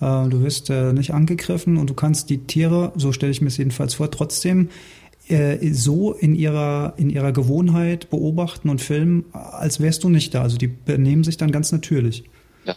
äh, 0.00 0.28
du 0.28 0.42
wirst 0.42 0.68
äh, 0.70 0.92
nicht 0.92 1.14
angegriffen 1.14 1.76
und 1.76 1.88
du 1.90 1.94
kannst 1.94 2.28
die 2.28 2.38
Tiere, 2.38 2.92
so 2.96 3.12
stelle 3.12 3.30
ich 3.30 3.40
mir 3.40 3.48
es 3.48 3.56
jedenfalls 3.56 3.94
vor, 3.94 4.10
trotzdem 4.10 4.70
äh, 5.30 5.72
so 5.72 6.12
in 6.12 6.34
ihrer, 6.34 6.94
in 6.96 7.10
ihrer 7.10 7.32
Gewohnheit 7.32 8.10
beobachten 8.10 8.68
und 8.68 8.80
filmen, 8.80 9.24
als 9.32 9.80
wärst 9.80 10.04
du 10.04 10.08
nicht 10.08 10.34
da. 10.34 10.42
Also 10.42 10.56
die 10.56 10.68
benehmen 10.68 11.24
sich 11.24 11.36
dann 11.36 11.52
ganz 11.52 11.72
natürlich. 11.72 12.24
Ja. 12.64 12.74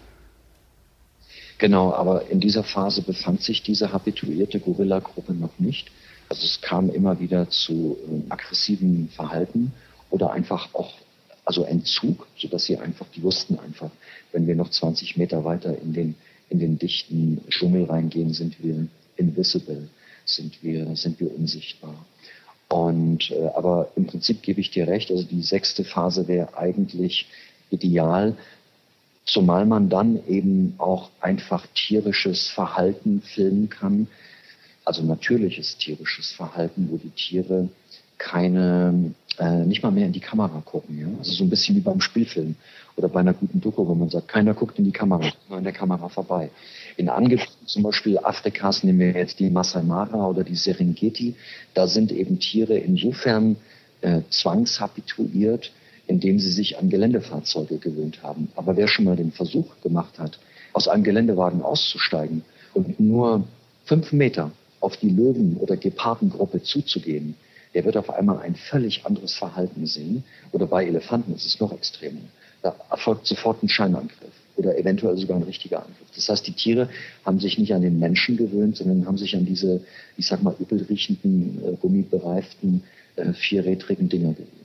Genau, 1.57 1.93
aber 1.93 2.29
in 2.29 2.39
dieser 2.39 2.63
Phase 2.63 3.01
befand 3.01 3.41
sich 3.41 3.63
diese 3.63 3.93
habituierte 3.93 4.59
Gorilla-Gruppe 4.59 5.33
noch 5.33 5.59
nicht. 5.59 5.91
Also 6.29 6.45
es 6.45 6.61
kam 6.61 6.89
immer 6.89 7.19
wieder 7.19 7.49
zu 7.49 7.97
äh, 8.07 8.31
aggressiven 8.31 9.09
Verhalten 9.09 9.73
oder 10.09 10.31
einfach 10.31 10.73
auch 10.73 10.93
also 11.45 11.63
Entzug, 11.63 12.27
sodass 12.37 12.65
sie 12.65 12.77
einfach, 12.77 13.07
die 13.15 13.23
wussten 13.23 13.59
einfach, 13.59 13.89
wenn 14.31 14.47
wir 14.47 14.55
noch 14.55 14.69
20 14.69 15.17
Meter 15.17 15.43
weiter 15.43 15.77
in 15.77 15.93
den, 15.93 16.15
in 16.49 16.59
den 16.59 16.77
dichten 16.77 17.41
Dschungel 17.49 17.85
reingehen, 17.85 18.33
sind 18.33 18.63
wir 18.63 18.87
invisible, 19.17 19.89
sind 20.25 20.61
wir, 20.63 20.95
sind 20.95 21.19
wir 21.19 21.35
unsichtbar. 21.35 22.05
Und, 22.71 23.31
äh, 23.31 23.49
aber 23.53 23.89
im 23.97 24.07
Prinzip 24.07 24.41
gebe 24.43 24.61
ich 24.61 24.71
dir 24.71 24.87
recht, 24.87 25.11
also 25.11 25.23
die 25.23 25.41
sechste 25.41 25.83
Phase 25.83 26.29
wäre 26.29 26.57
eigentlich 26.57 27.27
ideal, 27.69 28.37
zumal 29.25 29.65
man 29.65 29.89
dann 29.89 30.25
eben 30.25 30.75
auch 30.77 31.09
einfach 31.19 31.67
tierisches 31.75 32.47
Verhalten 32.47 33.21
filmen 33.23 33.69
kann, 33.69 34.07
also 34.85 35.03
natürliches 35.03 35.77
tierisches 35.79 36.31
Verhalten, 36.31 36.87
wo 36.89 36.95
die 36.95 37.09
Tiere 37.09 37.67
keine, 38.17 39.13
äh, 39.39 39.65
nicht 39.65 39.83
mal 39.83 39.91
mehr 39.91 40.05
in 40.05 40.13
die 40.13 40.19
Kamera 40.19 40.61
gucken. 40.63 40.99
Ja? 40.99 41.07
Also 41.17 41.31
so 41.33 41.43
ein 41.43 41.49
bisschen 41.49 41.75
wie 41.75 41.81
beim 41.81 42.01
Spielfilm 42.01 42.55
oder 42.95 43.07
bei 43.07 43.21
einer 43.21 43.33
guten 43.33 43.61
Doku, 43.61 43.87
wo 43.87 43.95
man 43.95 44.09
sagt, 44.09 44.27
keiner 44.27 44.53
guckt 44.53 44.77
in 44.79 44.85
die 44.85 44.91
Kamera, 44.91 45.31
nur 45.47 45.57
an 45.57 45.63
der 45.63 45.73
Kamera 45.73 46.09
vorbei. 46.09 46.49
In 46.97 47.09
Angebieten 47.09 47.65
zum 47.65 47.83
Beispiel 47.83 48.17
Afrikas 48.17 48.83
nehmen 48.83 48.99
wir 48.99 49.11
jetzt 49.11 49.39
die 49.39 49.49
Masai 49.49 49.81
Mara 49.81 50.27
oder 50.27 50.43
die 50.43 50.55
Serengeti. 50.55 51.35
Da 51.73 51.87
sind 51.87 52.11
eben 52.11 52.39
Tiere 52.39 52.77
insofern 52.77 53.55
äh, 54.01 54.21
zwangshabituiert, 54.29 55.71
indem 56.07 56.39
sie 56.39 56.51
sich 56.51 56.77
an 56.77 56.89
Geländefahrzeuge 56.89 57.77
gewöhnt 57.77 58.23
haben. 58.23 58.49
Aber 58.55 58.75
wer 58.75 58.87
schon 58.87 59.05
mal 59.05 59.15
den 59.15 59.31
Versuch 59.31 59.67
gemacht 59.81 60.19
hat, 60.19 60.39
aus 60.73 60.87
einem 60.87 61.03
Geländewagen 61.03 61.61
auszusteigen 61.61 62.43
und 62.73 62.99
nur 62.99 63.45
fünf 63.85 64.11
Meter 64.11 64.51
auf 64.79 64.97
die 64.97 65.09
Löwen- 65.09 65.57
oder 65.57 65.77
Gepardengruppe 65.77 66.63
zuzugehen, 66.63 67.35
der 67.73 67.85
wird 67.85 67.97
auf 67.97 68.09
einmal 68.09 68.39
ein 68.39 68.55
völlig 68.55 69.05
anderes 69.05 69.33
Verhalten 69.33 69.85
sehen. 69.85 70.23
Oder 70.51 70.67
bei 70.67 70.85
Elefanten 70.85 71.33
ist 71.33 71.45
es 71.45 71.59
noch 71.59 71.71
extremer. 71.71 72.19
Da 72.61 72.75
erfolgt 72.89 73.25
sofort 73.25 73.63
ein 73.63 73.69
Scheinangriff 73.69 74.33
oder 74.55 74.77
eventuell 74.77 75.17
sogar 75.17 75.37
ein 75.37 75.43
richtiger 75.43 75.79
Angriff. 75.79 76.07
Das 76.15 76.29
heißt, 76.29 76.45
die 76.45 76.51
Tiere 76.51 76.89
haben 77.25 77.39
sich 77.39 77.57
nicht 77.57 77.73
an 77.73 77.81
den 77.81 77.99
Menschen 77.99 78.37
gewöhnt, 78.37 78.77
sondern 78.77 79.07
haben 79.07 79.17
sich 79.17 79.35
an 79.35 79.45
diese, 79.45 79.81
ich 80.17 80.27
sag 80.27 80.43
mal, 80.43 80.55
übelriechenden, 80.59 81.61
äh, 81.65 81.75
gummibereiften, 81.77 82.83
äh, 83.15 83.33
vierrädrigen 83.33 84.09
Dinger 84.09 84.33
gewöhnt. 84.33 84.60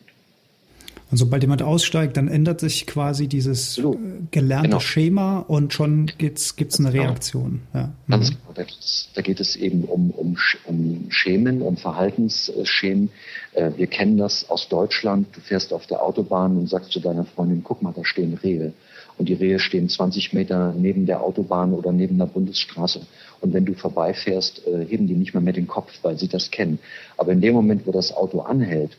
Und 1.08 1.18
sobald 1.18 1.42
jemand 1.42 1.62
aussteigt, 1.62 2.16
dann 2.16 2.26
ändert 2.26 2.58
sich 2.58 2.84
quasi 2.86 3.28
dieses 3.28 3.78
äh, 3.78 3.84
gelernte 4.32 4.70
genau. 4.70 4.80
Schema 4.80 5.38
und 5.38 5.72
schon 5.72 6.10
gibt's 6.18 6.56
gibt's 6.56 6.80
eine 6.80 6.90
genau. 6.90 7.04
Reaktion. 7.04 7.60
Ja. 7.74 7.92
Ganz 8.08 8.30
mhm. 8.30 8.36
genau. 8.54 8.66
Da, 9.14 9.22
geht 9.22 9.38
es 9.38 9.54
eben 9.54 9.84
um, 9.84 10.10
um, 10.10 10.36
um 10.64 11.06
Schemen, 11.10 11.62
um 11.62 11.76
Verhaltensschemen. 11.76 13.10
Äh, 13.52 13.70
wir 13.76 13.86
kennen 13.86 14.16
das 14.16 14.50
aus 14.50 14.68
Deutschland. 14.68 15.28
Du 15.32 15.40
fährst 15.40 15.72
auf 15.72 15.86
der 15.86 16.02
Autobahn 16.02 16.56
und 16.56 16.68
sagst 16.68 16.90
zu 16.90 16.98
deiner 16.98 17.24
Freundin, 17.24 17.62
guck 17.62 17.82
mal, 17.82 17.92
da 17.94 18.04
stehen 18.04 18.34
Rehe. 18.42 18.72
Und 19.16 19.28
die 19.28 19.34
Rehe 19.34 19.60
stehen 19.60 19.88
20 19.88 20.32
Meter 20.32 20.74
neben 20.76 21.06
der 21.06 21.22
Autobahn 21.22 21.72
oder 21.72 21.92
neben 21.92 22.18
der 22.18 22.26
Bundesstraße. 22.26 23.00
Und 23.40 23.54
wenn 23.54 23.64
du 23.64 23.74
vorbeifährst, 23.74 24.66
äh, 24.66 24.84
heben 24.84 25.06
die 25.06 25.14
nicht 25.14 25.34
mehr 25.34 25.40
mit 25.40 25.56
den 25.56 25.68
Kopf, 25.68 25.92
weil 26.02 26.18
sie 26.18 26.28
das 26.28 26.50
kennen. 26.50 26.80
Aber 27.16 27.30
in 27.30 27.40
dem 27.40 27.54
Moment, 27.54 27.86
wo 27.86 27.92
das 27.92 28.12
Auto 28.12 28.40
anhält, 28.40 28.96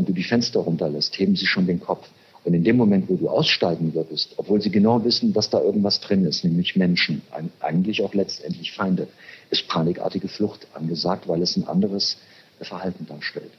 und 0.00 0.08
du 0.08 0.12
die 0.12 0.24
Fenster 0.24 0.60
runterlässt, 0.60 1.18
heben 1.18 1.36
sie 1.36 1.46
schon 1.46 1.66
den 1.66 1.80
Kopf. 1.80 2.08
Und 2.42 2.54
in 2.54 2.64
dem 2.64 2.76
Moment, 2.76 3.08
wo 3.08 3.16
du 3.16 3.28
aussteigen 3.28 3.92
würdest, 3.94 4.32
obwohl 4.38 4.62
sie 4.62 4.70
genau 4.70 5.04
wissen, 5.04 5.32
dass 5.32 5.50
da 5.50 5.60
irgendwas 5.60 6.00
drin 6.00 6.24
ist, 6.24 6.42
nämlich 6.42 6.74
Menschen, 6.74 7.22
eigentlich 7.60 8.02
auch 8.02 8.14
letztendlich 8.14 8.72
Feinde, 8.72 9.08
ist 9.50 9.68
panikartige 9.68 10.28
Flucht 10.28 10.66
angesagt, 10.74 11.28
weil 11.28 11.42
es 11.42 11.56
ein 11.56 11.68
anderes 11.68 12.16
Verhalten 12.60 13.06
darstellt. 13.06 13.50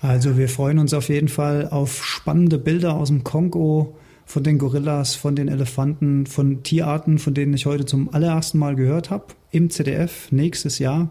Also 0.00 0.38
wir 0.38 0.48
freuen 0.48 0.78
uns 0.78 0.94
auf 0.94 1.08
jeden 1.08 1.28
Fall 1.28 1.68
auf 1.68 2.04
spannende 2.04 2.56
Bilder 2.58 2.94
aus 2.94 3.08
dem 3.08 3.24
Kongo, 3.24 3.94
von 4.24 4.44
den 4.44 4.58
Gorillas, 4.58 5.14
von 5.14 5.36
den 5.36 5.48
Elefanten, 5.48 6.26
von 6.26 6.62
Tierarten, 6.62 7.18
von 7.18 7.32
denen 7.32 7.54
ich 7.54 7.64
heute 7.64 7.86
zum 7.86 8.12
allerersten 8.12 8.58
Mal 8.58 8.76
gehört 8.76 9.10
habe, 9.10 9.24
im 9.50 9.70
ZDF 9.70 10.30
nächstes 10.30 10.78
Jahr. 10.78 11.10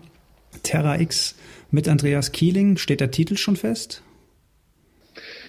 Terra 0.64 1.00
X 1.00 1.36
mit 1.72 1.88
Andreas 1.88 2.32
Kieling. 2.32 2.78
Steht 2.78 3.02
der 3.02 3.12
Titel 3.12 3.38
schon 3.38 3.56
fest? 3.56 4.02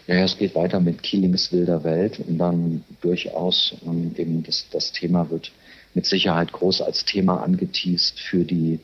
Ja, 0.08 0.24
es 0.24 0.38
geht 0.38 0.54
weiter 0.54 0.80
mit 0.80 1.02
Kielings 1.02 1.52
wilder 1.52 1.84
Welt 1.84 2.18
und 2.26 2.38
dann 2.38 2.82
durchaus 3.02 3.76
ähm, 3.86 4.14
eben 4.16 4.42
das, 4.42 4.66
das 4.70 4.90
Thema 4.92 5.28
wird 5.30 5.52
mit 5.92 6.06
Sicherheit 6.06 6.50
groß 6.52 6.80
als 6.80 7.04
Thema 7.04 7.42
angeteased 7.42 8.18
für 8.18 8.44
die, 8.44 8.80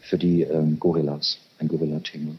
für 0.00 0.18
die 0.18 0.42
ähm, 0.42 0.78
Gorillas, 0.78 1.38
ein 1.58 1.68
Gorilla-Thema. 1.68 2.32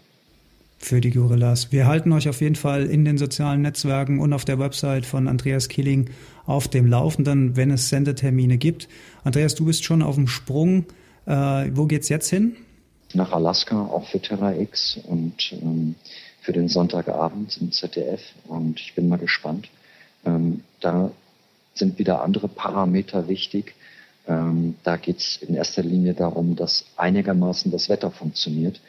Für 0.78 1.02
die 1.02 1.10
Gorillas. 1.10 1.72
Wir 1.72 1.88
halten 1.88 2.12
euch 2.12 2.30
auf 2.30 2.40
jeden 2.42 2.56
Fall 2.56 2.86
in 2.86 3.04
den 3.06 3.18
sozialen 3.18 3.64
Netzwerken 3.64 4.20
und 4.20 4.32
auf 4.34 4.46
der 4.46 4.60
Website 4.60 5.08
von 5.08 5.28
Andreas 5.28 5.68
Killing 5.68 6.12
auf 6.46 6.68
dem 6.68 6.86
Laufenden, 6.86 7.56
wenn 7.56 7.72
es 7.72 7.90
Sendetermine 7.90 8.60
gibt. 8.60 8.88
Andreas, 9.24 9.56
du 9.56 9.66
bist 9.66 9.84
schon 9.84 10.04
auf 10.04 10.14
dem 10.14 10.28
Sprung. 10.28 10.86
Äh, 11.26 11.72
wo 11.74 11.88
geht's 11.88 12.10
jetzt 12.10 12.30
hin? 12.30 12.56
Nach 13.14 13.32
Alaska, 13.32 13.80
auch 13.82 14.08
für 14.08 14.20
Terra 14.20 14.54
X 14.54 15.00
und 15.04 15.54
ähm, 15.54 15.96
für 16.42 16.54
den 16.54 16.70
Sonntagabend 16.70 17.58
im 17.62 17.72
ZDF. 17.72 18.22
Und 18.48 18.80
ich 18.80 18.96
bin 18.96 19.10
mal 19.10 19.18
gespannt. 19.18 19.70
Ähm, 20.26 20.64
da 20.82 21.12
sind 21.74 22.00
wieder 22.00 22.24
andere 22.24 22.48
Parameter 22.48 23.28
wichtig. 23.28 23.76
Ähm, 24.28 24.76
da 24.84 24.98
geht 24.98 25.18
es 25.18 25.38
in 25.38 25.56
erster 25.56 25.84
Linie 25.84 26.14
darum, 26.14 26.56
dass 26.56 26.86
einigermaßen 26.98 27.72
das 27.72 27.90
Wetter 27.90 28.12
funktioniert 28.12 28.80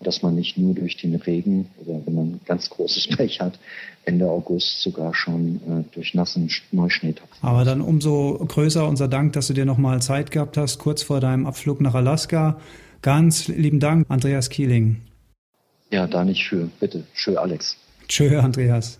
dass 0.00 0.22
man 0.22 0.34
nicht 0.34 0.58
nur 0.58 0.74
durch 0.74 0.96
den 0.96 1.14
Regen 1.14 1.68
oder 1.84 2.00
wenn 2.04 2.14
man 2.14 2.40
ganz 2.46 2.70
großes 2.70 3.08
Pech 3.16 3.40
hat, 3.40 3.58
Ende 4.04 4.28
August 4.28 4.82
sogar 4.82 5.14
schon 5.14 5.56
äh, 5.56 5.94
durch 5.94 6.14
nassen 6.14 6.50
Neuschnee 6.70 7.12
tappt. 7.12 7.36
Aber 7.42 7.64
dann 7.64 7.80
umso 7.80 8.38
größer 8.46 8.86
unser 8.86 9.08
Dank, 9.08 9.32
dass 9.32 9.48
du 9.48 9.54
dir 9.54 9.64
nochmal 9.64 10.02
Zeit 10.02 10.30
gehabt 10.30 10.56
hast, 10.56 10.78
kurz 10.78 11.02
vor 11.02 11.20
deinem 11.20 11.46
Abflug 11.46 11.80
nach 11.80 11.94
Alaska. 11.94 12.60
Ganz 13.06 13.46
lieben 13.46 13.78
Dank, 13.78 14.04
Andreas 14.08 14.50
Kieling. 14.50 15.00
Ja, 15.92 16.08
da 16.08 16.24
nicht 16.24 16.42
für. 16.42 16.68
Bitte. 16.80 17.04
Schön, 17.14 17.38
Alex. 17.38 17.76
Tschö, 18.08 18.40
Andreas. 18.40 18.98